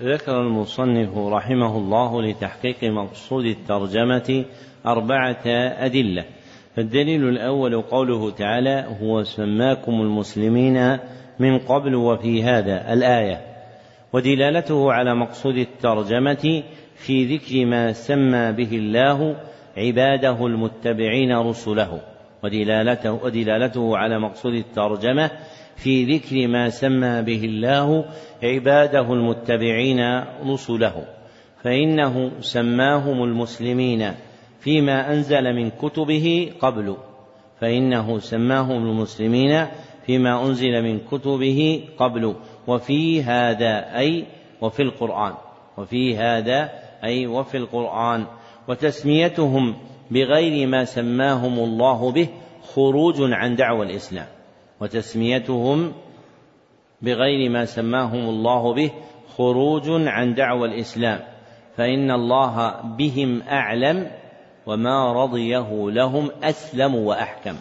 [0.01, 4.45] ذكر المصنف رحمه الله لتحقيق مقصود الترجمة
[4.87, 5.47] أربعة
[5.87, 6.25] أدلة.
[6.77, 10.99] فالدليل الأول قوله تعالى هو سماكم المسلمين
[11.39, 13.41] من قبل وفي هذا الآية
[14.13, 16.63] ودلالته على مقصود الترجمة
[16.97, 19.37] في ذكر ما سمى به الله
[19.77, 22.01] عباده المتبعين رسله
[22.45, 25.31] ودلالته, ودلالته على مقصود الترجمة
[25.77, 28.05] في ذكر ما سمى به الله
[28.43, 31.05] عباده المتبعين رسله.
[31.63, 34.15] فإنه سماهم المسلمين
[34.61, 36.97] فيما أنزل من كتبه قبل.
[37.61, 39.67] فإنه سماهم المسلمين
[40.07, 42.35] فيما أنزل من كتبه قبل.
[42.67, 44.25] وفي هذا أي
[44.61, 45.35] وفي القرآن.
[45.79, 46.71] وفي هذا
[47.05, 48.27] أي وفي القرآن.
[48.69, 49.77] وتسميتهم
[50.11, 52.29] بغير ما سماهم الله به
[52.75, 54.27] خروج عن دعوى الإسلام.
[54.81, 55.93] وتسميتهم
[57.03, 58.91] بغير ما سماهم الله به
[59.37, 61.21] خروج عن دعوى الإسلام.
[61.77, 64.11] فإن الله بهم أعلم
[64.67, 67.57] وما رضيه لهم أسلم وأحكم.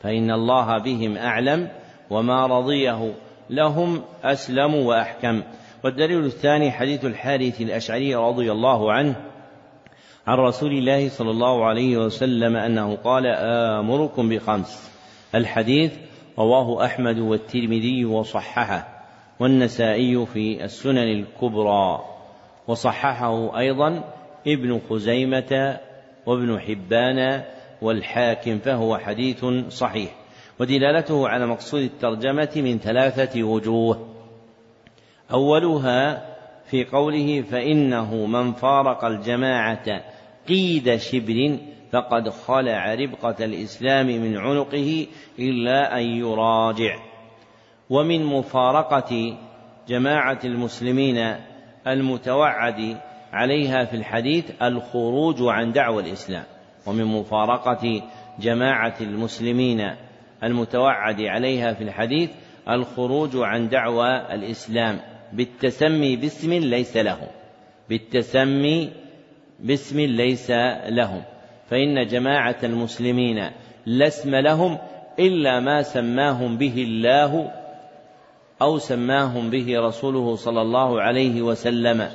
[0.00, 1.68] فإن الله بهم أعلم
[2.10, 3.14] وما رضيه
[3.50, 5.42] لهم أسلم وأحكم.
[5.84, 9.16] والدليل الثاني حديث الحارث الأشعري رضي الله عنه
[10.26, 14.90] عن رسول الله صلى الله عليه وسلم أنه قال آمركم بخمس.
[15.34, 15.92] الحديث
[16.38, 19.04] رواه أحمد والترمذي وصححه
[19.40, 22.04] والنسائي في السنن الكبرى
[22.68, 24.04] وصححه أيضا
[24.46, 25.80] ابن خزيمة
[26.26, 27.42] وابن حبان
[27.82, 30.10] والحاكم فهو حديث صحيح.
[30.60, 34.08] ودلالته على مقصود الترجمة من ثلاثة وجوه.
[35.32, 36.26] أولها
[36.66, 40.13] في قوله فإنه من فارق الجماعة
[40.48, 41.58] قيد شبر
[41.92, 45.06] فقد خلع ربقة الإسلام من عنقه
[45.38, 46.96] إلا أن يراجع.
[47.90, 49.38] ومن مفارقة
[49.88, 51.36] جماعة المسلمين
[51.86, 52.96] المتوعد
[53.32, 56.44] عليها في الحديث الخروج عن دعوى الإسلام.
[56.86, 58.02] ومن مفارقة
[58.40, 59.90] جماعة المسلمين
[60.42, 62.30] المتوعد عليها في الحديث
[62.68, 65.00] الخروج عن دعوى الإسلام.
[65.32, 67.28] بالتسمي باسم ليس لهم
[67.88, 69.03] بالتسمي
[69.64, 70.50] باسم ليس
[70.88, 71.22] لهم.
[71.70, 73.50] فإن جماعة المسلمين
[73.86, 74.78] لا اسم لهم
[75.18, 77.50] إلا ما سماهم به الله
[78.62, 82.08] أو سماهم به رسوله صلى الله عليه وسلم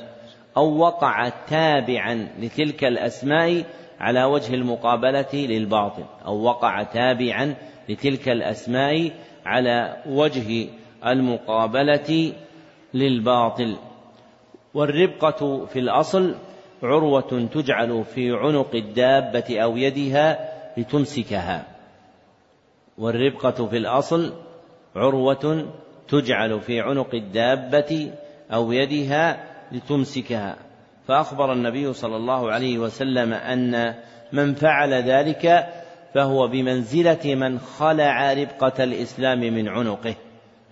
[0.58, 3.64] أو وقع تابعا لتلك الأسماء
[4.00, 6.04] على وجه المقابلة للباطل.
[6.26, 7.56] أو وقع تابعا
[7.90, 9.12] لتلك الأسماء
[9.46, 10.68] على وجه
[11.06, 12.34] المقابلة
[12.94, 13.76] للباطل.
[14.74, 16.36] والربقة في الأصل
[16.84, 21.66] عروة تجعل في عنق الدابة أو يدها لتمسكها.
[22.98, 24.34] والربقة في الأصل
[24.96, 25.66] عروة
[26.08, 28.12] تجعل في عنق الدابة
[28.54, 30.56] أو يدها لتمسكها.
[31.08, 33.96] فأخبر النبي صلى الله عليه وسلم أن
[34.32, 35.68] من فعل ذلك
[36.14, 40.16] فهو بمنزلة من خلع ربقة الإسلام من عنقه.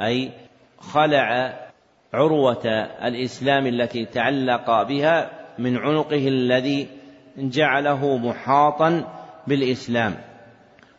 [0.02, 0.32] أي
[0.80, 1.54] خلع
[2.14, 2.68] عروة
[3.04, 6.88] الإسلام التي تعلق بها من عنقه الذي
[7.38, 9.04] جعله محاطا
[9.48, 10.16] بالإسلام.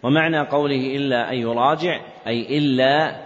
[0.02, 3.16] ومعنى قوله إلا أن يراجع أي إلا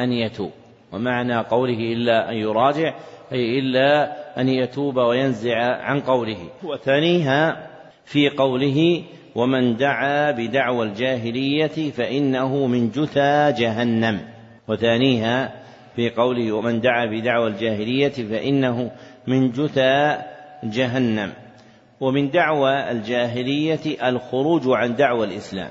[0.00, 0.50] أن يتوب.
[0.92, 2.94] ومعنى قوله إلا أن يراجع
[3.32, 6.38] أي إلا أن يتوب وينزع عن قوله.
[6.64, 7.68] وثانيها
[8.04, 9.02] في قوله
[9.34, 14.20] ومن دعا بدعوى الجاهلية فإنه من جثى جهنم
[14.68, 15.52] وثانيها
[15.96, 18.90] في قوله ومن دعا بدعوى الجاهلية فإنه
[19.26, 20.18] من جثى
[20.64, 21.32] جهنم.
[22.00, 25.70] ومن دعوى الجاهلية الخروج عن دعوى الإسلام.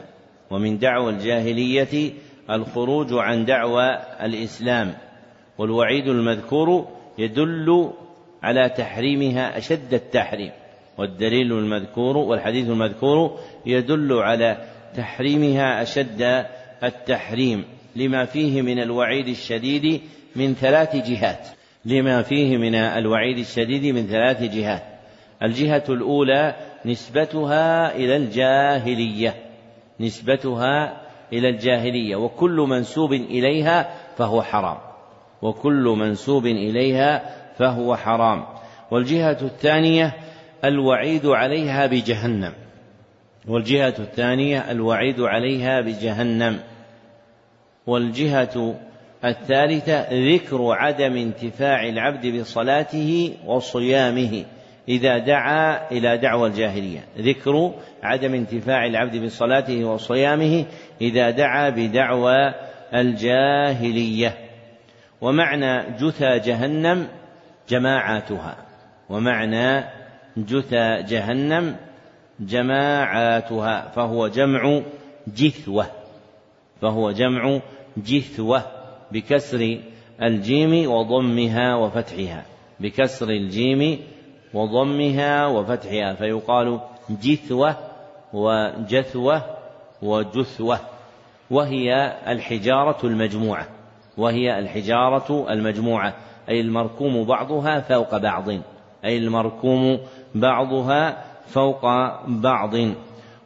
[0.52, 2.12] ومن دعوى الجاهلية
[2.50, 4.94] الخروج عن دعوى الإسلام.
[5.58, 6.88] والوعيد المذكور
[7.18, 7.92] يدل
[8.44, 10.52] على تحريمها أشد التحريم.
[10.98, 14.58] والدليل المذكور والحديث المذكور يدل على
[14.96, 16.46] تحريمها أشد
[16.84, 17.66] التحريم.
[17.96, 20.02] لما فيه من الوعيد الشديد
[20.36, 21.57] من ثلاث جهات.
[21.86, 24.84] لما فيه من الوعيد الشديد من ثلاث جهات.
[25.44, 26.56] الجهة الأولى
[26.86, 29.36] نسبتها إلى الجاهلية.
[30.00, 31.02] نسبتها
[31.34, 32.16] إلى الجاهلية.
[32.16, 34.78] وكل منسوب إليها فهو حرام.
[35.42, 38.46] وكل منسوب إليها فهو حرام.
[38.92, 40.14] والجهة الثانية
[40.66, 42.54] الوعيد عليها بجهنم.
[43.48, 46.60] والجهة الثانية الوعيد عليها بجهنم.
[47.88, 48.76] والجهة
[49.26, 54.46] الثالثة ذكر عدم انتفاع العبد بصلاته وصيامه
[54.90, 57.06] إذا دعا إلى دعوى الجاهلية.
[57.18, 57.74] ذكر
[58.04, 60.66] عدم انتفاع العبد بصلاته وصيامه
[61.02, 62.54] إذا دعا بدعوى
[62.94, 64.38] الجاهلية.
[65.22, 67.08] ومعنى جثى جهنم
[67.70, 68.56] جماعاتها.
[69.10, 69.86] ومعنى
[70.38, 71.76] جثى جهنم
[72.40, 73.92] جماعاتها.
[73.96, 74.82] فهو جمع
[75.28, 75.86] جثوة.
[76.82, 77.60] فهو جمع
[77.98, 78.77] جثوة.
[79.12, 79.80] بكسر
[80.22, 82.46] الجيم وضمها وفتحها.
[82.80, 84.00] بكسر الجيم
[84.54, 86.14] وضمها وفتحها.
[86.14, 86.80] فيقال
[87.10, 87.76] جثوة
[88.34, 89.42] وجثوة
[90.02, 90.80] وجثوة.
[91.52, 93.68] وهي الحجارة المجموعة.
[94.18, 96.14] وهي الحجارة المجموعة.
[96.50, 98.50] أي المركوم بعضها فوق بعض.
[99.06, 100.00] أي المركوم
[100.36, 101.82] بعضها فوق
[102.28, 102.74] بعض.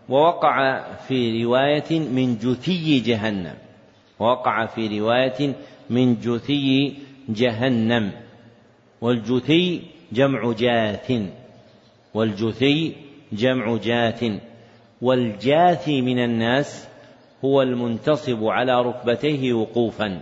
[0.10, 3.56] ووقع في رواية من جثي جهنم.
[4.22, 5.54] وقع في رواية
[5.90, 6.98] من جثي
[7.30, 8.12] جهنم
[9.02, 9.82] والجثي
[10.12, 11.12] جمع جاث
[12.14, 12.96] والجثي
[13.34, 14.26] جمع جاث
[15.02, 16.88] والجاثي من الناس
[17.46, 20.22] هو المنتصب على ركبتيه وقوفا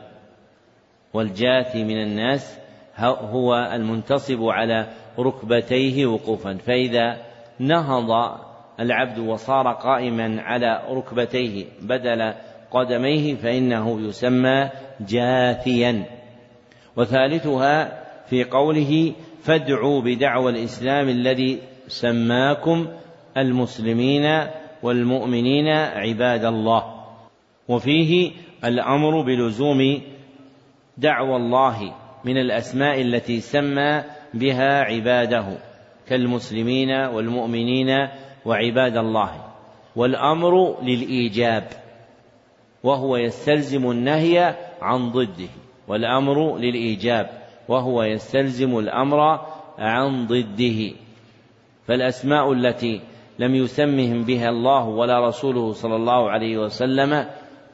[1.13, 2.59] والجاثي من الناس
[3.05, 4.87] هو المنتصب على
[5.19, 7.17] ركبتيه وقوفا فإذا
[7.59, 8.39] نهض
[8.79, 12.33] العبد وصار قائما على ركبتيه بدل
[12.71, 14.69] قدميه فإنه يسمى
[15.01, 16.05] جاثيا.
[16.97, 19.13] وثالثها في قوله
[19.43, 22.87] فادعوا بدعوى الإسلام الذي سماكم
[23.37, 24.47] المسلمين
[24.83, 26.95] والمؤمنين عباد الله.
[27.67, 28.31] وفيه
[28.65, 30.01] الأمر بلزوم
[30.97, 31.93] دعوى الله
[32.25, 35.57] من الأسماء التي سمى بها عباده
[36.07, 38.07] كالمسلمين والمؤمنين
[38.45, 39.31] وعباد الله.
[39.95, 41.88] والأمر للإيجاب.
[42.83, 45.49] وهو يستلزم النهي عن ضده
[45.87, 47.29] والأمر للإيجاب
[47.67, 49.39] وهو يستلزم الأمر
[49.79, 50.91] عن ضده.
[51.87, 53.01] فالأسماء التي
[53.39, 57.25] لم يسمهم بها الله ولا رسوله صلى الله عليه وسلم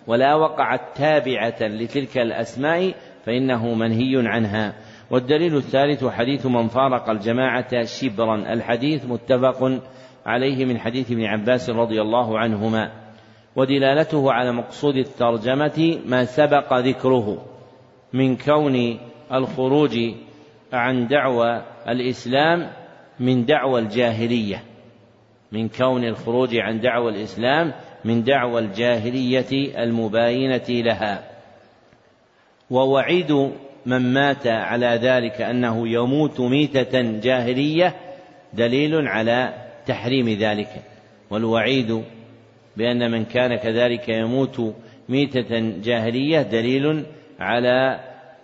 [0.08, 2.96] ولا وقعت تابعة لتلك الأسماء
[3.26, 4.74] فإنه منهي عنها.
[5.12, 9.82] والدليل الثالث حديث من فارق الجماعة شبرا الحديث متفق
[10.26, 13.05] عليه من حديث ابن عباس رضي الله عنهما.
[13.56, 17.46] ودلالته على مقصود الترجمة ما سبق ذكره
[18.14, 19.00] من كون
[19.34, 20.00] الخروج
[20.74, 22.72] عن دعوى الإسلام
[23.20, 24.64] من دعوى الجاهلية
[25.52, 27.74] من كون الخروج عن دعوى الإسلام
[28.06, 31.24] من دعوى الجاهلية المباينة لها.
[32.70, 33.32] ووعيد
[33.86, 37.96] من مات على ذلك أنه يموت ميتة جاهلية
[38.54, 39.54] دليل على
[39.88, 40.70] تحريم ذلك.
[41.30, 42.04] والوعيد
[42.78, 44.74] بأن من كان كذلك يموت
[45.10, 47.06] ميتة جاهلية دليل
[47.40, 48.00] على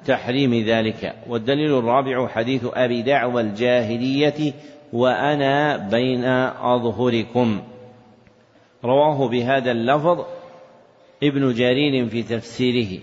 [0.06, 1.16] تحريم ذلك.
[1.28, 4.54] والدليل الرابع حديث أبي دعوى الجاهلية
[4.94, 6.26] وأنا بين
[6.62, 7.62] أظهركم.
[8.86, 10.26] رواه بهذا اللفظ
[11.24, 13.00] ابن جرير في تفسيره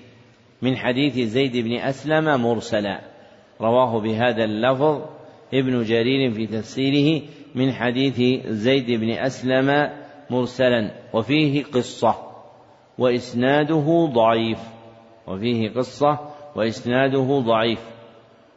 [0.63, 3.01] من حديث زيد بن أسلم مرسلا.
[3.61, 5.03] رواه بهذا اللفظ
[5.55, 7.23] ابن جرير في تفسيره
[7.55, 9.91] من حديث زيد بن أسلم
[10.31, 12.15] مرسلا وفيه قصة
[12.99, 14.59] وإسناده ضعيف.
[15.27, 16.19] وفيه قصة
[16.57, 17.81] وإسناده ضعيف.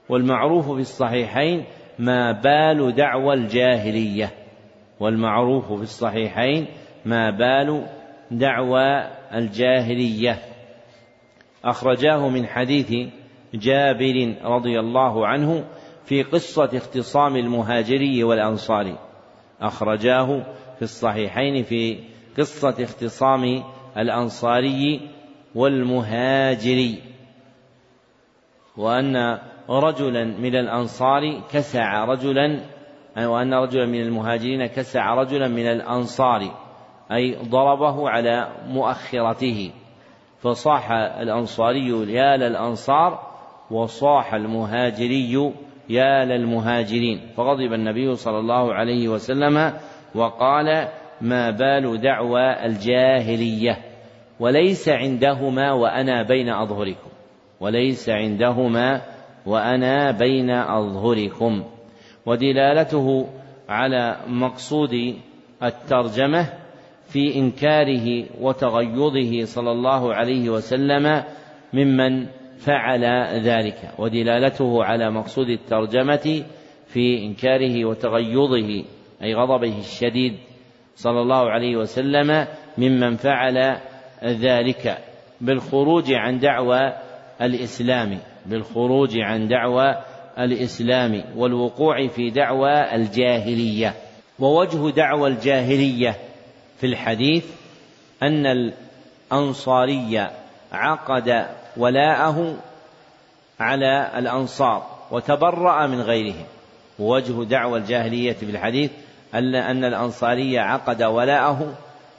[0.09, 1.65] والمعروف في الصحيحين
[1.99, 4.31] ما بال دعوى الجاهلية.
[4.99, 6.67] والمعروف في الصحيحين
[7.05, 7.87] ما بال
[8.31, 10.39] دعوى الجاهلية.
[11.65, 12.93] أخرجاه من حديث
[13.53, 15.65] جابر رضي الله عنه
[16.05, 18.97] في قصة اختصام المهاجري والأنصاري.
[19.61, 20.43] أخرجاه
[20.81, 21.97] في الصحيحين في
[22.37, 23.63] قصة اختصام
[23.97, 25.09] الأنصاري
[25.55, 27.01] والمهاجري
[28.77, 29.39] وأن
[29.69, 32.59] رجلا من الأنصار كسع رجلا
[33.17, 36.51] وأن رجلا من المهاجرين كسع رجلا من الأنصار
[37.11, 39.71] أي ضربه على مؤخرته
[40.39, 43.19] فصاح الأنصاري يا للأنصار
[43.71, 45.53] وصاح المهاجري
[45.89, 49.73] يا للمهاجرين فغضب النبي صلى الله عليه وسلم
[50.15, 50.87] وقال
[51.21, 53.77] ما بال دعوى الجاهلية
[54.39, 57.09] وليس عندهما وأنا بين أظهركم.
[57.59, 59.01] وليس عندهما
[59.45, 61.63] وأنا بين أظهركم.
[62.25, 63.27] ودلالته
[63.69, 65.15] على مقصود
[65.63, 66.49] الترجمة
[67.07, 71.23] في إنكاره وتغيظه صلى الله عليه وسلم
[71.73, 72.25] ممن
[72.57, 73.05] فعل
[73.39, 73.91] ذلك.
[73.97, 76.43] ودلالته على مقصود الترجمة
[76.87, 78.83] في إنكاره وتغيظه
[79.23, 80.37] أي غضبه الشديد
[80.95, 83.77] صلى الله عليه وسلم ممن فعل
[84.23, 84.97] ذلك
[85.41, 86.93] بالخروج عن دعوى
[87.41, 89.95] الإسلام بالخروج عن دعوى
[90.39, 93.93] الإسلام والوقوع في دعوى الجاهلية.
[94.39, 96.15] ووجه دعوى الجاهلية
[96.77, 97.45] في الحديث
[98.23, 98.71] أن
[99.31, 100.27] الأنصاري
[100.71, 101.45] عقد
[101.77, 102.55] ولاءه
[103.59, 106.45] على الأنصار وتبرأ من غيرهم.
[106.99, 108.91] ووجه دعوى الجاهلية في الحديث
[109.33, 111.73] أن الأنصاري عقد ولاءه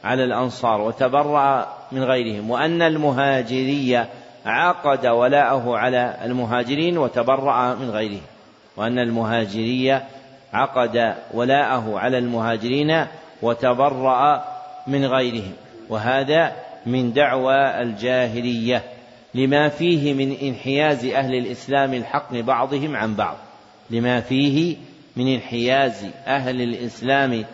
[0.04, 4.04] على الأنصار وتبرأ من غيرهم وأن المهاجري
[4.46, 8.22] عقد ولاءه على المهاجرين وتبرأ من غيرهم
[8.76, 10.00] وأن المهاجري
[10.52, 13.06] عقد ولاءه على المهاجرين
[13.42, 14.44] وتبرأ
[14.86, 15.52] من غيرهم
[15.88, 16.52] وهذا
[16.86, 18.82] من دعوى الجاهلية
[19.34, 23.36] لما فيه من انحياز أهل الإسلام الحق بعضهم عن بعض
[23.90, 24.76] لما فيه
[25.16, 27.44] من انحياز أهل الإسلام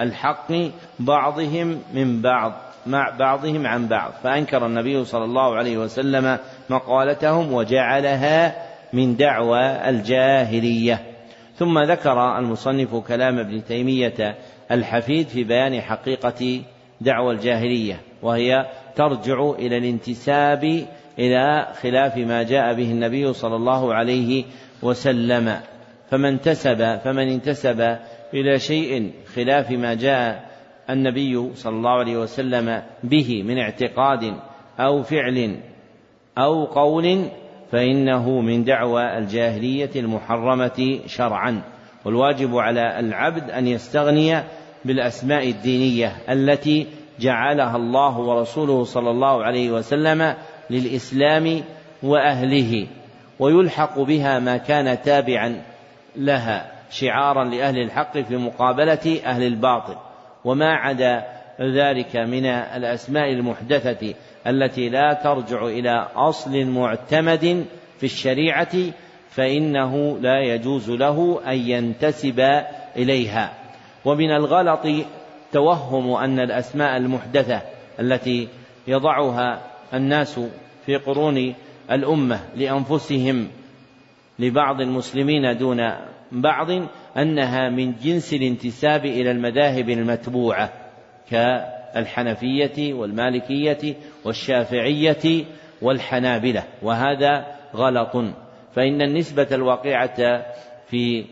[0.00, 0.52] الحق
[1.00, 2.52] بعضهم من بعض
[2.86, 4.12] مع بعضهم عن بعض.
[4.22, 6.38] فأنكر النبي صلى الله عليه وسلم
[6.70, 8.54] مقالتهم وجعلها
[8.92, 11.02] من دعوى الجاهلية.
[11.56, 14.36] ثم ذكر المصنف كلام ابن تيمية
[14.70, 16.60] الحفيد في بيان حقيقة
[17.00, 18.66] دعوى الجاهلية وهي
[18.96, 20.64] ترجع إلى الانتساب
[21.18, 24.44] إلى خلاف ما جاء به النبي صلى الله عليه
[24.82, 25.60] وسلم.
[26.10, 27.96] فمن انتسب فمن انتسب
[28.34, 30.48] إلى شيء خلاف ما جاء
[30.90, 34.34] النبي صلى الله عليه وسلم به من اعتقاد
[34.80, 35.60] أو فعل
[36.38, 37.28] أو قول
[37.72, 41.62] فإنه من دعوى الجاهلية المحرمة شرعا.
[42.04, 44.42] والواجب على العبد أن يستغني
[44.84, 46.86] بالأسماء الدينية التي
[47.20, 50.34] جعلها الله ورسوله صلى الله عليه وسلم
[50.70, 51.62] للإسلام
[52.02, 52.86] وأهله
[53.38, 55.62] ويلحق بها ما كان تابعا.
[56.16, 59.96] لها شعارا لأهل الحق في مقابلة أهل الباطل
[60.44, 61.24] وما عدا
[61.60, 64.14] ذلك من الأسماء المحدثة
[64.46, 67.66] التي لا ترجع إلى أصل معتمد
[67.98, 68.76] في الشريعة
[69.30, 72.40] فإنه لا يجوز له أن ينتسب
[72.96, 73.52] إليها.
[74.04, 75.06] ومن الغلط
[75.52, 77.62] توهم أن الأسماء المحدثة
[78.00, 78.48] التي
[78.86, 79.60] يضعها
[79.94, 80.40] الناس
[80.86, 81.54] في قرون
[81.90, 83.48] الأمة لأنفسهم
[84.38, 85.90] لبعض المسلمين دون
[86.32, 86.70] بعض
[87.16, 90.72] أنها من جنس الانتساب إلى المذاهب المتبوعة
[91.30, 93.94] كالحنفية والمالكية
[94.24, 95.44] والشافعية
[95.82, 98.16] والحنابلة وهذا غلط.
[98.74, 100.44] فإن النسبة الواقعة
[100.86, 101.24] في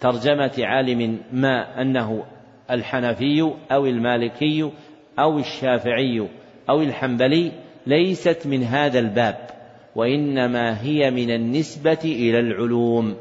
[0.00, 2.24] ترجمة عالم ما أنه
[2.70, 4.70] الحنفي أو المالكي
[5.18, 6.28] أو الشافعي
[6.70, 7.52] أو الحنبلي
[7.86, 9.53] ليست من هذا الباب.
[9.96, 13.16] وإنما هي من النسبة إلى العلوم.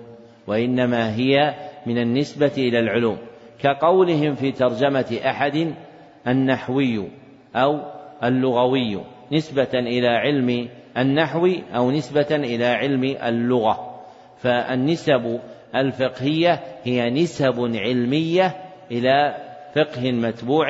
[0.48, 1.54] وإنما هي
[1.86, 3.18] من النسبة إلى العلوم.
[3.60, 5.74] كقولهم في ترجمة أحد
[6.28, 7.08] النحوي
[7.56, 7.80] أو
[8.24, 9.00] اللغوي.
[9.32, 14.02] نسبة إلى علم النحو أو نسبة إلى علم اللغة.
[14.38, 15.40] فالنسب
[15.76, 18.56] الفقهية هي نسب علمية
[18.92, 19.36] إلى
[19.76, 20.68] فقه متبوع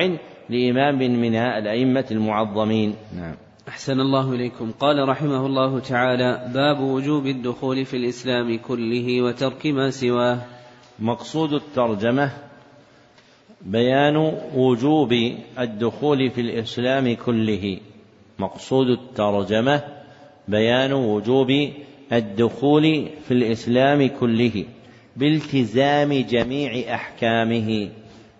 [0.48, 2.94] لإمام من الأئمة المعظمين.
[3.16, 3.43] نعم.
[3.68, 4.72] أحسن الله إليكم.
[4.80, 10.38] قال رحمه الله تعالى باب وجوب الدخول في الإسلام كله وترك ما سواه.
[10.98, 12.30] مقصود الترجمة
[13.62, 14.16] بيان
[14.54, 15.12] وجوب
[15.58, 17.78] الدخول في الإسلام كله.
[18.38, 19.82] مقصود الترجمة
[20.48, 21.50] بيان وجوب
[22.12, 24.64] الدخول في الإسلام كله
[25.16, 27.88] بالتزام جميع أحكامه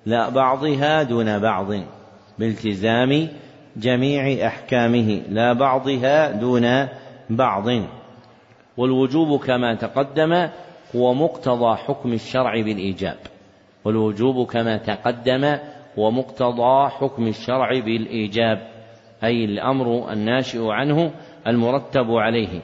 [0.06, 1.66] لا بعضها دون بعض
[2.38, 3.28] بالتزام
[3.76, 6.88] جميع أحكامه لا بعضها دون
[7.30, 7.66] بعض.
[8.76, 10.48] والوجوب كما تقدم
[10.96, 13.16] هو مقتضى حكم الشرع بالإيجاب.
[13.84, 15.58] والوجوب كما تقدم
[15.98, 18.58] هو مقتضى حكم الشرع بالإيجاب
[19.24, 21.10] أي الأمر الناشئ عنه
[21.46, 22.60] المرتب عليه.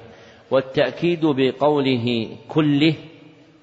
[0.51, 2.95] والتأكيد بقوله كله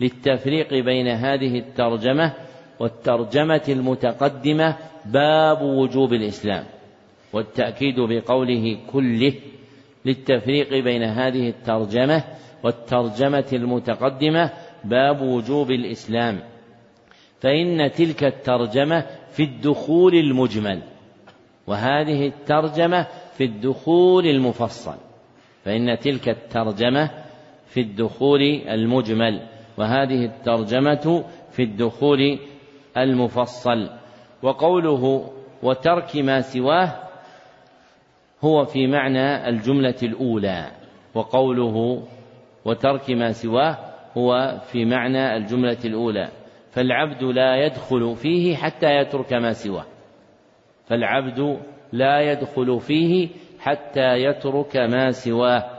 [0.01, 2.33] للتفريق بين هذه الترجمة
[2.79, 6.63] والترجمة المتقدمة باب وجوب الإسلام.
[7.33, 9.33] والتأكيد بقوله كله
[10.05, 12.23] للتفريق بين هذه الترجمة
[12.63, 14.51] والترجمة المتقدمة
[14.83, 16.39] باب وجوب الإسلام.
[17.41, 20.81] فإن تلك الترجمة في الدخول المجمل
[21.67, 24.95] وهذه الترجمة في الدخول المفصل.
[25.65, 27.09] فإن تلك الترجمة
[27.67, 29.41] في الدخول المجمل
[29.77, 32.39] وهذه الترجمة في الدخول
[32.97, 33.89] المفصل.
[34.43, 35.31] وقوله
[35.63, 37.06] وترك ما سواه
[38.43, 40.71] هو في معنى الجملة الأولى
[41.15, 42.03] وقوله
[42.65, 43.77] وترك ما سواه
[44.17, 46.29] هو في معنى الجملة الأولى.
[46.71, 49.85] فالعبد لا يدخل فيه حتى يترك ما سواه.
[50.87, 51.59] فالعبد
[51.93, 55.69] لا يدخل فيه حتى يترك ما سواه.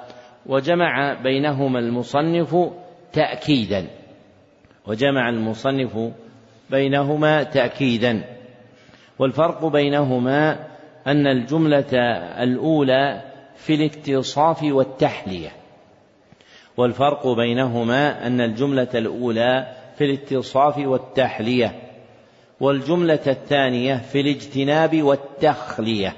[0.46, 2.56] وجمع بينهما المصنف
[3.12, 3.86] تأكيدا.
[4.86, 5.98] وجمع المصنف
[6.70, 8.24] بينهما تأكيدا.
[9.18, 10.67] والفرق بينهما
[11.08, 11.94] أن الجملة
[12.42, 13.22] الأولى
[13.56, 15.52] في الاتصاف والتحلية
[16.76, 19.66] والفرق بينهما أن الجملة الأولى
[19.98, 21.74] في الاتصاف والتحلية
[22.60, 26.16] والجملة الثانية في الاجتناب والتخلية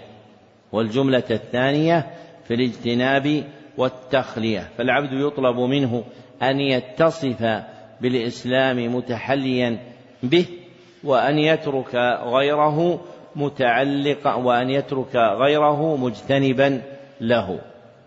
[0.72, 2.10] والجملة الثانية
[2.48, 3.44] في الاجتناب
[3.76, 4.68] والتخلية.
[4.78, 6.04] فالعبد يطلب منه
[6.42, 7.62] أن يتصف
[8.00, 9.78] بالإسلام متحليا
[10.22, 10.46] به
[11.04, 11.94] وأن يترك
[12.24, 13.00] غيره
[13.36, 16.82] متعلقا وأن يترك غيره مجتنبا
[17.20, 17.60] له.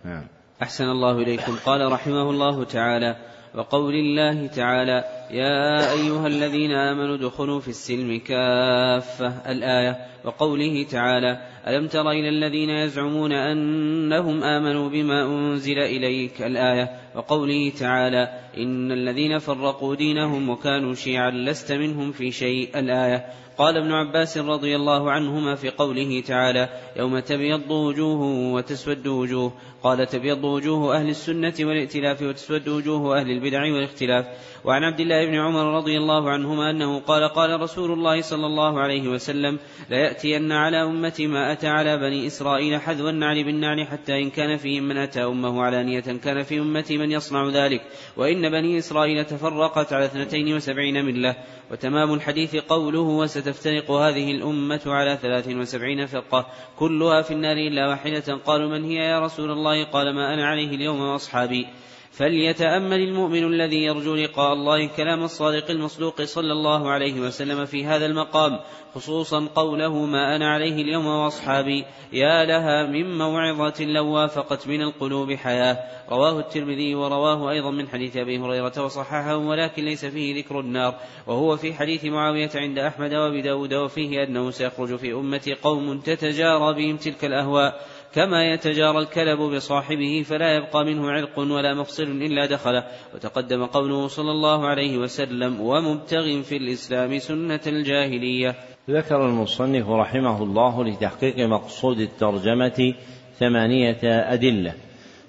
[0.05, 0.23] نعم.
[0.61, 1.55] أحسن الله إليكم.
[1.65, 3.15] قال رحمه الله تعالى
[3.55, 9.51] وقول الله تعالى يا أيها الذين آمنوا ادخلوا في السلم كافة.
[9.51, 11.37] الآية وقوله تعالى
[11.67, 19.39] ألم تر إلى الذين يزعمون أنهم آمنوا بما أنزل إليك؟ الآية وقوله تعالى إن الذين
[19.39, 22.79] فرقوا دينهم وكانوا شيعا لست منهم في شيء.
[22.79, 23.25] الآية
[23.57, 28.21] قال ابن عباس رضي الله عنهما في قوله تعالى يوم تبيض وجوه
[28.53, 29.53] وتسود وجوه.
[29.84, 34.25] قال تبيض وجوه أهل السنة والائتلاف وتسود وجوه أهل البدع والاختلاف.
[34.65, 38.80] وعن عبد الله بن عمر رضي الله عنهما أنه قال قال رسول الله صلى الله
[38.80, 39.59] عليه وسلم
[39.89, 44.84] ليأتين على أمتي ما أتى على بني إسرائيل حذو النعل بالنعل حتى إن كان فيهم
[44.84, 45.99] من أتى أمه علانية.
[45.99, 47.81] كان في أمتي من يصنع ذلك.
[48.17, 51.35] وإن بني إسرائيل تفرقت على اثنتين وسبعين ملة.
[51.71, 52.99] وتمام الحديث قوله
[53.43, 56.47] وستفترق هذه الأمة على ثلاث وسبعين فرقة
[56.79, 58.39] كلها في النار إلا واحدة.
[58.45, 61.67] قالوا من هي يا رسول الله؟ قال ما أنا عليه اليوم وأصحابي.
[62.14, 68.06] فليتأمل المؤمن الذي يرجو لقاء الله كلام الصادق المصدوق صلى الله عليه وسلم في هذا
[68.06, 68.60] المقام
[68.95, 75.34] خصوصا قوله ما أنا عليه اليوم وأصحابي يا لها من موعظة لو وافقت من القلوب
[75.34, 75.77] حياة.
[76.11, 80.95] رواه الترمذي ورواه أيضا من حديث أبي هريرة وصححه ولكن ليس فيه ذكر النار.
[81.27, 86.73] وهو في حديث معاوية عند أحمد وأبي داود وفيه أنه سيخرج في أمتي قوم تتجارى
[86.73, 87.81] بهم تلك الأهواء.
[88.14, 92.84] كما يتجارى الكلب بصاحبه فلا يبقى منه عرق ولا مفصل إلا دخله.
[93.15, 98.56] وتقدم قوله صلى الله عليه وسلم ومبتغ في الإسلام سنة الجاهلية.
[98.90, 102.94] ذكر المصنف رحمه الله لتحقيق مقصود الترجمة
[103.40, 103.99] ثمانية
[104.34, 104.73] أدلة.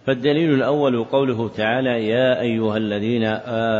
[0.07, 3.25] فالدليل الأول قوله تعالى يا أيها الذين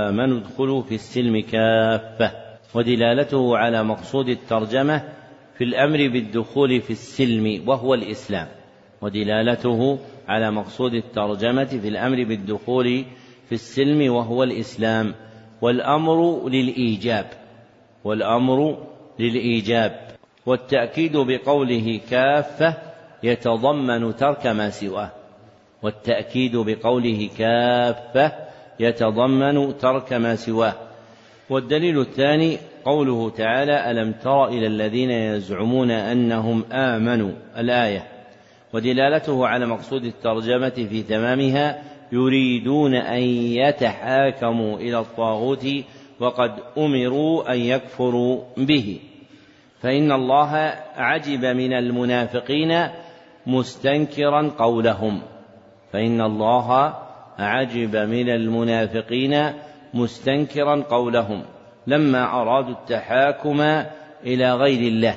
[0.09, 2.31] آمنوا ادخلوا في السلم كافة.
[2.75, 5.03] ودلالته على مقصود الترجمة
[5.59, 8.64] في الأمر بالدخول في السلم وهو الإسلام.
[9.05, 9.99] ودلالته
[10.29, 13.05] على مقصود الترجمة في الأمر بالدخول
[13.49, 15.15] في السلم وهو الإسلام
[15.63, 17.27] والأمر للإيجاب
[18.05, 18.79] والأمر
[19.19, 20.01] للإيجاب
[20.47, 22.77] والتأكيد بقوله كافة
[23.23, 25.11] يتضمن ترك ما سواه
[25.83, 28.33] والتأكيد بقوله كافة
[28.81, 30.75] يتضمن ترك ما سواه.
[31.51, 38.14] والدليل الثاني قوله تعالى ألم تر إلى الذين يزعمون أنهم آمنوا؟ الآية
[38.75, 41.83] ودلالته على مقصود الترجمة في تمامها
[42.13, 43.23] يريدون أن
[43.63, 45.67] يتحاكموا إلى الطاغوت
[46.21, 49.01] وقد أمروا أن يكفروا به.
[49.81, 52.89] فإن الله عجب من المنافقين
[53.47, 55.23] مستنكرا قولهم.
[55.93, 56.95] فإن الله
[57.39, 59.53] عجب من المنافقين
[59.95, 61.43] مستنكرا قولهم.
[61.87, 63.61] لما أرادوا التحاكم
[64.27, 65.15] إلى غير الله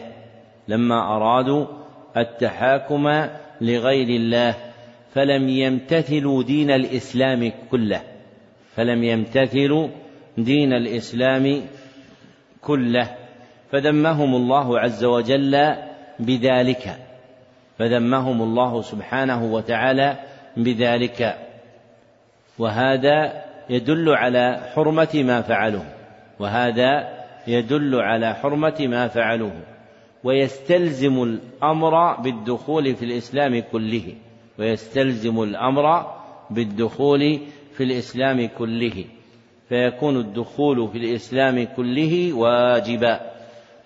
[0.68, 1.66] لما أرادوا
[2.18, 3.08] التحاكم
[3.62, 4.56] لغير الله
[5.14, 8.02] فلم يمتثلوا دين الإسلام كله
[8.76, 9.88] فلم يمتثلوا
[10.38, 11.62] دين الإسلام
[12.62, 13.16] كله.
[13.72, 15.76] فذمهم الله عز وجل
[16.20, 16.96] بذلك
[17.80, 20.16] فذمهم الله سبحانه وتعالى
[20.58, 21.38] بذلك.
[22.60, 25.86] وهذا يدل على حرمة ما فعلوه
[26.40, 27.18] وهذا
[27.48, 29.77] يدل على حرمة ما فعلوه.
[30.28, 34.14] ويستلزم الأمر بالدخول في الإسلام كله.
[34.60, 36.06] ويستلزم الأمر
[36.50, 37.40] بالدخول
[37.74, 39.06] في الإسلام كله.
[39.70, 43.20] فيكون الدخول في الإسلام كله واجبا.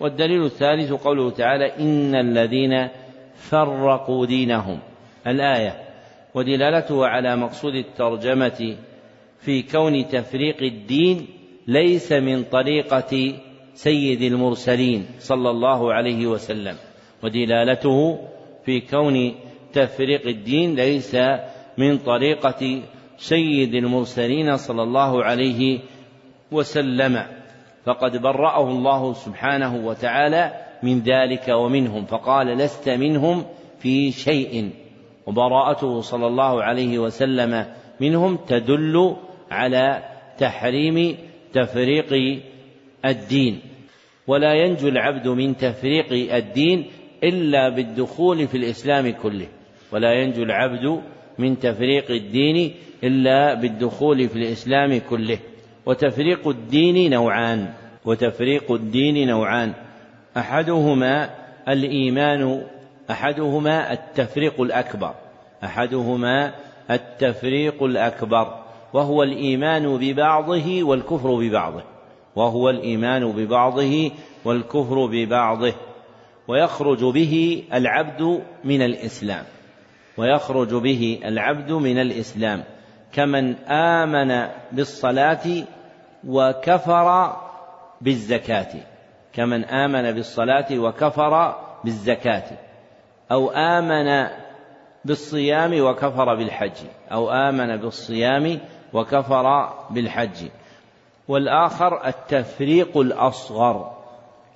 [0.00, 2.88] والدليل الثالث قوله تعالى إن الذين
[3.36, 4.78] فرقوا دينهم.
[5.26, 5.76] الآية
[6.34, 8.76] ودلالته على مقصود الترجمة
[9.38, 11.26] في كون تفريق الدين
[11.66, 13.32] ليس من طريقة
[13.74, 16.76] سيد المرسلين صلى الله عليه وسلم
[17.24, 18.18] ودلالته
[18.64, 19.34] في كون
[19.72, 21.16] تفريق الدين ليس
[21.78, 22.82] من طريقة
[23.18, 25.78] سيد المرسلين صلى الله عليه
[26.52, 27.26] وسلم.
[27.84, 33.44] فقد برأه الله سبحانه وتعالى من ذلك ومنهم فقال لست منهم
[33.78, 34.70] في شيء.
[35.26, 37.66] وبراءته صلى الله عليه وسلم
[38.00, 39.16] منهم تدل
[39.50, 40.02] على
[40.38, 41.16] تحريم
[41.52, 42.42] تفريق
[43.04, 43.60] الدين.
[44.26, 46.86] ولا ينجو العبد من تفريق الدين
[47.24, 49.46] إلا بالدخول في الإسلام كله.
[49.92, 51.00] ولا ينجو العبد
[51.38, 52.74] من تفريق الدين
[53.04, 55.38] إلا بالدخول في الإسلام كله.
[55.86, 57.68] وتفريق الدين نوعان.
[58.04, 59.72] وتفريق الدين نوعان.
[60.36, 61.30] أحدهما
[61.68, 62.62] الإيمان
[63.10, 65.14] أحدهما التفريق الأكبر.
[65.64, 66.54] أحدهما
[66.90, 68.62] التفريق الأكبر.
[68.92, 71.91] وهو الإيمان ببعضه والكفر ببعضه.
[72.36, 74.10] وهو الإيمان ببعضه
[74.44, 75.74] والكفر ببعضه
[76.48, 79.44] ويخرج به العبد من الإسلام
[80.16, 82.64] ويخرج به العبد من الإسلام
[83.12, 85.64] كمن آمن بالصلاة
[86.28, 87.36] وكفر
[88.00, 88.74] بالزكاة
[89.32, 91.54] كمن آمن بالصلاة وكفر
[91.84, 92.44] بالزكاة
[93.32, 94.28] أو آمن
[95.04, 98.60] بالصيام وكفر بالحج أو آمن بالصيام
[98.92, 100.48] وكفر بالحج.
[101.28, 103.92] والآخر التفريق الأصغر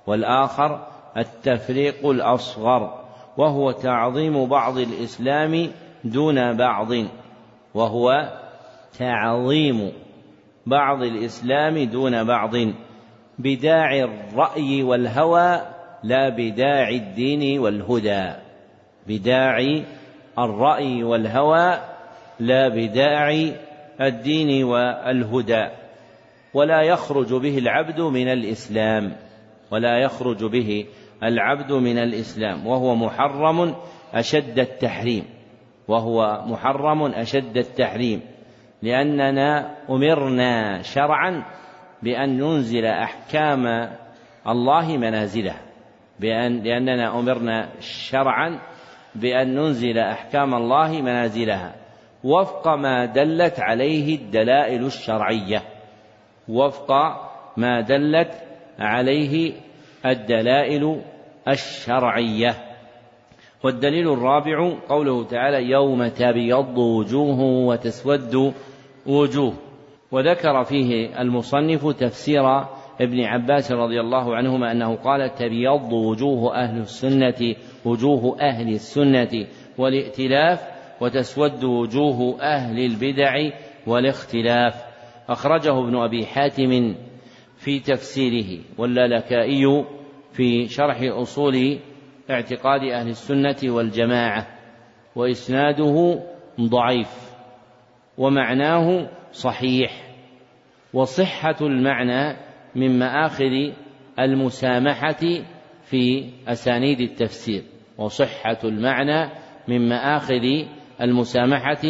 [0.07, 0.87] والآخر
[1.17, 3.03] التفريق الأصغر
[3.37, 5.71] وهو تعظيم بعض الإسلام
[6.03, 6.91] دون بعض
[7.73, 8.29] وهو
[8.99, 9.91] تعظيم
[10.65, 12.55] بعض الإسلام دون بعض
[13.39, 15.61] بداعي الرأي والهوى
[16.03, 18.31] لا بداعي الدين والهدى.
[19.07, 19.83] بداعي
[20.39, 21.79] الرأي والهوى
[22.39, 23.53] لا بداعي
[24.01, 25.67] الدين والهدى.
[26.57, 29.15] ولا يخرج به العبد من الإسلام
[29.71, 30.85] ولا يخرج به
[31.23, 33.75] العبد من الإسلام وهو محرم
[34.13, 35.23] أشد التحريم
[35.87, 38.21] وهو محرم أشد التحريم
[38.81, 41.45] لأننا أمرنا شرعا
[42.03, 43.89] بأن ننزل أحكام
[44.47, 45.61] الله منازلها
[46.19, 48.59] بأن لأننا أمرنا شرعا
[49.15, 51.75] بأن ننزل أحكام الله منازلها
[52.23, 55.76] وفق ما دلت عليه الدلائل الشرعية.
[56.49, 56.91] وفق
[57.57, 58.31] ما دلت
[58.79, 59.53] عليه
[60.05, 61.01] الدلائل
[61.47, 62.55] الشرعية.
[63.63, 68.53] والدليل الرابع قوله تعالى يوم تبيض وجوه وتسود
[69.05, 69.53] وجوه.
[70.11, 72.59] وذكر فيه المصنف تفسير
[73.01, 77.55] ابن عباس رضي الله عنهما أنه قال تبيض وجوه أهل السنة
[77.85, 79.47] وجوه أهل السنة
[79.77, 80.67] والائتلاف
[81.01, 83.49] وتسود وجوه أهل البدع
[83.87, 84.86] والاختلاف.
[85.29, 86.95] أخرجه ابن أبي حاتم
[87.57, 89.85] في تفسيره واللالكائي
[90.31, 91.79] في شرح أصول
[92.29, 94.47] اعتقاد أهل السنة والجماعة
[95.15, 96.19] وإسناده
[96.61, 97.31] ضعيف
[98.17, 100.07] ومعناه صحيح
[100.93, 102.37] وصحة المعنى
[102.75, 103.71] من مآخذ
[104.19, 105.43] المسامحة
[105.83, 107.63] في أسانيد التفسير
[107.97, 109.31] وصحة المعنى
[109.67, 110.65] من مآخذ
[111.01, 111.81] المسامحة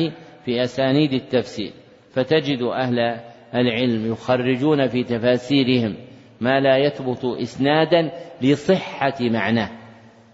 [0.45, 1.71] في أسانيد التفسير.
[2.09, 3.19] فتجد أهل
[3.55, 5.95] العلم يخرجون في تفاسيرهم
[6.41, 8.11] ما لا يثبت إسنادا
[8.41, 9.69] لصحة معناه.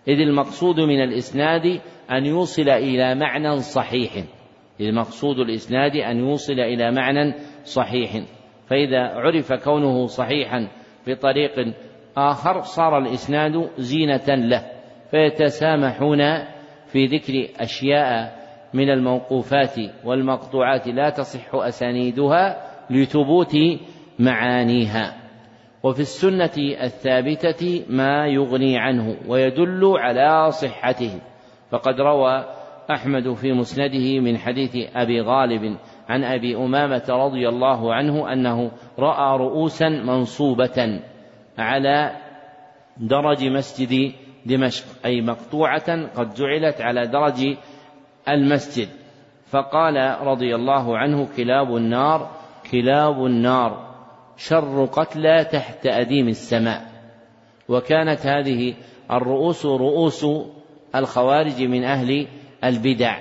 [0.07, 1.81] إذ المقصود من الإسناد
[2.11, 4.11] أن يوصل إلى معنى صحيح.
[4.81, 7.33] المقصود الإسناد أن يوصل إلى معنى
[7.63, 8.23] صحيح.
[8.67, 10.67] فإذا عرف كونه صحيحا
[11.07, 11.73] بطريق
[12.17, 14.65] آخر صار الإسناد زينة له.
[15.11, 16.19] فيتسامحون
[16.87, 18.42] في ذكر أشياء
[18.73, 19.75] من الموقوفات
[20.05, 22.57] والمقطوعات لا تصح أسانيدها
[22.89, 23.57] لثبوت
[24.19, 25.13] معانيها.
[25.83, 26.51] وفي السنة
[26.83, 31.21] الثابتة ما يغني عنه ويدل على صحته.
[31.69, 32.45] فقد روى
[32.91, 35.77] أحمد في مسنده من حديث أبي غالب
[36.09, 40.99] عن أبي أمامة رضي الله عنه أنه رأى رؤوسا منصوبة
[41.57, 42.11] على
[42.97, 44.11] درج مسجد
[44.45, 47.55] دمشق أي مقطوعة قد جعلت على درج
[48.29, 48.87] المسجد.
[49.45, 52.31] فقال رضي الله عنه كلاب النار
[52.71, 53.93] كلاب النار
[54.37, 56.81] شر قتلى تحت أديم السماء.
[57.69, 58.73] وكانت هذه
[59.11, 60.25] الرؤوس رؤوس
[60.95, 62.27] الخوارج من أهل
[62.63, 63.17] البدع.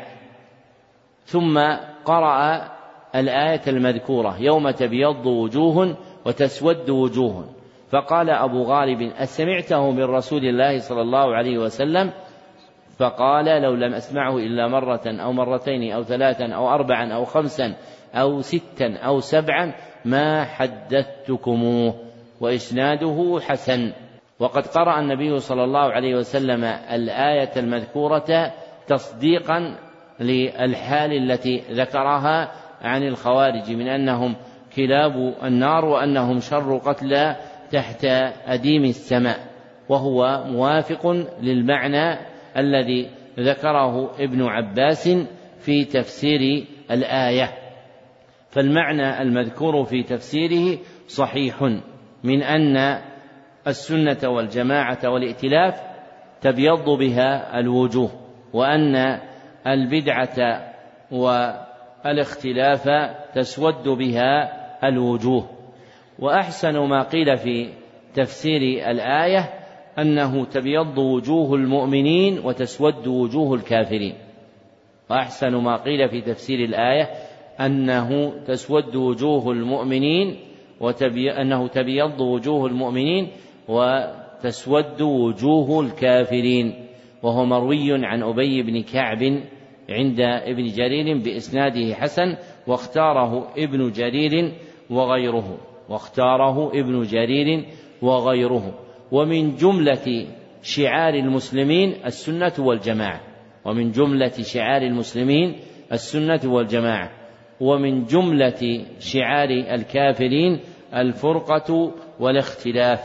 [1.24, 1.59] ثم
[2.05, 2.69] قرأ
[3.15, 5.97] الآية المذكورة يوم تبيض وجوه
[6.27, 7.45] وتسود وجوه.
[7.91, 12.12] فقال أبو غالب أسمعته من رسول الله صلى الله عليه وسلم؟
[12.98, 17.74] فقال لو لم أسمعه إلا مرة أو مرتين أو ثلاثا أو أربعا أو خمسا
[18.14, 19.73] أو ستا أو سبعا
[20.05, 21.94] ما حدثتكموه
[22.40, 23.93] وإسناده حسن.
[24.39, 28.52] وقد قرأ النبي صلى الله عليه وسلم الآية المذكورة
[28.86, 29.77] تصديقا
[30.20, 32.52] للحال التي ذكرها
[32.82, 34.36] عن الخوارج من أنهم
[34.77, 37.36] كلاب النار وأنهم شر قتلى
[37.70, 38.05] تحت
[38.47, 39.39] أديم السماء
[39.89, 41.06] وهو موافق
[41.43, 45.09] للمعنى الذي ذكره ابن عباس
[45.59, 47.51] في تفسير الآية.
[48.51, 51.62] فالمعنى المذكور في تفسيره صحيح
[52.24, 53.03] من أن
[53.66, 55.83] السنة والجماعة والائتلاف
[56.41, 58.11] تبيض بها الوجوه
[58.53, 59.20] وأن
[59.66, 60.73] البدعة
[61.11, 62.89] والإختلاف
[63.35, 64.53] تسود بها
[64.89, 65.51] الوجوه.
[66.19, 67.69] وأحسن ما قيل في
[68.15, 69.61] تفسير الآية
[69.98, 74.14] أنه تبيض وجوه المؤمنين وتسود وجوه الكافرين.
[75.10, 77.10] وأحسن ما قيل في تفسير الآية
[77.60, 80.36] أنه تسود وجوه المؤمنين
[80.81, 83.28] وتبي أنه تبيض وجوه المؤمنين
[83.69, 86.74] وتسود وجوه الكافرين.
[87.23, 89.23] وهو مروي عن أبي بن كعب
[89.90, 92.36] عند ابن جرير بإسناده حسن
[92.66, 94.52] واختاره ابن جرير
[94.90, 95.59] وغيره
[95.89, 97.64] واختاره ابن جرير
[98.02, 98.81] وغيره.
[99.12, 100.26] ومن جملة
[100.62, 103.20] شعار المسلمين السنة والجماعة.
[103.64, 105.56] ومن جملة شعار المسلمين
[105.93, 107.10] السنة والجماعة.
[107.60, 110.60] ومن جملة شعار الكافرين
[110.94, 113.01] الفرقة والاختلاف.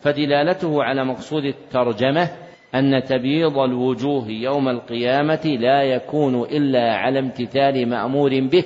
[0.00, 2.30] فدلالته على مقصود الترجمة
[2.74, 8.64] أن تبييض الوجوه يوم القيامة لا يكون إلا على امتثال مأمور به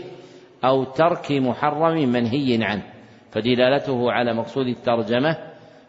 [0.64, 2.82] أو ترك محرم منهي عنه.
[3.30, 5.47] فدلالته على مقصود الترجمة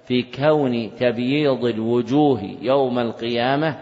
[0.09, 3.77] في كون تبييض الوجوه يوم القيامة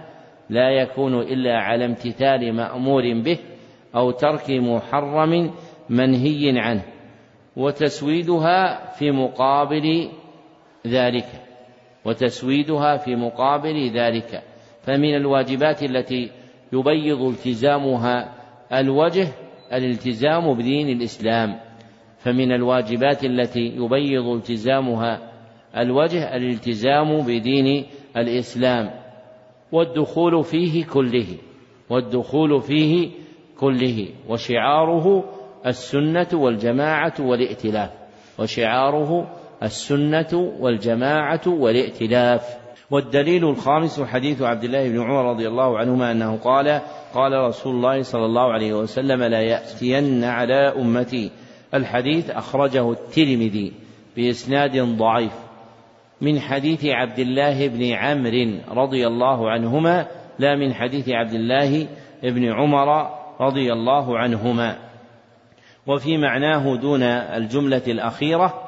[0.50, 3.38] لا يكون إلا على امتثال مأمور به
[3.96, 5.52] أو ترك محرم
[5.90, 6.84] منهي عنه
[7.58, 10.10] وتسويدها في مقابل
[10.88, 11.26] ذلك
[12.06, 14.44] وتسويدها في مقابل ذلك.
[14.82, 16.32] فمن الواجبات التي
[16.74, 18.34] يبيض التزامها
[18.74, 19.28] الوجه
[19.74, 21.60] الالتزام بدين الإسلام.
[22.18, 25.27] فمن الواجبات التي يبيض التزامها
[25.78, 27.86] الوجه الالتزام بدين
[28.18, 28.92] الإسلام
[29.72, 31.28] والدخول فيه كله
[31.90, 33.10] والدخول فيه
[33.60, 35.24] كله وشعاره
[35.66, 37.90] السنة والجماعة والائتلاف
[38.40, 42.58] وشعاره السنة والجماعة والائتلاف.
[42.92, 46.82] والدليل الخامس حديث عبد الله بن عمر رضي الله عنهما أنه قال
[47.14, 51.32] قال رسول الله صلى الله عليه وسلم لا يأتين على أمتي.
[51.74, 53.74] الحديث أخرجه الترمذي
[54.18, 55.47] بإسناد ضعيف.
[56.22, 60.08] من حديث عبد الله بن عمرو رضي الله عنهما
[60.40, 61.88] لا من حديث عبد الله
[62.24, 63.10] بن عمر
[63.42, 64.78] رضي الله عنهما.
[65.88, 68.64] وفي معناه دون الجملة الأخيرة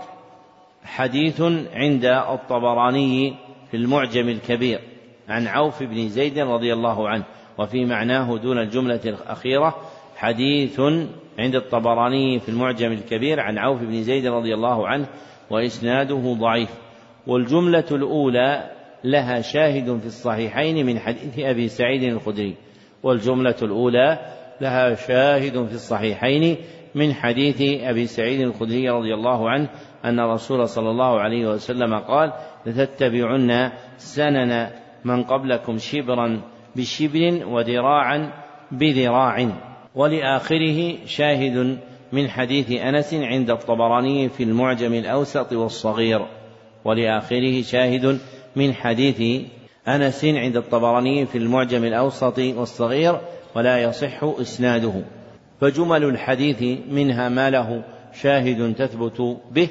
[0.84, 1.42] حديث
[1.74, 3.36] عند الطبراني
[3.72, 4.80] في المعجم الكبير
[5.30, 7.24] عن عوف بن زيد رضي الله عنه.
[7.58, 9.76] وفي معناه دون الجملة الأخيرة
[10.18, 10.80] حديث
[11.40, 15.08] عند الطبراني في المعجم الكبير عن عوف بن زيد رضي الله عنه
[15.50, 16.89] وإسناده ضعيف.
[17.30, 18.72] والجملة الأولى
[19.04, 22.56] لها شاهد في الصحيحين من حديث أبي سعيد الخدري
[23.04, 24.20] والجملة الأولى
[24.62, 26.58] لها شاهد في الصحيحين
[26.96, 29.70] من حديث أبي سعيد الخدري رضي الله عنه
[30.06, 32.34] أن الرسول صلى الله عليه وسلم قال
[32.66, 34.68] لتتبعن سنن
[35.06, 36.42] من قبلكم شبرا
[36.76, 38.32] بشبر وذراعا
[38.72, 39.48] بذراع
[39.96, 41.78] ولآخره شاهد
[42.12, 46.39] من حديث أنس عند الطبراني في المعجم الأوسط والصغير.
[46.86, 48.20] ولآخره شاهد
[48.56, 49.42] من حديث
[49.88, 53.20] أنس عند الطبراني في المعجم الأوسط والصغير
[53.56, 54.94] ولا يصح إسناده.
[55.62, 57.84] فجمل الحديث منها ما له
[58.22, 59.70] شاهد تثبت به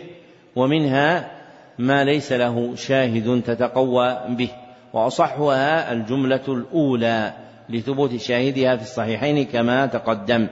[0.57, 1.31] ومنها
[1.79, 4.51] ما ليس له شاهد تتقوى به.
[4.93, 7.33] وأصحها الجملة الأولى
[7.69, 10.47] لثبوت شاهدها في الصحيحين كما تقدم.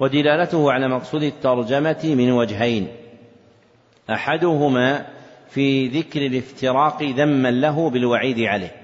[0.00, 2.88] ودلالته على مقصود الترجمة من وجهين.
[4.10, 5.06] أحدهما
[5.50, 8.74] في ذكر الافتراق ذما له بالوعيد عليه.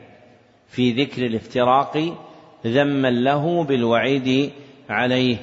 [0.68, 2.14] في ذكر الافتراق
[2.66, 4.50] ذما له بالوعيد
[4.90, 5.36] عليه.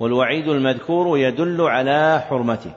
[0.00, 2.72] والوعيد المذكور يدل على حرمته.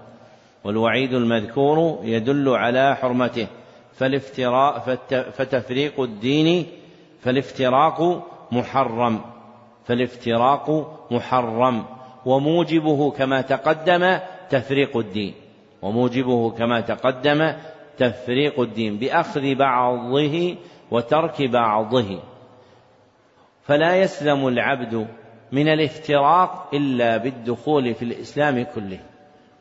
[0.64, 3.48] والوعيد المذكور يدل على حرمته.
[3.94, 4.80] فالافتراء
[5.10, 6.66] فتفريق الدين
[7.22, 9.22] فالافتراق محرم.
[9.86, 10.68] فالافتراق
[11.12, 11.86] محرم.
[12.26, 14.18] وموجبه كما تقدم
[14.50, 15.34] تفريق الدين.
[15.84, 17.54] وموجبه كما تقدم
[17.98, 20.56] تفريق الدين بأخذ بعضه
[20.92, 22.20] وترك بعضه.
[23.64, 25.08] فلا يسلم العبد
[25.52, 29.00] من الافتراق إلا بالدخول في الإسلام كله.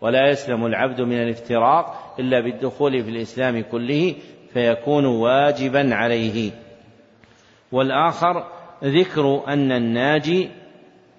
[0.01, 4.15] ولا يسلم العبد من الافتراق إلا بالدخول في الإسلام كله
[4.53, 6.51] فيكون واجبا عليه.
[7.73, 8.47] والآخر
[8.85, 10.51] ذكر أن الناجي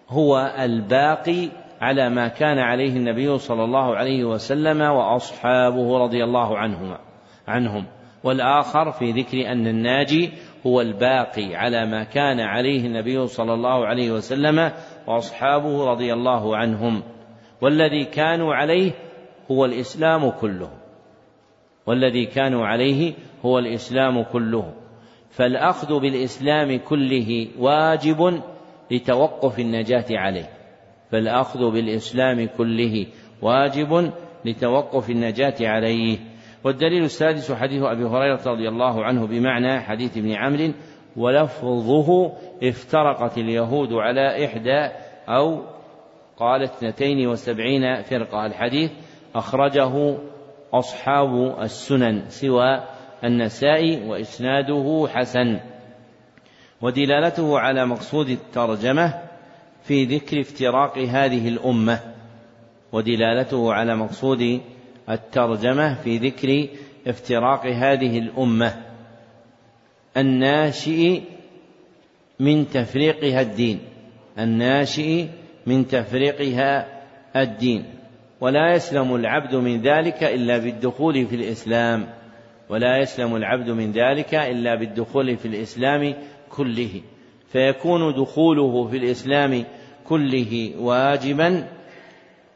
[0.10, 1.50] هو الباقي
[1.84, 7.00] على ما كان عليه النبي صلى الله عليه وسلم وأصحابه رضي الله عنهما
[7.48, 7.86] عنهم.
[8.24, 10.32] والآخر في ذكر أن الناجي
[10.68, 14.72] هو الباقي على ما كان عليه النبي صلى الله عليه وسلم
[15.08, 17.04] وأصحابه رضي الله عنهم.
[17.62, 18.92] والذي كانوا عليه
[19.52, 20.70] هو الإسلام كله.
[21.86, 23.14] والذي كانوا عليه
[23.46, 24.74] هو الإسلام كله.
[25.30, 28.42] فالأخذ بالإسلام كله واجب
[28.92, 30.50] لتوقف النجاة عليه.
[31.14, 33.08] فالأخذ بالإسلام كله
[33.42, 34.12] واجب
[34.46, 36.18] لتوقف النجاة عليه.
[36.64, 40.74] والدليل السادس حديث أبي هريرة رضي الله عنه بمعنى حديث ابن عمرو
[41.18, 42.32] ولفظه
[42.64, 44.90] افترقت اليهود على إحدى
[45.28, 45.62] أو
[46.38, 48.46] قال اثنتين وسبعين فرقة.
[48.46, 48.92] الحديث
[49.36, 50.18] أخرجه
[50.74, 52.84] أصحاب السنن سوى
[53.24, 55.60] النسائي وإسناده حسن.
[56.82, 59.33] ودلالته على مقصود الترجمة
[59.84, 62.00] في ذكر افتراق هذه الأمة
[62.92, 64.62] ودلالته على مقصود
[65.10, 66.68] الترجمة في ذكر
[67.08, 68.74] افتراق هذه الأمة.
[70.18, 71.22] الناشئ
[72.40, 73.80] من تفريقها الدين
[74.40, 75.26] الناشئ
[75.68, 77.02] من تفريقها
[77.36, 77.86] الدين.
[78.42, 82.08] ولا يسلم العبد من ذلك إلا بالدخول في الإسلام
[82.70, 86.16] ولا يسلم العبد من ذلك إلا بالدخول في الإسلام
[86.50, 87.02] كله.
[87.54, 89.66] فيكون دخوله في الإسلام
[90.08, 91.68] كله واجبا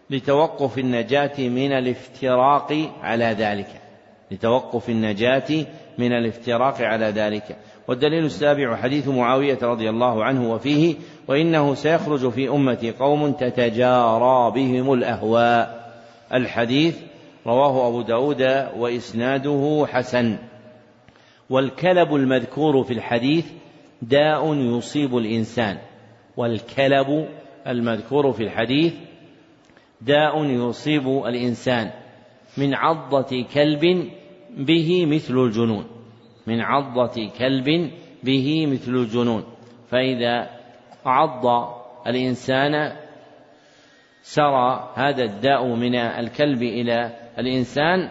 [0.10, 3.68] لتوقف النجاة من الافتراق على ذلك.
[4.32, 5.65] لتوقف النجاة
[5.98, 7.57] من الافتراق على ذلك.
[7.88, 10.95] والدليل السابع حديث معاوية رضي الله عنه وفيه
[11.28, 15.91] وإنه سيخرج في أمتي قوم تتجارى بهم الأهواء.
[16.34, 16.98] الحديث
[17.48, 18.41] رواه أبو داود
[18.78, 20.38] وإسناده حسن.
[21.49, 23.45] والكلب المذكور في الحديث
[24.02, 25.78] داء يصيب الإنسان
[26.38, 27.28] والكلب
[27.68, 28.94] المذكور في الحديث
[30.02, 31.91] داء يصيب الإنسان
[32.57, 34.10] من عضة كلب
[34.57, 35.86] به مثل الجنون
[36.48, 37.91] من عضة كلب
[38.24, 39.44] به مثل الجنون
[39.90, 40.49] فإذا
[41.06, 41.45] عض
[42.07, 42.94] الإنسان
[44.22, 48.10] سرى هذا الداء من الكلب إلى الإنسان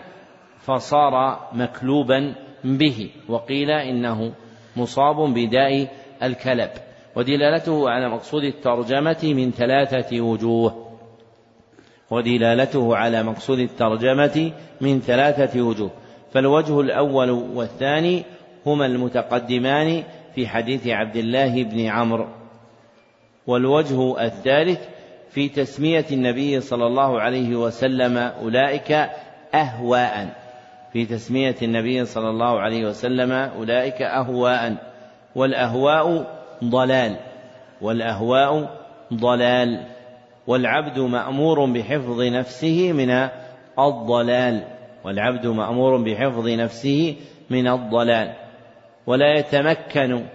[0.59, 2.35] فصار مكلوبا
[2.65, 4.33] به وقيل إنه
[4.77, 5.89] مصاب بداء
[6.23, 6.71] الكلب.
[7.17, 10.87] ودلالته على مقصود الترجمة من ثلاثة وجوه.
[12.11, 15.91] ودلالته على مقصود الترجمة من ثلاثة وجوه.
[16.33, 18.25] فالوجه الأول والثاني
[18.67, 20.03] هما المتقدمان
[20.35, 22.27] في حديث عبد الله بن عمرو.
[23.47, 24.81] والوجه الثالث
[25.31, 28.93] في تسمية النبي صلى الله عليه وسلم أولئك
[29.55, 30.46] أهواء.
[30.97, 34.77] في تسمية النبي صلى الله عليه وسلم أولئك أهواء
[35.35, 36.27] والأهواء
[36.65, 37.17] ضلال
[37.81, 38.71] والأهواء
[39.15, 39.85] ضلال
[40.47, 43.11] والعبد مأمور بحفظ نفسه من
[43.79, 44.65] الضلال
[45.05, 47.17] والعبد مأمور بحفظ نفسه
[47.51, 48.33] من الضلال
[49.07, 50.27] ولا يتمكن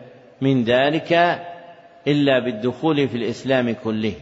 [0.42, 1.14] من ذلك
[2.08, 4.14] إلا بالدخول في الإسلام كله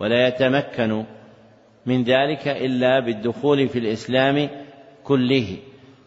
[0.00, 1.04] ولا يتمكن
[1.86, 4.48] من ذلك إلا بالدخول في الإسلام
[5.04, 5.56] كله.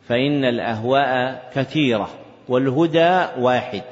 [0.08, 2.10] فإن الأهواء كثيرة
[2.50, 3.84] والهدى واحد.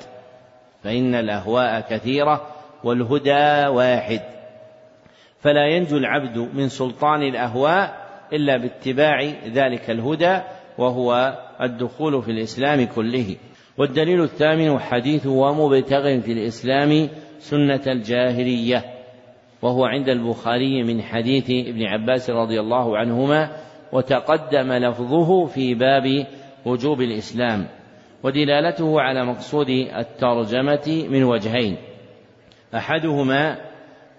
[0.83, 2.47] فإن الأهواء كثيرة
[2.83, 4.21] والهدى واحد.
[5.39, 8.03] فلا ينجو العبد من سلطان الأهواء
[8.33, 10.39] إلا باتباع ذلك الهدى
[10.77, 13.35] وهو الدخول في الإسلام كله.
[13.77, 17.09] والدليل الثامن حديث ومبتغ في الإسلام
[17.39, 18.85] سنة الجاهلية.
[19.61, 23.51] وهو عند البخاري من حديث ابن عباس رضي الله عنهما
[23.93, 26.27] وتقدم لفظه في باب
[26.65, 27.67] وجوب الإسلام
[28.23, 31.77] ودلالته على مقصود الترجمة من وجهين.
[32.75, 33.57] أحدهما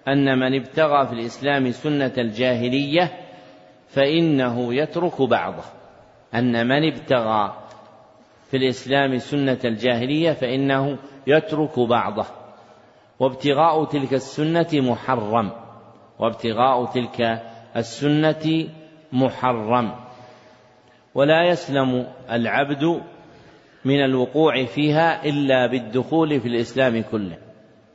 [0.07, 3.11] أن من ابتغى في الإسلام سنة الجاهلية
[3.87, 5.63] فإنه يترك بعضه.
[6.35, 7.53] أن من ابتغى
[8.51, 10.97] في الإسلام سنة الجاهلية فإنه
[11.27, 12.25] يترك بعضه.
[13.19, 15.51] وابتغاء تلك السنة محرم
[16.19, 17.41] وابتغاء تلك
[17.75, 18.67] السنة
[19.15, 19.95] محرم.
[21.15, 23.01] ولا يسلم العبد
[23.85, 27.37] من الوقوع فيها إلا بالدخول في الإسلام كله.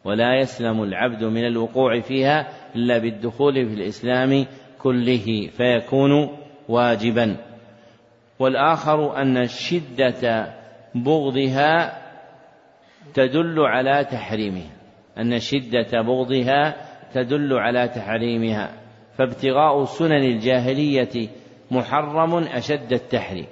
[0.04, 4.46] ولا يسلم العبد من الوقوع فيها إلا بالدخول في الإسلام
[4.78, 6.36] كله فيكون
[6.68, 7.36] واجبا.
[8.38, 10.54] والآخر أن شدة
[10.94, 12.00] بغضها
[13.14, 14.70] تدل على تحريمها.
[15.18, 16.76] أن شدة بغضها
[17.14, 18.79] تدل على تحريمها.
[19.20, 21.28] فابتغاء سنن الجاهلية
[21.70, 23.46] محرم أشد التحريم.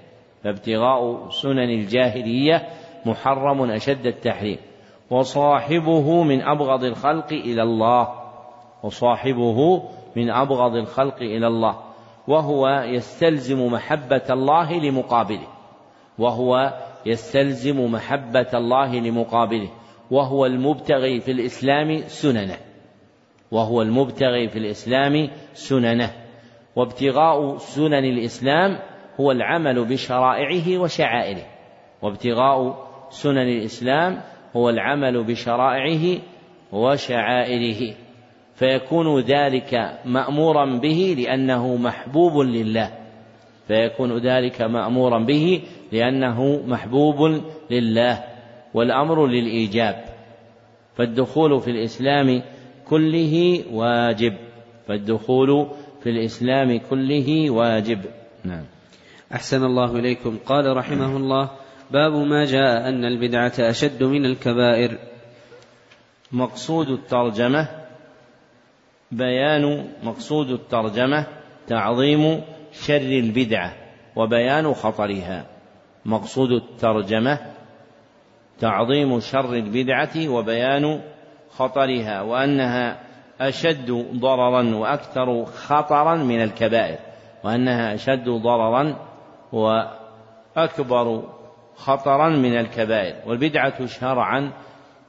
[0.44, 2.68] فابتغاء سنن الجاهلية
[3.06, 4.56] محرم أشد التحريم.
[5.10, 8.08] وصاحبه من أبغض الخلق إلى الله.
[8.82, 9.82] وصاحبه
[10.16, 11.78] من أبغض الخلق إلى الله.
[12.28, 15.48] وهو يستلزم محبة الله لمقابله.
[16.18, 19.70] وهو يستلزم محبة الله لمقابله.
[20.10, 22.67] وهو المبتغي في الإسلام سننه.
[23.50, 26.10] وهو المبتغي في الإسلام سننه.
[26.76, 28.78] وابتغاء سنن الإسلام
[29.20, 31.46] هو العمل بشرائعه وشعائره.
[32.02, 34.20] وابتغاء سنن الإسلام
[34.56, 36.18] هو العمل بشرائعه
[36.72, 37.94] وشعائره.
[38.54, 42.90] فيكون ذلك مأمورا به لأنه محبوب لله.
[43.68, 45.62] فيكون ذلك مأمورا به
[45.92, 48.24] لأنه محبوب لله.
[48.74, 50.04] والأمر للإيجاب.
[50.96, 52.42] فالدخول في الإسلام
[52.90, 54.36] كله واجب.
[54.88, 55.66] فالدخول
[56.02, 58.00] في الإسلام كله واجب.
[58.44, 58.64] نعم.
[59.34, 60.38] أحسن الله إليكم.
[60.46, 61.50] قال رحمه الله
[61.90, 64.98] باب ما جاء أن البدعة أشد من الكبائر.
[66.32, 67.68] مقصود الترجمة
[69.12, 71.26] بيان مقصود الترجمة
[71.66, 72.40] تعظيم
[72.72, 73.74] شر البدعة
[74.16, 75.46] وبيان خطرها.
[76.04, 77.38] مقصود الترجمة
[78.60, 81.00] تعظيم شر البدعة وبيان
[81.50, 83.00] خطرها وأنها
[83.40, 86.98] أشد ضررا وأكثر خطرا من الكبائر
[87.44, 88.96] وأنها أشد ضررا
[89.52, 91.22] وأكبر
[91.76, 93.28] خطرا من الكبائر.
[93.28, 94.52] والبدعة شرعا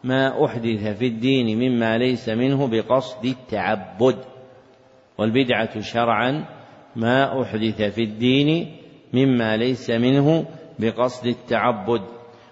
[0.03, 4.17] ما أحدث في الدين مما ليس منه بقصد التعبد.
[5.17, 6.45] والبدعة شرعا
[6.95, 8.75] ما أحدث في الدين
[9.13, 10.45] مما ليس منه
[10.79, 12.01] بقصد التعبد.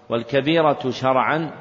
[0.09, 1.51] والكبيرة شرعا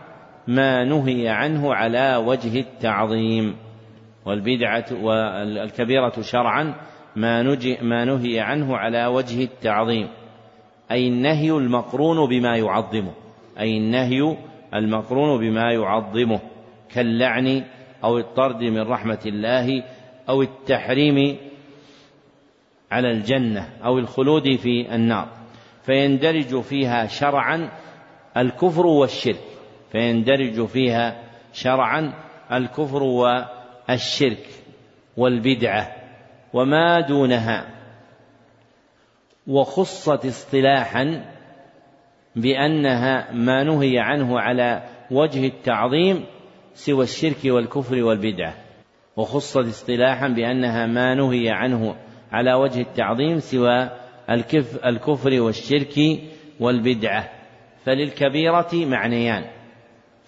[0.48, 3.56] ما نهي عنه على وجه التعظيم.
[4.26, 6.74] والبدعة والكبيرة شرعا
[7.16, 7.42] ما,
[7.82, 10.08] ما نهي عنه على وجه التعظيم.
[10.90, 13.12] أي النهي المقرون بما يعظمه.
[13.60, 14.36] أي النهي
[14.74, 16.40] المقرون بما يعظمه.
[16.94, 17.64] كاللعن
[18.04, 19.82] أو الطرد من رحمة الله
[20.28, 21.36] أو التحريم
[22.90, 25.28] على الجنة أو الخلود في النار.
[25.82, 27.70] فيندرج فيها شرعا
[28.36, 29.55] الكفر والشرك.
[29.92, 31.22] فيندرج فيها
[31.52, 32.14] شرعا
[32.52, 34.46] الكفر والشرك
[35.16, 35.96] والبدعة
[36.52, 37.66] وما دونها.
[39.46, 41.24] وخصت اصطلاحا
[42.36, 46.24] بأنها ما نهي عنه على وجه التعظيم
[46.74, 48.54] سوى الشرك والكفر والبدعة.
[49.16, 51.96] وخصت اصطلاحا بأنها ما نهي عنه
[52.32, 53.90] على وجه التعظيم سوى
[54.86, 56.20] الكفر والشرك
[56.60, 57.30] والبدعة.
[57.84, 59.55] فللكبيرة معنيان.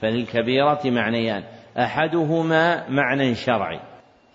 [0.00, 1.42] فللكبيرة معنيان.
[1.78, 3.80] أحدهما معنى شرعي.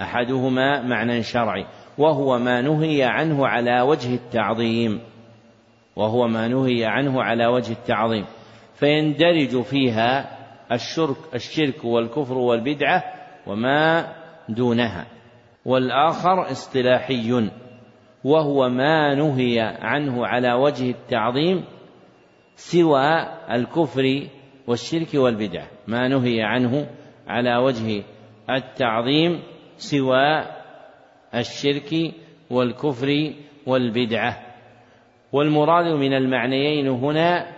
[0.02, 1.65] أحدهما معنى شرعي.
[1.98, 5.02] وهو ما نهي عنه على وجه التعظيم.
[5.95, 8.26] وهو ما نهي عنه على وجه التعظيم.
[8.73, 10.38] فيندرج فيها
[10.72, 13.03] الشرك الشرك والكفر والبدعة
[13.48, 14.07] وما
[14.49, 15.06] دونها.
[15.65, 17.49] والآخر اصطلاحي.
[18.23, 21.64] وهو ما نهي عنه على وجه التعظيم
[22.56, 24.27] سوى الكفر
[24.68, 26.88] والشرك والبدعة ما نهي عنه
[27.27, 28.03] على وجه
[28.49, 29.44] التعظيم
[29.77, 30.45] سوى
[31.35, 32.14] الشرك
[32.49, 33.34] والكفر
[33.65, 34.40] والبدعة.
[35.31, 37.52] والمراد من المعنيين هنا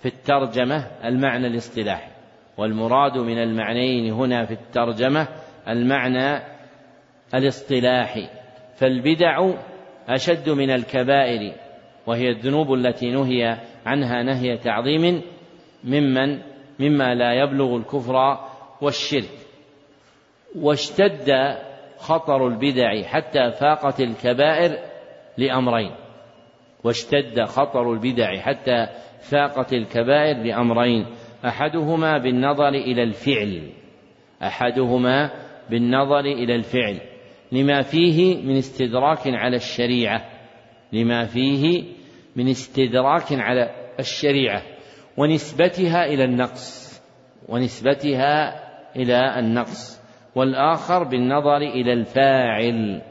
[0.00, 2.10] في الترجمة المعنى الاصطلاحي.
[2.56, 5.28] والمراد من المعنيين هنا في الترجمة
[5.68, 6.42] المعنى
[7.34, 8.28] الاصطلاحي.
[8.76, 9.50] فالبدع
[10.08, 11.52] أشد من الكبائر
[12.06, 15.22] وهي الذنوب التي نهي عنها نهي تعظيم
[15.84, 16.38] ممن
[16.78, 18.38] مما لا يبلغ الكفر
[18.80, 19.38] والشرك.
[20.56, 21.56] واشتد
[21.98, 24.78] خطر البدع حتى فاقت الكبائر
[25.38, 25.90] لأمرين.
[26.84, 28.86] واشتد خطر البدع حتى
[29.20, 31.06] فاقت الكبائر لأمرين.
[31.44, 33.70] أحدهما بالنظر إلى الفعل.
[34.42, 35.30] أحدهما
[35.70, 37.00] بالنظر إلى الفعل.
[37.52, 40.30] لما فيه من استدراك على الشريعة.
[40.92, 41.84] لما فيه
[42.36, 44.62] من استدراك على الشريعة.
[45.18, 46.88] ونسبتها إلى النقص.
[47.48, 48.60] ونسبتها
[48.96, 50.02] إلى النقص.
[50.34, 53.02] والآخر بالنظر إلى الفاعل.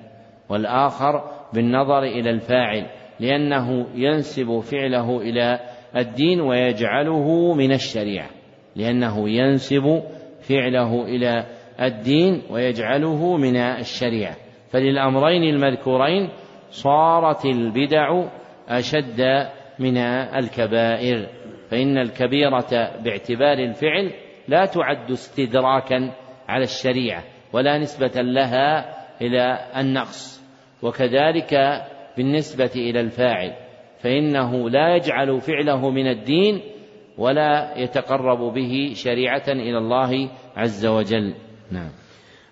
[0.49, 1.23] والآخر
[1.53, 2.85] بالنظر إلى الفاعل.
[3.19, 5.59] لأنه ينسب فعله إلى
[5.97, 8.29] الدين ويجعله من الشريعة.
[8.75, 10.03] لأنه ينسب
[10.41, 11.45] فعله إلى
[11.81, 14.35] الدين ويجعله من الشريعة.
[14.69, 16.29] فللأمرين المذكورين
[16.71, 18.23] صارت البدع
[18.69, 19.47] أشد
[19.79, 21.27] من الكبائر.
[21.71, 24.13] فإن الكبيرة باعتبار الفعل
[24.47, 26.11] لا تعد استدراكا
[26.47, 27.23] على الشريعة
[27.53, 30.43] ولا نسبة لها إلى النقص.
[30.81, 31.53] وكذلك
[32.17, 33.53] بالنسبة إلى الفاعل
[33.99, 36.61] فإنه لا يجعل فعله من الدين
[37.17, 41.33] ولا يتقرب به شريعة إلى الله عز وجل.
[41.71, 41.89] نعم.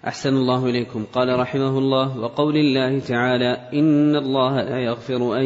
[0.07, 1.05] أحسن الله إليكم.
[1.13, 5.45] قال رحمه الله وقول الله تعالى إن الله لا يغفر أن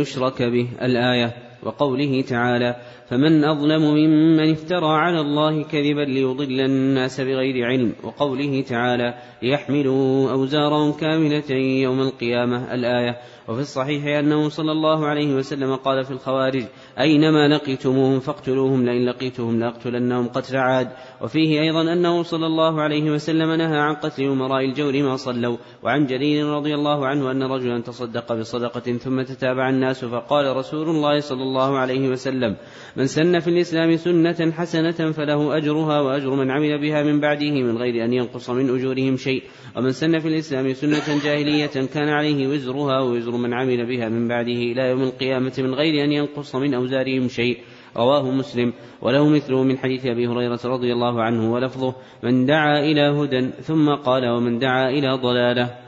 [0.00, 1.34] يشرك به الآية.
[1.62, 2.76] وقوله تعالى
[3.08, 10.92] فمن أظلم ممن افترى على الله كذبا ليضل الناس بغير علم وقوله تعالى ليحملوا أوزارهم
[10.92, 11.50] كاملة
[11.82, 13.18] يوم القيامة الآية.
[13.48, 16.64] وفي الصحيح أنه صلى الله عليه وسلم قال في الخوارج
[17.00, 20.88] أينما لقيتموهم فاقتلوهم لئن لقيتهم لأقتلنهم قتل عاد.
[21.22, 25.56] وفيه أيضا أنه صلى الله عليه وسلم نهى عن قتل أمراء الجور ما صلوا.
[25.82, 31.20] وعن جرير رضي الله عنه أن رجلا تصدق بصدقة ثم تتابع الناس فقال رسول الله
[31.20, 32.56] صلى الله عليه وسلم
[32.96, 37.76] من سن في الإسلام سنة حسنة فله أجرها وأجر من عمل بها من بعده من
[37.76, 39.42] غير أن ينقص من أجورهم شيء.
[39.76, 44.52] ومن سن في الإسلام سنة جاهلية كان عليه وزرها ووزر من عمل بها من بعده
[44.52, 47.58] إلى يوم القيامة من غير أن ينقص من أوزارهم شيء.
[47.96, 48.72] رواه مسلم.
[49.02, 53.94] وله مثله من حديث أبي هريرة رضي الله عنه ولفظه من دعا إلى هدى ثم
[53.94, 55.83] قال ومن دعا إلى ضلالة.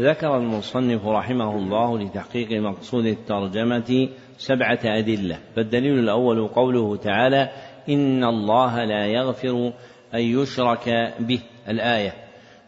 [0.00, 4.08] ذكر المصنف رحمه الله لتحقيق مقصود الترجمة
[4.38, 7.50] سبعة أدلة فالدليل الأول قوله تعالى
[7.88, 9.72] إن الله لا يغفر
[10.14, 12.14] أن يشرك به الآية.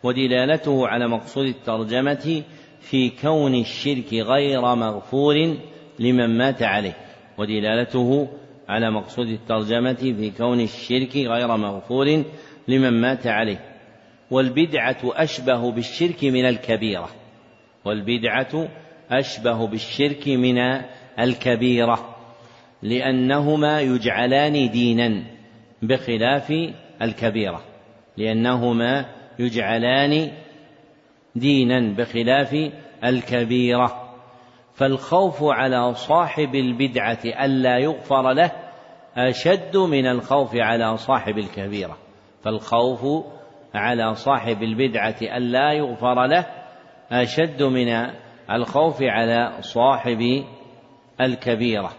[0.03, 2.43] ودلالته على مقصود الترجمة
[2.81, 5.57] في كون الشرك غير مغفور
[5.99, 6.97] لمن مات عليه.
[7.39, 8.29] ودلالته
[8.69, 12.25] على مقصود الترجمة في كون الشرك غير مغفور
[12.69, 13.74] لمن مات عليه.
[14.35, 17.09] والبدعة أشبه بالشرك من الكبيرة.
[17.85, 18.69] والبدعة
[19.11, 20.59] أشبه بالشرك من
[21.19, 22.17] الكبيرة.
[22.83, 25.25] لأنهما يجعلان دينا
[25.83, 26.53] بخلاف
[27.03, 27.63] الكبيرة.
[28.17, 29.07] لأنهما
[29.39, 30.31] يجعلان
[31.37, 32.57] دينا بخلاف
[33.05, 34.15] الكبيرة.
[34.75, 38.53] فالخوف على صاحب البدعة ألا يغفر له
[39.17, 41.99] أشد من الخوف على صاحب الكبيرة.
[42.43, 43.25] فالخوف
[43.75, 46.47] على صاحب البدعة ألا يغفر له
[47.13, 48.11] أشد من
[48.51, 50.45] الخوف على صاحب
[51.21, 51.91] الكبيرة.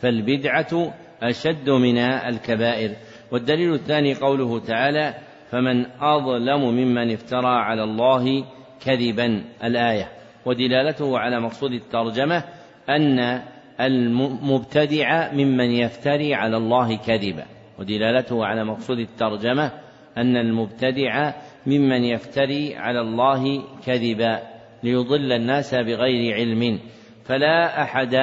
[0.00, 2.96] فالبدعة أشد من الكبائر.
[3.32, 5.14] والدليل الثاني قوله تعالى
[5.50, 8.44] فمن أظلم ممن افترى على الله
[8.84, 9.44] كذبا.
[9.64, 10.08] الآية.
[10.46, 12.44] ودلالته على مقصود الترجمة
[12.88, 13.42] أن
[13.80, 17.44] المبتدع ممن يفتري على الله كذبا.
[17.78, 19.72] ودلالته على مقصود الترجمة
[20.20, 21.32] أن المبتدع
[21.66, 24.42] ممن يفتري على الله كذبا
[24.82, 26.78] ليضل الناس بغير علم
[27.24, 28.14] فلا أحد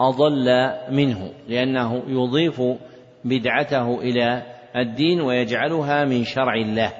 [0.00, 2.62] أضل منه لأنه يضيف
[3.24, 4.42] بدعته إلى
[4.76, 6.92] الدين ويجعلها من شرع الله.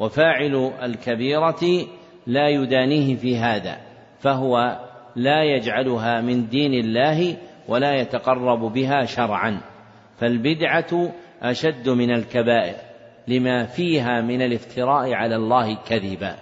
[0.00, 1.86] وفاعل الكبيرة
[2.26, 3.76] لا يدانيه في هذا
[4.18, 4.78] فهو
[5.16, 7.36] لا يجعلها من دين الله
[7.68, 9.60] ولا يتقرب بها شرعا
[10.18, 11.12] فالبدعة
[11.42, 12.89] أشد من الكبائر.
[13.28, 16.36] لما فيها من الافتراء على الله كذبا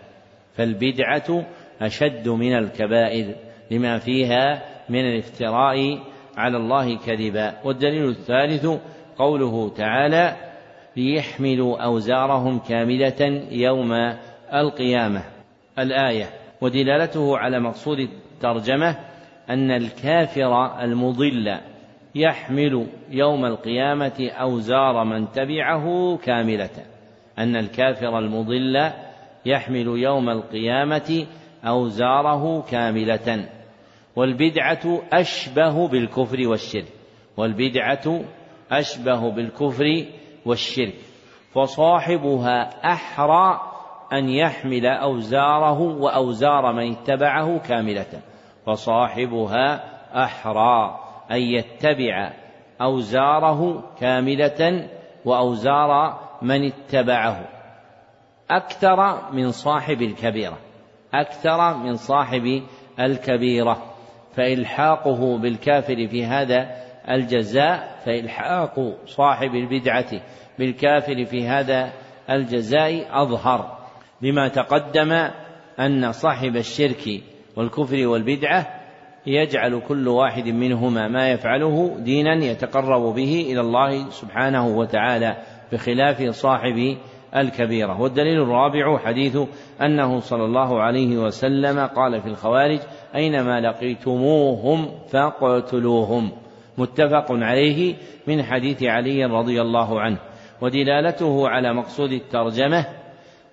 [0.54, 1.46] فالبدعة
[1.80, 3.34] أشد من الكبائر
[3.70, 5.98] لما فيها من الافتراء
[6.36, 7.54] على الله كذبا.
[7.64, 8.66] والدليل الثالث
[9.18, 10.36] قوله تعالى
[10.96, 13.92] ليحملوا أوزارهم كاملة يوم
[14.54, 15.24] القيامة.
[15.78, 16.30] الآية.
[16.60, 18.96] ودلالته على مقصود الترجمة
[19.50, 21.58] أن الكافر المضل
[22.18, 26.70] يحمل يوم القيامة أوزار من تبعه كاملة.
[27.38, 28.90] أن الكافر المضل
[29.46, 31.26] يحمل يوم القيامة
[31.64, 33.48] أوزاره كاملة.
[34.16, 36.92] والبدعة أشبه بالكفر والشرك.
[37.36, 38.20] والبدعة
[38.70, 40.06] أشبه بالكفر
[40.46, 40.94] والشرك.
[41.54, 43.60] فصاحبها أحرى
[44.12, 48.22] أن يحمل أوزاره وأوزار من اتبعه كاملة.
[48.66, 49.84] فصاحبها
[50.24, 51.07] أحرى.
[51.30, 52.32] أن يتبع
[52.80, 54.88] أوزاره كاملة
[55.24, 57.48] وأوزار من اتبعه.
[58.50, 60.58] أكثر من صاحب الكبيرة.
[61.14, 62.62] أكثر من صاحب
[63.00, 63.94] الكبيرة.
[64.34, 66.70] فإلحاقه بالكافر في هذا
[67.10, 70.20] الجزاء فإلحاق صاحب البدعة
[70.58, 71.92] بالكافر في هذا
[72.30, 73.78] الجزاء أظهر.
[74.22, 75.12] بما تقدم
[75.80, 77.22] أن صاحب الشرك
[77.56, 78.77] والكفر والبدعة
[79.26, 85.36] يجعل كل واحد منهما ما يفعله دينا يتقرب به إلى الله سبحانه وتعالى
[85.72, 86.96] بخلاف صاحب
[87.36, 88.00] الكبيرة.
[88.00, 89.38] والدليل الرابع حديث
[89.82, 92.78] أنه صلى الله عليه وسلم قال في الخوارج
[93.14, 96.32] أينما لقيتموهم فاقتلوهم.
[96.78, 97.94] متفق عليه
[98.26, 100.18] من حديث علي رضي الله عنه.
[100.60, 102.86] ودلالته على مقصود الترجمة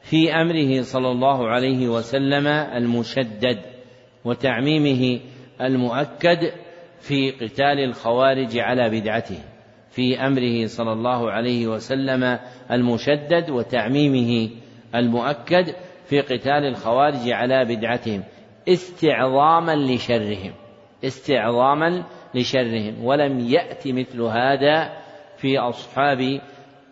[0.01, 3.59] في أمره صلى الله عليه وسلم المشدد
[4.25, 5.19] وتعميمه
[5.61, 6.51] المؤكد
[6.99, 9.39] في قتال الخوارج على بدعته
[9.91, 12.39] في أمره صلى الله عليه وسلم
[12.71, 14.49] المشدد وتعميمه
[14.95, 15.75] المؤكد
[16.05, 18.23] في قتال الخوارج على بدعتهم
[18.69, 20.53] استعظاما لشرهم
[21.03, 22.03] استعظاما
[22.35, 24.93] لشرهم ولم يأت مثل هذا
[25.37, 26.41] في أصحاب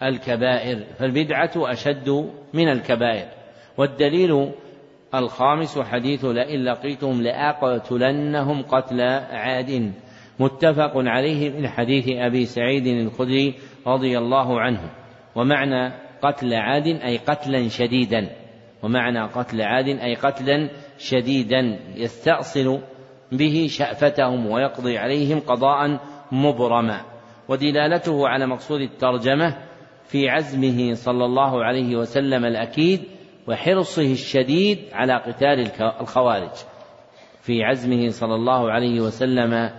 [0.03, 3.27] الكبائر فالبدعة أشد من الكبائر
[3.77, 4.51] والدليل
[5.15, 9.93] الخامس حديث لئن لقيتهم لأقتلنهم قتل عاد.
[10.39, 13.53] متفق عليه من حديث أبي سعيد الخدري
[13.87, 14.89] رضي الله عنه.
[15.35, 18.29] ومعنى قتل عاد أي قتلا شديدا.
[18.83, 21.79] ومعنى قتل عاد أي قتلا شديدا.
[21.95, 22.79] يستأصل
[23.31, 25.99] به شأفتهم ويقضي عليهم قضاء
[26.31, 27.01] مبرما.
[27.49, 29.57] ودلالته على مقصود الترجمة
[30.05, 32.99] في عزمه صلى الله عليه وسلم الأكيد
[33.47, 35.71] وحرصه الشديد على قتال
[36.01, 36.51] الخوارج.
[37.41, 39.69] في عزمه صلى الله عليه وسلم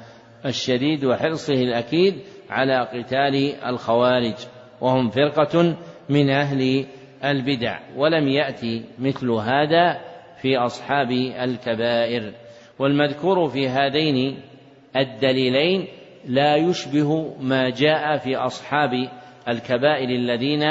[0.46, 2.14] الشديد وحرصه الأكيد
[2.50, 4.34] على قتال الخوارج.
[4.80, 5.76] وهم فرقة
[6.08, 6.86] من أهل
[7.24, 10.00] البدع ولم يأتي مثل هذا
[10.42, 11.10] في أصحاب
[11.44, 12.32] الكبائر.
[12.78, 14.40] والمذكور في هذين
[14.96, 15.86] الدليلين
[16.26, 18.90] لا يشبه ما جاء في أصحاب
[19.48, 20.62] الكبائر الذين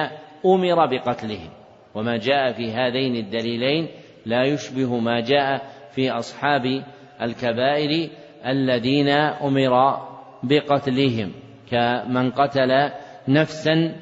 [0.45, 1.62] أمر بقتلهم.
[1.95, 3.87] وما جاء في هذين الدليلين
[4.25, 6.83] لا يشبه ما جاء في أصحاب
[7.21, 8.09] الكبائر
[8.47, 9.97] الذين أمر
[10.43, 11.31] بقتلهم
[11.71, 12.91] كمن قتل
[13.27, 13.95] نفسا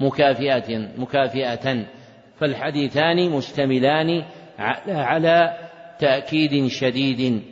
[0.00, 1.86] مكافئة مكافئة.
[2.38, 4.24] فالحديثان مشتملان
[4.88, 5.56] على
[5.98, 7.42] تأكيد شديد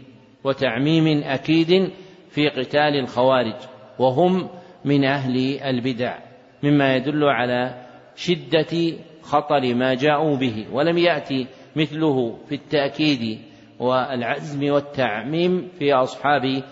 [0.45, 1.91] وتعميم أكيد
[2.31, 3.55] في قتال الخوارج
[3.99, 4.49] وهم
[4.85, 6.19] من أهل البدع
[6.63, 7.75] مما يدل على
[8.17, 13.39] شدة خطر ما جاءوا به ولم يأتي مثله في التأكيد
[13.79, 16.63] والعزم والتعميم في أصحاب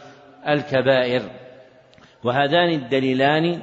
[0.48, 1.22] الكبائر.
[2.24, 3.62] وهذان الدليلان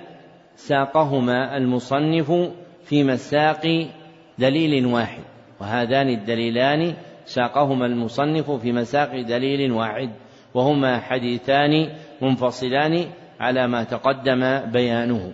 [0.56, 2.32] ساقهما المصنف
[2.86, 3.88] في مساق
[4.40, 5.24] دليل واحد.
[5.62, 6.94] وهذان الدليلان
[7.26, 10.10] ساقهما المصنف في مساق دليل واحد.
[10.54, 11.90] وهما حديثان
[12.22, 13.06] منفصلان
[13.40, 15.34] على ما تقدم بيانه.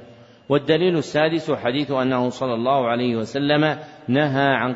[0.52, 4.76] والدليل السادس حديث أنه صلى الله عليه وسلم نهى عن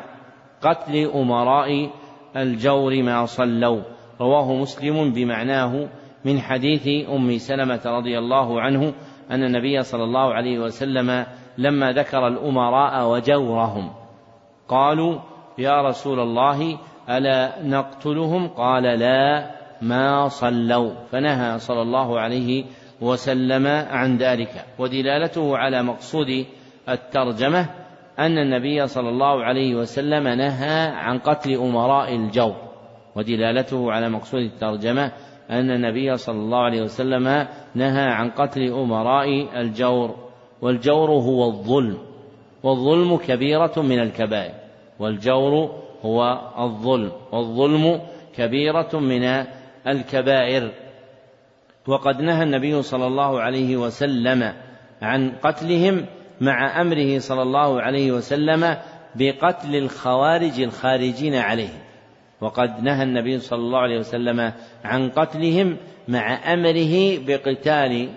[0.62, 1.90] قتل أمراء
[2.36, 3.80] الجور ما صلوا.
[4.20, 5.88] رواه مسلم بمعناه
[6.24, 8.92] من حديث أم سلمة رضي الله عنه
[9.30, 11.26] أن النبي صلى الله عليه وسلم
[11.58, 13.90] لما ذكر الأمراء وجورهم
[14.68, 15.18] قالوا
[15.58, 16.78] يا رسول الله
[17.10, 19.50] ألا نقتلهم؟ قال لا
[19.82, 20.90] ما صلوا.
[21.12, 22.85] فنهى صلى الله عليه وسلم
[23.90, 26.46] عن ذلك ودلالته على مقصود
[26.88, 27.68] الترجمة
[28.18, 32.56] أن النبي صلى الله عليه وسلم نهى عن قتل أمراء الجور
[33.16, 35.12] ودلالته على مقصود الترجمة
[35.50, 40.14] أن النبي صلى الله عليه وسلم نهى عن قتل أمراء الجور
[40.62, 41.98] والجور هو الظلم
[42.62, 44.54] والظلم كبيرة من الكبائر
[44.98, 45.70] والجور
[46.04, 48.00] هو الظلم والظلم
[48.36, 49.44] كبيرة من
[49.86, 50.72] الكبائر.
[51.86, 54.52] وقد نهى النبي صلى الله عليه وسلم
[55.02, 56.06] عن قتلهم
[56.40, 58.76] مع أمره صلى الله عليه وسلم
[59.14, 61.68] بقتل الخوارج الخارجين عليه.
[62.40, 64.52] وقد نهى النبي صلى الله عليه وسلم
[64.84, 65.76] عن قتلهم
[66.08, 68.08] مع أمره بقتال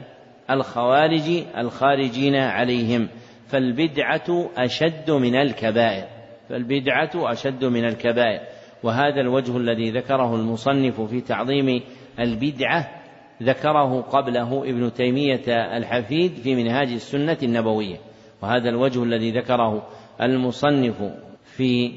[0.50, 3.08] الخوارج الخارجين عليهم.
[3.48, 6.08] فالبدعة أشد من الكبائر.
[6.50, 8.42] فالبدعة أشد من الكبائر.
[8.84, 11.82] وهذا الوجه الذي ذكره المصنف في تعظيم
[12.20, 12.99] البدعة
[13.43, 17.98] ذكره قبله ابن تيمية الحفيد في منهاج السنة النبوية
[18.42, 19.88] وهذا الوجه الذي ذكره
[20.22, 21.92] المصنف في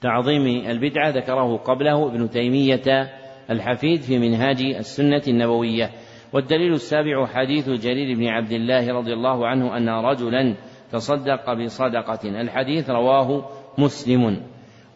[0.00, 3.10] تعظيم البدعة ذكره قبله ابن تيمية
[3.50, 5.90] الحفيد في منهاج السنة النبوية.
[6.32, 10.54] والدليل السابع حديث جرير بن عبد الله رضي الله عنه أن رجلا
[10.92, 12.40] تصدق بصدقة.
[12.40, 13.48] الحديث رواه
[13.78, 14.42] مسلم.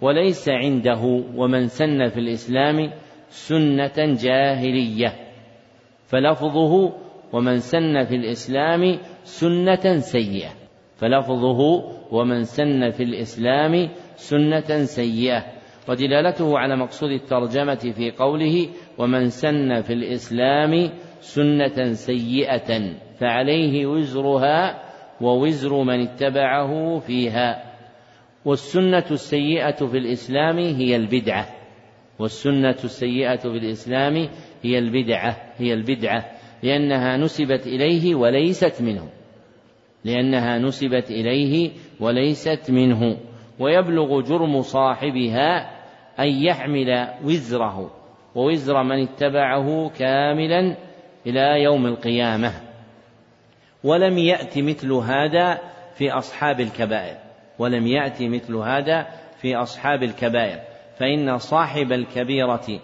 [0.00, 2.90] وليس عنده ومن سن في الإسلام
[3.28, 5.27] سنة جاهلية.
[6.08, 6.92] فلفظه
[7.32, 10.50] ومن سن في الإسلام سنة سيئة.
[10.96, 11.60] فلفظه
[12.10, 15.44] ومن سن في الإسلام سنة سيئة.
[15.88, 24.82] ودلالته على مقصود الترجمة في قوله ومن سن في الإسلام سنة سيئة فعليه وزرها
[25.20, 27.64] ووزر من اتبعه فيها.
[28.44, 31.48] والسنة السيئة في الإسلام هي البدعة.
[32.18, 34.28] والسنة السيئة في الإسلام
[34.62, 35.47] هي البدعة.
[35.58, 36.24] هي البدعة
[36.62, 39.08] لأنها نسبت إليه وليست منه.
[40.04, 41.70] لأنها نسبت إليه
[42.00, 43.16] وليست منه.
[43.58, 45.70] ويبلغ جرم صاحبها
[46.20, 47.90] أن يحمل وزره
[48.34, 50.76] ووزر من اتبعه كاملا
[51.26, 52.52] إلى يوم القيامة.
[53.84, 55.58] ولم يأت مثل هذا
[55.94, 57.16] في أصحاب الكبائر.
[57.58, 59.06] ولم يأت مثل هذا
[59.40, 60.60] في أصحاب الكبائر.
[60.98, 62.80] فإن صاحب الكبيرة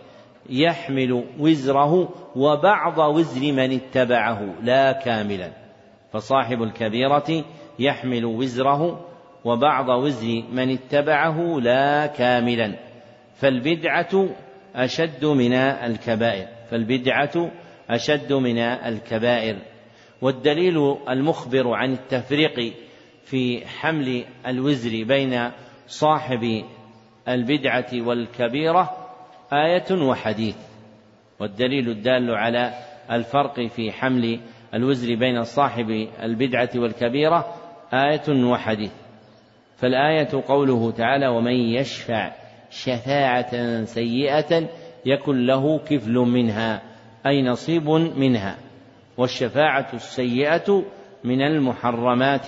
[0.50, 5.52] يحمل وزره وبعض وزر من اتبعه لا كاملا.
[6.12, 7.44] فصاحب الكبيرة
[7.78, 9.06] يحمل وزره
[9.44, 12.74] وبعض وزر من اتبعه لا كاملا.
[13.34, 14.28] فالبدعة
[14.74, 16.46] أشد من الكبائر.
[16.70, 17.50] فالبدعة
[17.90, 19.56] أشد من الكبائر.
[20.22, 22.74] والدليل المخبر عن التفريق
[23.24, 25.50] في حمل الوزر بين
[25.86, 26.64] صاحب
[27.28, 29.03] البدعة والكبيرة
[29.54, 30.56] آية وحديث
[31.40, 32.72] والدليل الدال على
[33.10, 34.40] الفرق في حمل
[34.74, 35.90] الوزر بين صاحب
[36.22, 37.54] البدعة والكبيرة
[37.92, 38.92] آية وحديث.
[39.76, 42.32] فالآية قوله تعالى ومن يشفع
[42.70, 44.68] شفاعة سيئة
[45.06, 46.82] يكن له كفل منها
[47.26, 48.56] أي نصيب منها.
[49.16, 50.84] والشفاعة السيئة
[51.24, 52.46] من المحرمات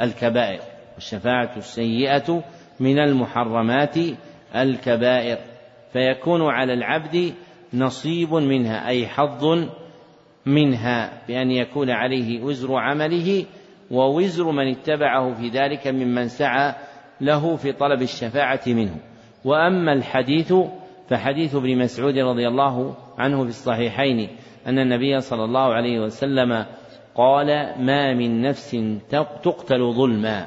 [0.00, 0.60] الكبائر
[0.94, 2.44] والشفاعة السيئة
[2.80, 3.96] من المحرمات
[4.56, 5.53] الكبائر.
[5.94, 7.34] فيكون على العبد
[7.74, 9.68] نصيب منها أي حظ
[10.46, 13.44] منها بأن يكون عليه وزر عمله
[13.90, 16.74] ووزر من اتبعه في ذلك ممن سعى
[17.20, 18.96] له في طلب الشفاعة منه.
[19.44, 20.54] وأما الحديث
[21.08, 24.28] فحديث ابن مسعود رضي الله عنه في الصحيحين
[24.66, 26.66] أن النبي صلى الله عليه وسلم
[27.14, 27.46] قال
[27.78, 28.76] ما من نفس
[29.42, 30.46] تقتل ظلما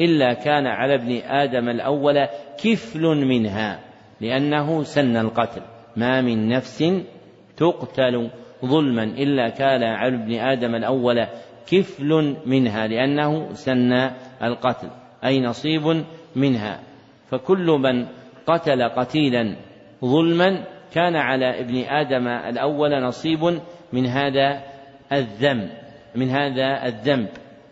[0.00, 2.26] إلا كان على ابن آدم الأول
[2.64, 3.85] كفل منها.
[4.20, 5.62] لأنه سن القتل.
[5.96, 6.84] ما من نفس
[7.56, 8.30] تقتل
[8.64, 11.26] ظلما إلا كان على ابن آدم الأول
[11.66, 13.92] كفل منها لأنه سن
[14.42, 14.88] القتل
[15.24, 16.04] أي نصيب
[16.36, 16.80] منها.
[17.30, 18.06] فكل من
[18.46, 19.56] قتل قتيلا
[20.04, 20.64] ظلما
[20.94, 23.60] كان على ابن آدم الأول نصيب
[23.92, 24.62] من هذا
[25.12, 25.70] الذنب
[26.14, 27.28] من هذا الذنب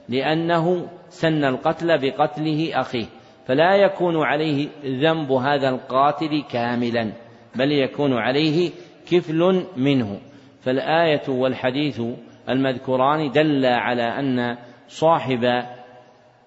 [0.09, 3.07] لأنه سن القتل بقتله أخيه.
[3.47, 7.13] فلا يكون عليه ذنب هذا القاتل كاملا
[7.55, 8.71] بل يكون عليه
[9.11, 10.21] كفل منه.
[10.61, 12.03] فالآية والحديث
[12.49, 14.57] المذكوران دل على أن
[14.89, 15.65] صاحب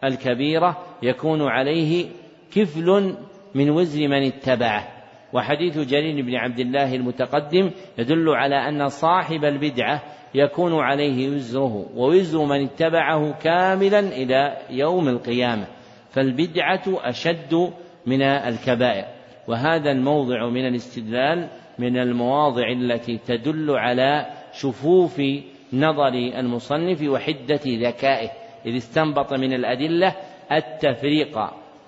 [0.04, 2.06] الكبيرة يكون عليه
[2.52, 3.16] كفل
[3.56, 4.88] من وزر من اتبعه.
[5.34, 10.04] وحديث جرير بن عبد الله المتقدم يدل على أن صاحب البدعة
[10.36, 15.68] يكون عليه وزره ووزر من اتبعه كاملا إلى يوم القيامة.
[16.10, 17.74] فالبدعة أشد
[18.06, 19.06] من الكبائر.
[19.48, 21.48] وهذا الموضع من الاستدلال
[21.80, 25.22] من المواضع التي تدل على شفوف
[25.74, 28.30] نظر المصنف وحدة ذكائه
[28.66, 30.16] إذ استنبط من الأدلة
[30.52, 31.40] التفريق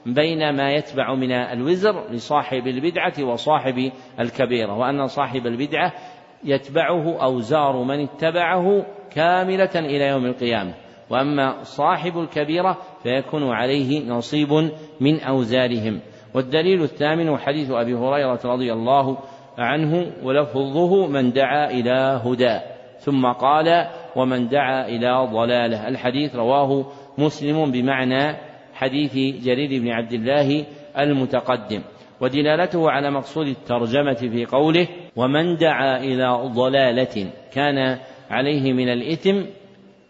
[0.05, 5.93] بين ما يتبع من الوزر لصاحب البدعة وصاحب الكبيرة وأن صاحب البدعة
[6.43, 10.73] يتبعه أوزار من اتبعه كاملة إلى يوم القيامة.
[11.09, 15.99] وأما صاحب الكبيرة فيكون عليه نصيب من أوزارهم.
[16.33, 19.17] والدليل الثامن حديث أبي هريرة رضي الله
[19.57, 22.59] عنه ولفظه من دعا إلى هدى
[22.99, 25.87] ثم قال ومن دعا إلى ضلالة.
[25.87, 26.85] الحديث رواه
[27.17, 28.37] مسلم بمعنى
[28.73, 29.13] حديث
[29.45, 30.65] جرير بن عبد الله
[30.99, 31.81] المتقدم.
[32.21, 39.41] ودلالته على مقصود الترجمة في قوله ومن دعا إلى ضلالة كان عليه من الإثم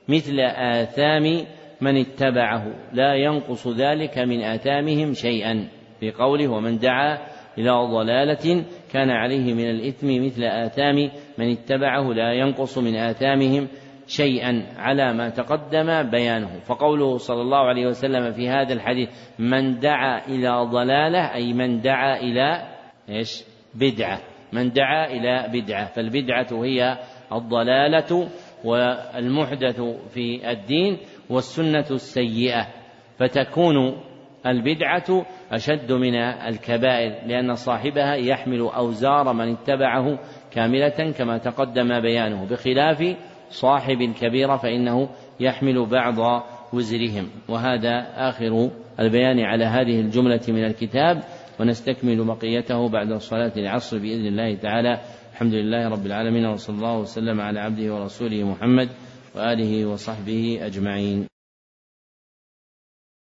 [0.10, 1.46] مثل آثام
[1.82, 2.66] من اتبعه.
[2.94, 5.68] لا ينقص ذلك من آثامهم شيئا.
[6.00, 7.18] في قوله ومن دعا
[7.58, 12.14] إلى ضلالة كان عليه من الإثم مثل آثام من اتبعه.
[12.14, 13.68] لا ينقص من آثامهم
[14.08, 16.60] شيئا على ما تقدم بيانه.
[16.66, 22.20] فقوله صلى الله عليه وسلم في هذا الحديث من دعا إلى ضلالة أي من دعا
[22.20, 22.68] إلى
[23.10, 23.44] إيش؟
[23.76, 24.20] بدعة.
[24.54, 25.86] من دعا إلى بدعة.
[25.86, 26.98] فالبدعة هي
[27.34, 28.30] الضلالة
[28.66, 29.82] والمحدث
[30.14, 30.98] في الدين
[31.30, 32.68] والسنة السيئة
[33.18, 33.98] فتكون
[34.48, 40.20] البدعة أشد من الكبائر لأن صاحبها يحمل أوزار من اتبعه
[40.52, 43.16] كاملة كما تقدم بيانه بخلاف
[43.50, 47.30] صاحب الكبيرة فإنه يحمل بعض وزرهم.
[47.50, 51.24] وهذا آخر البيان على هذه الجملة من الكتاب
[51.60, 55.00] ونستكمل بقيته بعد صلاة العصر بإذن الله تعالى.
[55.40, 58.90] الحمد لله رب العالمين وصلى الله وسلم على عبده ورسوله محمد
[59.36, 61.28] وآله وصحبه أجمعين.